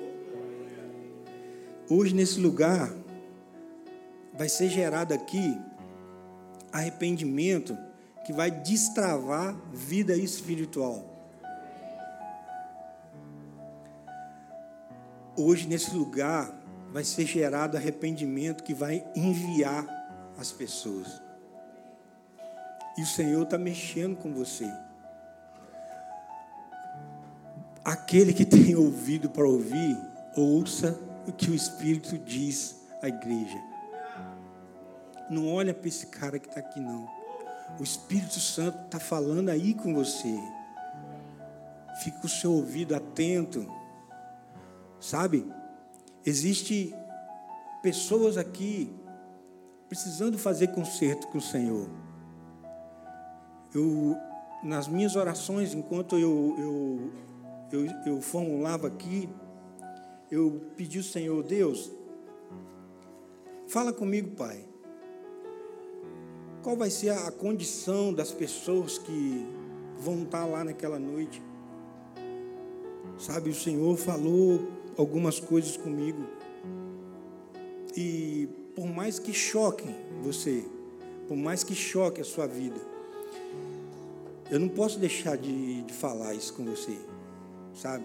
Hoje, 1.89 2.15
nesse 2.15 2.41
lugar, 2.41 2.93
vai 4.39 4.49
ser 4.49 4.69
gerado 4.69 5.13
aqui 5.13 5.61
arrependimento 6.73 7.77
que 8.25 8.33
vai 8.33 8.53
destravar 8.53 9.53
vida 9.73 10.15
espiritual. 10.15 11.05
Hoje, 15.37 15.67
nesse 15.67 15.93
lugar, 15.95 16.55
vai 16.93 17.03
ser 17.03 17.27
gerado 17.27 17.77
arrependimento 17.77 18.63
que 18.63 18.75
vai 18.75 19.05
enviar 19.17 19.85
as 20.39 20.53
pessoas. 20.53 21.21
E 22.97 23.03
o 23.03 23.07
Senhor 23.07 23.43
está 23.43 23.59
mexendo 23.59 24.17
com 24.17 24.33
você. 24.33 24.71
Aquele 27.85 28.33
que 28.33 28.45
tem 28.45 28.77
ouvido 28.77 29.31
para 29.31 29.49
ouvir, 29.49 29.97
ouça 30.37 30.97
o 31.27 31.33
que 31.33 31.51
o 31.51 31.55
Espírito 31.55 32.17
diz 32.19 32.77
à 33.03 33.09
igreja. 33.09 33.78
Não 35.31 35.53
olha 35.53 35.75
para 35.75 35.89
esse 35.89 36.07
cara 36.07 36.39
que 36.39 36.49
está 36.49 36.61
aqui, 36.61 36.81
não. 36.81 37.09
O 37.79 37.83
Espírito 37.83 38.41
Santo 38.41 38.87
está 38.87 38.99
falando 38.99 39.51
aí 39.51 39.75
com 39.75 39.95
você. 39.95 40.39
Fica 42.03 42.25
o 42.25 42.29
seu 42.29 42.53
ouvido 42.53 42.95
atento. 42.95 43.71
Sabe? 45.01 45.47
Existe 46.25 46.95
pessoas 47.83 48.37
aqui 48.37 48.93
precisando 49.89 50.39
fazer 50.39 50.69
conserto 50.69 51.27
com 51.29 51.39
o 51.39 51.43
Senhor. 51.43 51.89
Eu, 53.75 54.17
nas 54.63 54.89
minhas 54.89 55.17
orações, 55.17 55.75
enquanto 55.75 56.19
eu, 56.19 56.55
eu, 56.59 57.13
eu, 57.73 57.87
eu 58.07 58.21
formulava 58.21 58.87
aqui, 58.87 59.29
eu 60.31 60.71
pedi 60.77 60.99
ao 60.99 61.05
Senhor, 61.05 61.43
Deus, 61.43 61.91
fala 63.67 63.93
comigo, 63.93 64.37
Pai. 64.37 64.68
Qual 66.69 66.77
vai 66.77 66.91
ser 66.91 67.09
a 67.09 67.31
condição 67.31 68.13
das 68.13 68.31
pessoas 68.31 68.99
que 68.99 69.49
vão 69.99 70.25
estar 70.25 70.45
lá 70.45 70.63
naquela 70.63 70.99
noite? 70.99 71.43
Sabe, 73.19 73.49
o 73.49 73.55
Senhor 73.55 73.97
falou 73.97 74.69
algumas 74.95 75.41
coisas 75.41 75.79
comigo. 75.79 76.27
E 77.97 78.51
por 78.77 78.85
mais 78.87 79.19
que 79.19 79.33
choquem 79.33 79.97
você, 80.23 80.63
por 81.27 81.39
mais 81.39 81.65
que 81.65 81.75
choque 81.75 82.21
a 82.21 82.25
sua 82.25 82.47
vida, 82.47 82.79
eu 84.51 84.61
não 84.61 84.69
posso 84.69 84.99
deixar 84.99 85.39
de, 85.39 85.81
de 85.85 85.95
falar 85.95 86.35
isso 86.35 86.53
com 86.53 86.67
você, 86.67 86.99
sabe? 87.73 88.05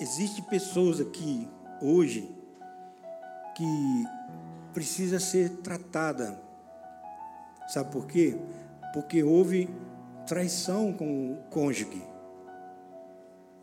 Existem 0.00 0.42
pessoas 0.44 1.02
aqui 1.02 1.46
hoje 1.82 2.26
que 3.54 4.04
precisa 4.72 5.20
ser 5.20 5.50
tratada 5.58 6.47
Sabe 7.68 7.92
por 7.92 8.06
quê? 8.06 8.36
Porque 8.92 9.22
houve 9.22 9.68
traição 10.26 10.92
com 10.92 11.32
o 11.32 11.36
cônjuge. 11.50 12.02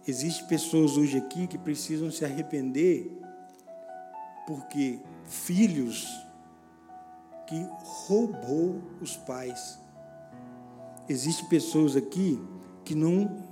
Existem 0.07 0.45
pessoas 0.47 0.97
hoje 0.97 1.17
aqui 1.17 1.47
que 1.47 1.57
precisam 1.57 2.11
se 2.11 2.23
arrepender 2.23 3.11
porque 4.45 4.99
filhos 5.25 6.07
que 7.47 7.67
roubou 7.79 8.81
os 9.01 9.17
pais. 9.17 9.79
Existem 11.09 11.47
pessoas 11.47 11.95
aqui 11.95 12.39
que 12.83 12.95
não 12.95 13.43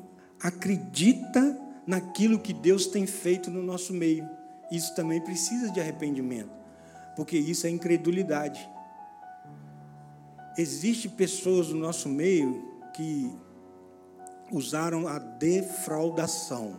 acredita 0.41 1.59
naquilo 1.85 2.39
que 2.39 2.53
Deus 2.53 2.87
tem 2.87 3.05
feito 3.05 3.49
no 3.49 3.61
nosso 3.61 3.93
meio. 3.93 4.29
Isso 4.71 4.95
também 4.95 5.21
precisa 5.21 5.71
de 5.71 5.79
arrependimento, 5.79 6.51
porque 7.15 7.37
isso 7.37 7.67
é 7.67 7.69
incredulidade. 7.69 8.67
Existem 10.57 11.09
pessoas 11.09 11.69
no 11.69 11.79
nosso 11.79 12.07
meio 12.07 12.63
que 12.93 13.31
usaram 14.51 15.07
a 15.07 15.17
defraudação. 15.17 16.77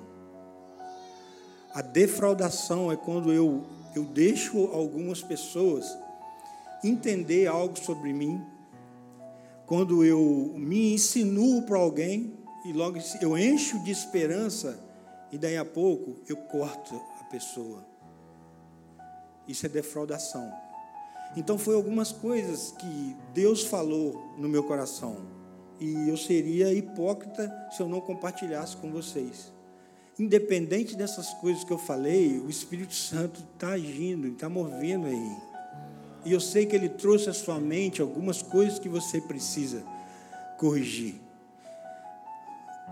A 1.73 1.83
defraudação 1.83 2.93
é 2.93 2.97
quando 2.97 3.33
eu, 3.33 3.65
eu 3.97 4.05
deixo 4.05 4.67
algumas 4.67 5.23
pessoas 5.23 5.99
entender 6.85 7.49
algo 7.49 7.77
sobre 7.79 8.13
mim, 8.13 8.41
quando 9.67 10.05
eu 10.05 10.55
me 10.57 10.95
insinuo 10.95 11.63
para 11.63 11.79
alguém 11.79 12.39
e 12.65 12.73
logo 12.73 12.99
eu 13.21 13.37
encho 13.37 13.83
de 13.83 13.91
esperança 13.91 14.79
e 15.33 15.39
daí 15.39 15.57
a 15.57 15.65
pouco 15.65 16.23
eu 16.29 16.37
corto 16.37 16.95
a 17.21 17.25
pessoa. 17.25 17.85
Isso 19.49 19.67
é 19.67 19.69
defraudação. 19.69 20.64
Então 21.37 21.59
foi 21.59 21.75
algumas 21.75 22.13
coisas 22.13 22.73
que 22.79 23.17
Deus 23.33 23.65
falou 23.65 24.35
no 24.39 24.49
meu 24.49 24.63
coração. 24.63 25.17
E 25.81 26.09
eu 26.09 26.17
seria 26.17 26.73
hipócrita 26.73 27.53
se 27.73 27.83
eu 27.83 27.89
não 27.89 28.01
compartilhasse 28.01 28.77
com 28.77 28.91
vocês. 28.91 29.53
independente 30.17 30.95
dessas 30.95 31.35
coisas 31.35 31.65
que 31.65 31.73
eu 31.73 31.79
falei, 31.79 32.39
o 32.39 32.49
Espírito 32.49 32.95
Santo 32.95 33.45
está 33.53 33.71
agindo, 33.71 34.29
está 34.29 34.49
movendo 34.49 35.07
aí. 35.09 35.37
E 36.25 36.33
eu 36.33 36.39
sei 36.39 36.67
que 36.67 36.77
Ele 36.77 36.89
trouxe 36.89 37.29
à 37.29 37.35
sua 37.35 37.59
mente 37.59 38.01
algumas 38.01 38.41
coisas 38.41 38.79
que 38.79 38.89
você 38.89 39.21
precisa 39.21 39.83
corrigir. 40.57 41.21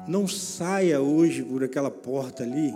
Não 0.08 0.26
saia 0.26 1.00
hoje 1.00 1.44
por 1.44 1.62
aquela 1.62 1.90
porta 1.90 2.42
ali 2.42 2.74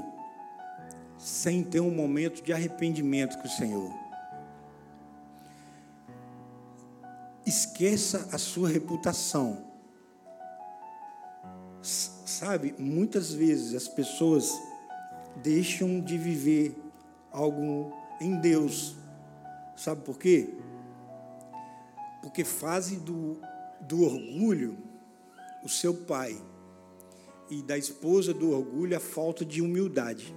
sem 1.18 1.64
ter 1.64 1.80
um 1.80 1.90
momento 1.90 2.42
de 2.42 2.52
arrependimento 2.52 3.36
com 3.38 3.48
o 3.48 3.50
Senhor. 3.50 4.05
Esqueça 7.46 8.28
a 8.32 8.38
sua 8.38 8.68
reputação. 8.68 9.64
Sabe, 11.80 12.74
muitas 12.78 13.32
vezes 13.32 13.74
as 13.74 13.86
pessoas 13.86 14.50
deixam 15.42 16.00
de 16.00 16.18
viver 16.18 16.76
algo 17.30 17.92
em 18.20 18.36
Deus. 18.40 18.96
Sabe 19.76 20.02
por 20.02 20.18
quê? 20.18 20.54
Porque 22.20 22.44
fazem 22.44 22.98
do, 22.98 23.38
do 23.82 24.02
orgulho 24.02 24.76
o 25.62 25.68
seu 25.68 25.94
pai 25.94 26.36
e 27.48 27.62
da 27.62 27.78
esposa 27.78 28.34
do 28.34 28.50
orgulho 28.50 28.96
a 28.96 29.00
falta 29.00 29.44
de 29.44 29.62
humildade. 29.62 30.34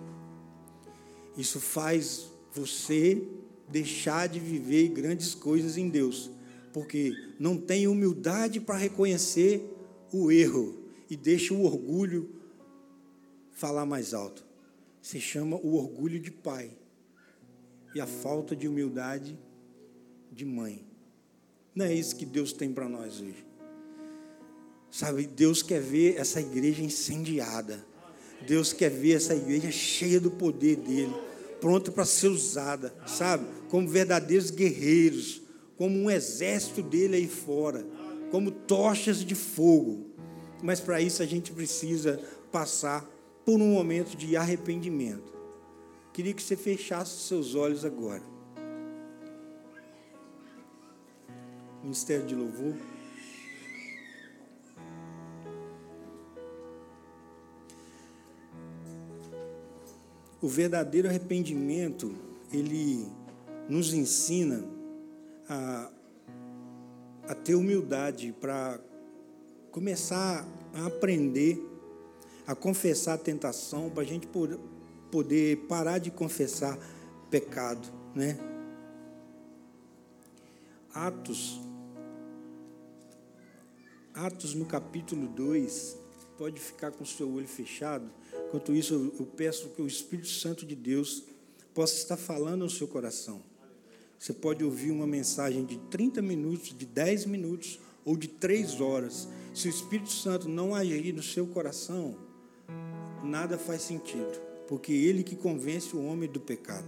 Isso 1.36 1.60
faz 1.60 2.28
você 2.54 3.28
deixar 3.68 4.28
de 4.28 4.40
viver 4.40 4.90
grandes 4.90 5.34
coisas 5.34 5.78
em 5.78 5.90
Deus, 5.90 6.30
porque 6.74 7.14
não 7.40 7.58
tem 7.58 7.88
humildade 7.88 8.60
para 8.60 8.78
reconhecer 8.78 9.64
o 10.12 10.32
erro 10.32 10.78
e 11.10 11.16
deixa 11.16 11.54
o 11.54 11.64
orgulho 11.64 12.30
falar 13.52 13.86
mais 13.86 14.14
alto. 14.14 14.46
Se 15.02 15.20
chama 15.20 15.58
o 15.58 15.76
orgulho 15.76 16.20
de 16.20 16.32
pai 16.32 16.72
e 17.96 18.00
a 18.00 18.08
falta 18.08 18.56
de 18.56 18.68
humildade 18.68 19.38
de 20.32 20.46
mãe. 20.46 20.86
Não 21.74 21.86
é 21.86 21.94
isso 21.94 22.16
que 22.16 22.26
Deus 22.26 22.54
tem 22.54 22.72
para 22.74 22.88
nós 22.88 23.20
hoje. 23.20 23.46
Sabe, 24.92 25.28
Deus 25.28 25.62
quer 25.62 25.82
ver 25.82 26.18
essa 26.18 26.42
igreja 26.42 26.82
incendiada. 26.82 27.86
Deus 28.48 28.74
quer 28.74 28.90
ver 28.90 29.18
essa 29.18 29.36
igreja 29.36 29.72
cheia 29.72 30.20
do 30.20 30.32
poder 30.32 30.78
dele, 30.78 31.14
pronta 31.60 31.92
para 31.92 32.06
ser 32.06 32.30
usada, 32.30 32.94
sabe? 33.06 33.46
Como 33.68 33.88
verdadeiros 33.88 34.50
guerreiros, 34.50 35.42
como 35.80 35.98
um 35.98 36.12
exército 36.12 36.84
dele 36.84 37.16
aí 37.16 37.28
fora, 37.28 37.88
como 38.30 38.52
tochas 38.52 39.24
de 39.24 39.34
fogo. 39.34 40.08
Mas 40.62 40.82
para 40.82 41.00
isso 41.00 41.24
a 41.24 41.26
gente 41.26 41.54
precisa 41.54 42.22
passar 42.52 43.10
por 43.46 43.62
um 43.62 43.76
momento 43.76 44.18
de 44.18 44.36
arrependimento. 44.36 45.34
Queria 46.12 46.34
que 46.34 46.44
você 46.44 46.58
fechasse 46.58 47.22
seus 47.22 47.56
olhos 47.56 47.86
agora. 47.86 48.22
Ministério 51.82 52.26
de 52.26 52.36
Louvor. 52.36 52.76
O 60.42 60.48
verdadeiro 60.50 61.08
arrependimento, 61.08 62.14
ele 62.52 63.08
nos 63.70 63.94
ensina 63.94 64.78
a, 65.50 65.92
a 67.28 67.36
ter 67.36 67.56
humildade 67.56 68.34
para 68.40 68.80
começar 69.72 70.48
a 70.74 70.86
aprender 70.86 71.70
a 72.50 72.56
confessar 72.56 73.14
a 73.14 73.18
tentação, 73.20 73.92
para 73.92 74.02
a 74.02 74.06
gente 74.06 74.28
poder 75.12 75.58
parar 75.68 76.00
de 76.00 76.10
confessar 76.10 76.80
pecado, 77.30 77.88
né? 78.16 78.40
Atos, 80.92 81.62
Atos 84.16 84.56
no 84.56 84.66
capítulo 84.66 85.28
2, 85.28 85.96
pode 86.40 86.60
ficar 86.60 86.92
com 86.92 87.04
o 87.04 87.08
seu 87.08 87.32
olho 87.32 87.48
fechado. 87.48 88.10
Enquanto 88.48 88.74
isso, 88.74 89.14
eu 89.20 89.28
peço 89.28 89.70
que 89.70 89.84
o 89.84 89.86
Espírito 89.86 90.30
Santo 90.30 90.66
de 90.66 90.76
Deus 90.76 91.26
possa 91.72 91.94
estar 91.94 92.18
falando 92.18 92.64
no 92.64 92.70
seu 92.70 92.88
coração. 92.88 93.44
Você 94.20 94.34
pode 94.34 94.66
ouvir 94.66 94.92
uma 94.92 95.08
mensagem 95.08 95.64
de 95.64 95.78
30 95.78 96.22
minutos, 96.22 96.78
de 96.78 96.86
10 96.86 97.26
minutos 97.26 97.80
ou 98.04 98.18
de 98.18 98.28
3 98.28 98.82
horas. 98.82 99.30
Se 99.54 99.68
o 99.68 99.70
Espírito 99.70 100.12
Santo 100.12 100.50
não 100.50 100.76
agir 100.76 101.14
no 101.14 101.24
seu 101.24 101.48
coração, 101.48 102.18
nada 103.24 103.58
faz 103.58 103.82
sentido, 103.82 104.38
porque 104.68 104.92
ele 104.92 105.24
que 105.24 105.38
convence 105.38 105.96
o 105.96 106.04
homem 106.04 106.30
do 106.30 106.42
pecado. 106.42 106.86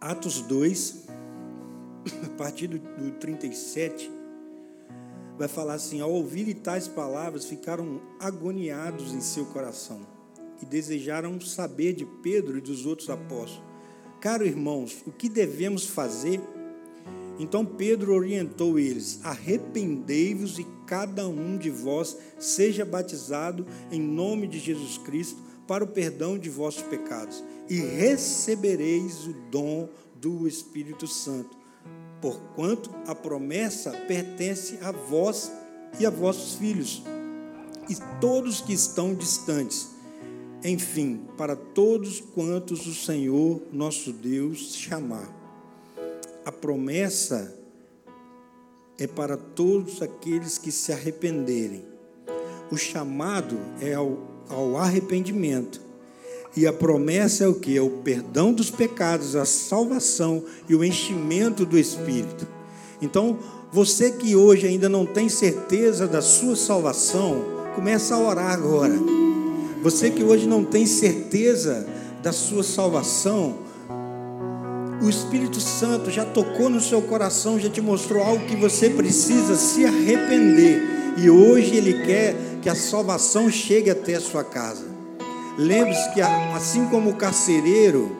Atos 0.00 0.40
2, 0.40 1.06
a 2.26 2.30
partir 2.36 2.66
do, 2.66 2.78
do 2.78 3.12
37, 3.20 4.10
vai 5.38 5.46
falar 5.46 5.74
assim: 5.74 6.00
ao 6.00 6.10
ouvirem 6.10 6.56
tais 6.56 6.88
palavras, 6.88 7.44
ficaram 7.44 8.00
agoniados 8.18 9.14
em 9.14 9.20
seu 9.20 9.46
coração 9.46 10.04
e 10.60 10.66
desejaram 10.66 11.40
saber 11.40 11.92
de 11.92 12.04
Pedro 12.04 12.58
e 12.58 12.60
dos 12.60 12.84
outros 12.84 13.08
apóstolos. 13.08 13.69
Caro 14.20 14.46
irmãos, 14.46 15.02
o 15.06 15.12
que 15.12 15.28
devemos 15.28 15.86
fazer? 15.86 16.40
Então 17.38 17.64
Pedro 17.64 18.14
orientou 18.14 18.78
eles: 18.78 19.20
arrependei-vos 19.22 20.58
e 20.58 20.66
cada 20.86 21.26
um 21.26 21.56
de 21.56 21.70
vós 21.70 22.16
seja 22.38 22.84
batizado 22.84 23.66
em 23.90 24.00
nome 24.00 24.46
de 24.46 24.58
Jesus 24.58 24.98
Cristo 24.98 25.40
para 25.66 25.84
o 25.84 25.88
perdão 25.88 26.36
de 26.36 26.50
vossos 26.50 26.82
pecados, 26.82 27.42
e 27.68 27.76
recebereis 27.76 29.26
o 29.26 29.32
dom 29.50 29.88
do 30.20 30.48
Espírito 30.48 31.06
Santo 31.06 31.60
porquanto 32.20 32.90
a 33.06 33.14
promessa 33.14 33.90
pertence 34.06 34.78
a 34.82 34.92
vós 34.92 35.50
e 35.98 36.06
a 36.06 36.10
vossos 36.10 36.54
filhos, 36.54 37.02
e 37.88 37.96
todos 38.20 38.60
que 38.60 38.72
estão 38.72 39.14
distantes. 39.14 39.88
Enfim, 40.62 41.22
para 41.38 41.56
todos 41.56 42.20
quantos 42.20 42.86
o 42.86 42.94
Senhor 42.94 43.62
nosso 43.72 44.12
Deus 44.12 44.74
chamar. 44.74 45.34
A 46.44 46.52
promessa 46.52 47.56
é 48.98 49.06
para 49.06 49.36
todos 49.36 50.02
aqueles 50.02 50.58
que 50.58 50.70
se 50.70 50.92
arrependerem. 50.92 51.82
O 52.70 52.76
chamado 52.76 53.58
é 53.80 53.94
ao, 53.94 54.18
ao 54.48 54.76
arrependimento. 54.76 55.80
E 56.54 56.66
a 56.66 56.72
promessa 56.72 57.44
é 57.44 57.48
o 57.48 57.54
que? 57.54 57.76
É 57.76 57.80
o 57.80 57.90
perdão 58.02 58.52
dos 58.52 58.70
pecados, 58.70 59.36
a 59.36 59.46
salvação 59.46 60.44
e 60.68 60.74
o 60.74 60.84
enchimento 60.84 61.64
do 61.64 61.78
Espírito. 61.78 62.46
Então, 63.00 63.38
você 63.72 64.10
que 64.10 64.36
hoje 64.36 64.66
ainda 64.66 64.88
não 64.88 65.06
tem 65.06 65.28
certeza 65.28 66.06
da 66.06 66.20
sua 66.20 66.56
salvação, 66.56 67.42
começa 67.74 68.14
a 68.14 68.18
orar 68.18 68.52
agora. 68.52 69.19
Você 69.82 70.10
que 70.10 70.22
hoje 70.22 70.46
não 70.46 70.62
tem 70.62 70.86
certeza 70.86 71.86
da 72.22 72.32
sua 72.32 72.62
salvação, 72.62 73.54
o 75.02 75.08
Espírito 75.08 75.58
Santo 75.58 76.10
já 76.10 76.24
tocou 76.24 76.68
no 76.68 76.80
seu 76.80 77.00
coração, 77.00 77.58
já 77.58 77.70
te 77.70 77.80
mostrou 77.80 78.22
algo 78.22 78.44
que 78.44 78.56
você 78.56 78.90
precisa 78.90 79.56
se 79.56 79.86
arrepender. 79.86 80.82
E 81.16 81.30
hoje 81.30 81.76
Ele 81.76 82.04
quer 82.04 82.36
que 82.60 82.68
a 82.68 82.74
salvação 82.74 83.50
chegue 83.50 83.88
até 83.90 84.16
a 84.16 84.20
sua 84.20 84.44
casa. 84.44 84.84
Lembre-se 85.56 86.12
que, 86.12 86.20
assim 86.20 86.84
como 86.86 87.10
o 87.10 87.16
carcereiro, 87.16 88.14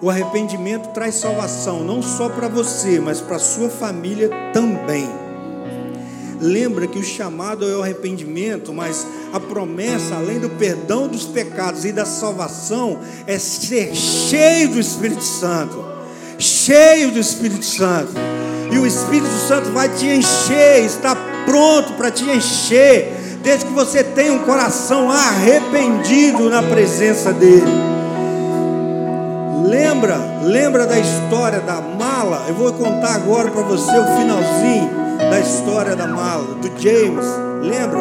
o 0.00 0.08
arrependimento 0.08 0.90
traz 0.90 1.16
salvação, 1.16 1.82
não 1.84 2.00
só 2.00 2.28
para 2.28 2.48
você, 2.48 3.00
mas 3.00 3.20
para 3.20 3.36
a 3.36 3.40
sua 3.40 3.68
família 3.68 4.30
também. 4.52 5.08
Lembra 6.40 6.86
que 6.86 6.98
o 6.98 7.04
chamado 7.04 7.68
é 7.68 7.76
o 7.76 7.82
arrependimento, 7.82 8.72
mas 8.72 9.06
a 9.30 9.38
promessa, 9.38 10.14
além 10.14 10.40
do 10.40 10.48
perdão 10.48 11.06
dos 11.06 11.26
pecados 11.26 11.84
e 11.84 11.92
da 11.92 12.06
salvação, 12.06 12.98
é 13.26 13.38
ser 13.38 13.94
cheio 13.94 14.70
do 14.70 14.80
Espírito 14.80 15.22
Santo. 15.22 15.84
Cheio 16.38 17.10
do 17.10 17.18
Espírito 17.18 17.64
Santo. 17.64 18.12
E 18.72 18.78
o 18.78 18.86
Espírito 18.86 19.36
Santo 19.46 19.70
vai 19.72 19.90
te 19.90 20.06
encher, 20.06 20.82
está 20.82 21.14
pronto 21.44 21.92
para 21.94 22.10
te 22.10 22.24
encher 22.24 23.12
desde 23.42 23.66
que 23.66 23.72
você 23.72 24.02
tenha 24.02 24.32
um 24.32 24.38
coração 24.40 25.10
arrependido 25.10 26.48
na 26.48 26.62
presença 26.62 27.32
dEle. 27.34 27.90
Lembra, 29.66 30.16
lembra 30.42 30.86
da 30.86 30.98
história 30.98 31.60
da 31.60 31.80
mala? 31.82 32.46
Eu 32.48 32.54
vou 32.54 32.72
contar 32.72 33.14
agora 33.14 33.50
para 33.50 33.62
você 33.62 33.90
o 33.90 34.16
finalzinho 34.16 35.09
da 35.28 35.40
história 35.40 35.96
da 35.96 36.06
mala, 36.06 36.54
do 36.54 36.68
James. 36.80 37.26
Lembra? 37.62 38.00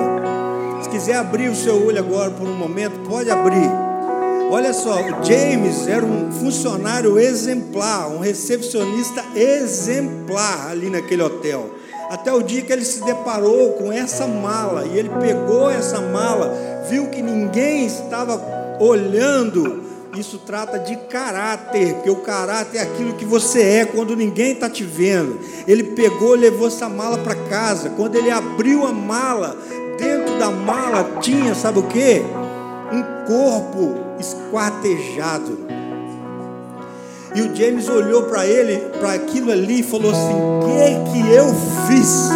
Se 0.81 0.89
quiser 0.89 1.15
abrir 1.15 1.49
o 1.49 1.55
seu 1.55 1.85
olho 1.85 1.99
agora 1.99 2.31
por 2.31 2.47
um 2.47 2.55
momento, 2.55 2.99
pode 3.09 3.29
abrir. 3.29 3.69
Olha 4.51 4.73
só, 4.73 4.95
o 5.01 5.23
James 5.23 5.87
era 5.87 6.05
um 6.05 6.31
funcionário 6.31 7.19
exemplar, 7.19 8.09
um 8.09 8.19
recepcionista 8.19 9.23
exemplar 9.35 10.69
ali 10.71 10.89
naquele 10.89 11.21
hotel 11.21 11.69
até 12.09 12.33
o 12.33 12.41
dia 12.41 12.63
que 12.63 12.73
ele 12.73 12.83
se 12.83 13.03
deparou 13.03 13.73
com 13.73 13.93
essa 13.93 14.25
mala, 14.25 14.83
e 14.85 14.97
ele 14.97 15.09
pegou 15.21 15.69
essa 15.69 16.01
mala, 16.01 16.51
viu 16.89 17.07
que 17.07 17.21
ninguém 17.21 17.85
estava 17.85 18.41
olhando, 18.79 19.83
isso 20.17 20.39
trata 20.39 20.79
de 20.79 20.95
caráter, 20.95 21.93
porque 21.95 22.09
o 22.09 22.17
caráter 22.17 22.79
é 22.79 22.81
aquilo 22.81 23.13
que 23.13 23.25
você 23.25 23.61
é 23.61 23.85
quando 23.85 24.15
ninguém 24.15 24.53
está 24.53 24.69
te 24.69 24.83
vendo. 24.83 25.39
Ele 25.67 25.83
pegou, 25.83 26.35
levou 26.35 26.67
essa 26.67 26.89
mala 26.89 27.17
para 27.19 27.35
casa. 27.35 27.91
Quando 27.91 28.15
ele 28.15 28.31
abriu 28.31 28.85
a 28.85 28.91
mala, 28.91 29.55
dentro 29.97 30.37
da 30.39 30.49
mala 30.49 31.19
tinha, 31.21 31.53
sabe 31.53 31.79
o 31.79 31.83
que? 31.83 32.21
Um 32.91 33.25
corpo 33.27 33.95
esquartejado. 34.19 35.59
E 37.35 37.41
o 37.41 37.55
James 37.55 37.87
olhou 37.87 38.23
para 38.23 38.47
ele, 38.47 38.77
para 38.99 39.13
aquilo 39.13 39.51
ali 39.51 39.81
e 39.81 39.83
falou 39.83 40.11
assim: 40.11 40.33
"Que 40.65 41.11
que 41.11 41.31
eu 41.31 41.45
fiz?" 41.87 42.29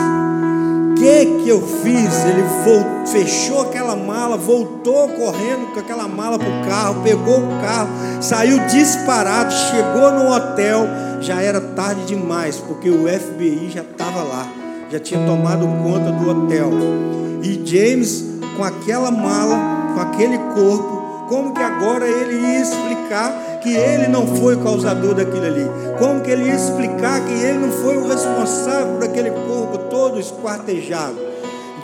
que 1.03 1.26
que 1.43 1.49
eu 1.49 1.61
fiz? 1.61 2.26
Ele 2.26 2.43
voltou, 2.63 2.92
fechou 3.05 3.61
aquela 3.61 3.95
mala, 3.95 4.37
voltou 4.37 5.09
correndo 5.09 5.73
com 5.73 5.79
aquela 5.79 6.07
mala 6.07 6.37
para 6.37 6.47
o 6.47 6.67
carro, 6.67 7.03
pegou 7.03 7.39
o 7.39 7.61
carro, 7.61 7.89
saiu 8.21 8.59
disparado, 8.67 9.53
chegou 9.53 10.11
no 10.11 10.31
hotel, 10.31 10.87
já 11.21 11.41
era 11.41 11.59
tarde 11.59 12.05
demais, 12.05 12.57
porque 12.57 12.89
o 12.89 13.07
FBI 13.07 13.69
já 13.69 13.81
estava 13.81 14.23
lá, 14.23 14.47
já 14.89 14.99
tinha 14.99 15.25
tomado 15.25 15.65
conta 15.83 16.11
do 16.11 16.29
hotel. 16.29 16.69
E 17.41 17.61
James, 17.65 18.23
com 18.55 18.63
aquela 18.63 19.11
mala, 19.11 19.93
com 19.93 20.01
aquele 20.01 20.37
corpo, 20.37 21.03
como 21.27 21.53
que 21.53 21.61
agora 21.61 22.05
ele 22.05 22.35
ia 22.35 22.61
explicar 22.61 23.59
que 23.61 23.73
ele 23.73 24.07
não 24.07 24.27
foi 24.27 24.55
o 24.55 24.59
causador 24.59 25.15
daquilo 25.15 25.45
ali? 25.45 25.65
Como 25.97 26.21
que 26.21 26.29
ele 26.29 26.43
ia 26.43 26.55
explicar 26.55 27.21
que 27.25 27.33
ele 27.33 27.59
não 27.59 27.71
foi 27.71 27.97
o 27.97 28.07
responsável 28.07 28.95
por 28.95 29.03
aquele 29.05 29.31
corpo 29.31 29.77
todo 29.89 30.19
esquartejado? 30.19 31.15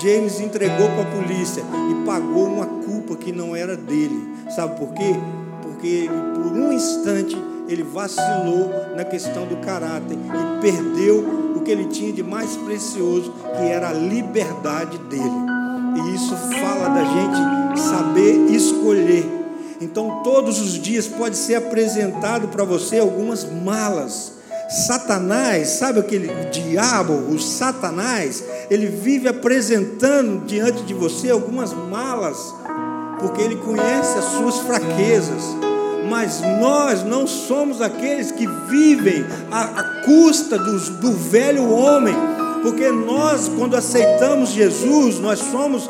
James 0.01 0.39
entregou 0.39 0.87
para 0.89 1.01
a 1.01 1.21
polícia 1.21 1.63
e 1.91 2.05
pagou 2.05 2.45
uma 2.45 2.65
culpa 2.65 3.15
que 3.15 3.31
não 3.31 3.55
era 3.55 3.75
dele. 3.75 4.27
Sabe 4.55 4.77
por 4.77 4.93
quê? 4.93 5.15
Porque 5.61 5.87
ele, 5.87 6.07
por 6.07 6.51
um 6.53 6.71
instante 6.71 7.37
ele 7.67 7.83
vacilou 7.83 8.71
na 8.95 9.05
questão 9.05 9.45
do 9.45 9.57
caráter 9.57 10.17
e 10.17 10.61
perdeu 10.61 11.53
o 11.55 11.61
que 11.61 11.69
ele 11.69 11.85
tinha 11.85 12.11
de 12.11 12.23
mais 12.23 12.57
precioso, 12.57 13.31
que 13.57 13.63
era 13.63 13.89
a 13.89 13.93
liberdade 13.93 14.97
dele. 14.97 15.23
E 15.95 16.15
isso 16.15 16.35
fala 16.35 16.89
da 16.89 17.03
gente 17.03 17.79
saber 17.79 18.51
escolher 18.51 19.39
então, 19.81 20.21
todos 20.23 20.59
os 20.59 20.73
dias 20.73 21.07
pode 21.07 21.37
ser 21.37 21.55
apresentado 21.55 22.49
para 22.49 22.65
você 22.65 22.99
algumas 22.99 23.45
malas. 23.45 24.33
Satanás, 24.69 25.69
sabe 25.69 25.99
aquele 25.99 26.27
diabo, 26.51 27.13
o 27.13 27.39
Satanás, 27.39 28.43
ele 28.69 28.85
vive 28.85 29.27
apresentando 29.27 30.45
diante 30.45 30.83
de 30.83 30.93
você 30.93 31.31
algumas 31.31 31.73
malas, 31.73 32.37
porque 33.19 33.41
ele 33.41 33.55
conhece 33.55 34.19
as 34.19 34.25
suas 34.25 34.59
fraquezas. 34.59 35.41
Mas 36.07 36.41
nós 36.59 37.03
não 37.03 37.25
somos 37.25 37.81
aqueles 37.81 38.31
que 38.31 38.45
vivem 38.67 39.25
à, 39.51 39.61
à 39.63 39.83
custa 40.05 40.57
do, 40.57 40.79
do 41.01 41.11
velho 41.13 41.67
homem, 41.71 42.15
porque 42.61 42.91
nós, 42.91 43.49
quando 43.49 43.75
aceitamos 43.75 44.49
Jesus, 44.49 45.19
nós 45.19 45.39
somos 45.39 45.89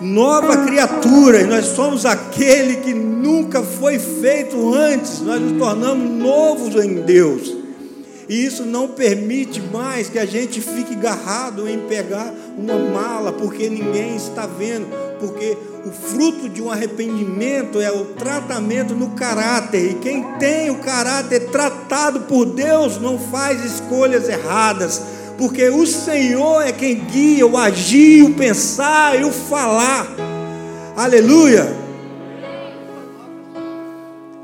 nova 0.00 0.58
criatura, 0.58 1.40
e 1.40 1.46
nós 1.46 1.66
somos 1.66 2.06
aquele 2.06 2.76
que 2.76 2.94
nunca 2.94 3.62
foi 3.62 3.98
feito 3.98 4.72
antes, 4.74 5.20
nós 5.20 5.40
nos 5.40 5.58
tornamos 5.58 6.08
novos 6.08 6.76
em 6.84 7.02
Deus. 7.02 7.61
E 8.28 8.44
isso 8.44 8.64
não 8.64 8.88
permite 8.88 9.60
mais 9.60 10.08
que 10.08 10.18
a 10.18 10.24
gente 10.24 10.60
fique 10.60 10.94
garrado 10.94 11.68
em 11.68 11.80
pegar 11.80 12.32
uma 12.56 12.78
mala, 12.78 13.32
porque 13.32 13.68
ninguém 13.68 14.16
está 14.16 14.46
vendo, 14.46 14.86
porque 15.18 15.56
o 15.84 15.90
fruto 15.90 16.48
de 16.48 16.62
um 16.62 16.70
arrependimento 16.70 17.80
é 17.80 17.90
o 17.90 18.04
tratamento 18.04 18.94
no 18.94 19.10
caráter, 19.10 19.90
e 19.90 19.94
quem 19.94 20.22
tem 20.38 20.70
o 20.70 20.78
caráter 20.78 21.48
tratado 21.50 22.20
por 22.20 22.46
Deus 22.46 23.00
não 23.00 23.18
faz 23.18 23.64
escolhas 23.64 24.28
erradas 24.28 25.02
porque 25.42 25.68
o 25.68 25.84
Senhor 25.84 26.62
é 26.62 26.70
quem 26.70 27.00
guia 27.00 27.44
o 27.44 27.56
agir, 27.56 28.22
o 28.22 28.34
pensar 28.34 29.18
e 29.18 29.24
o 29.24 29.32
falar. 29.32 30.06
Aleluia! 30.96 31.81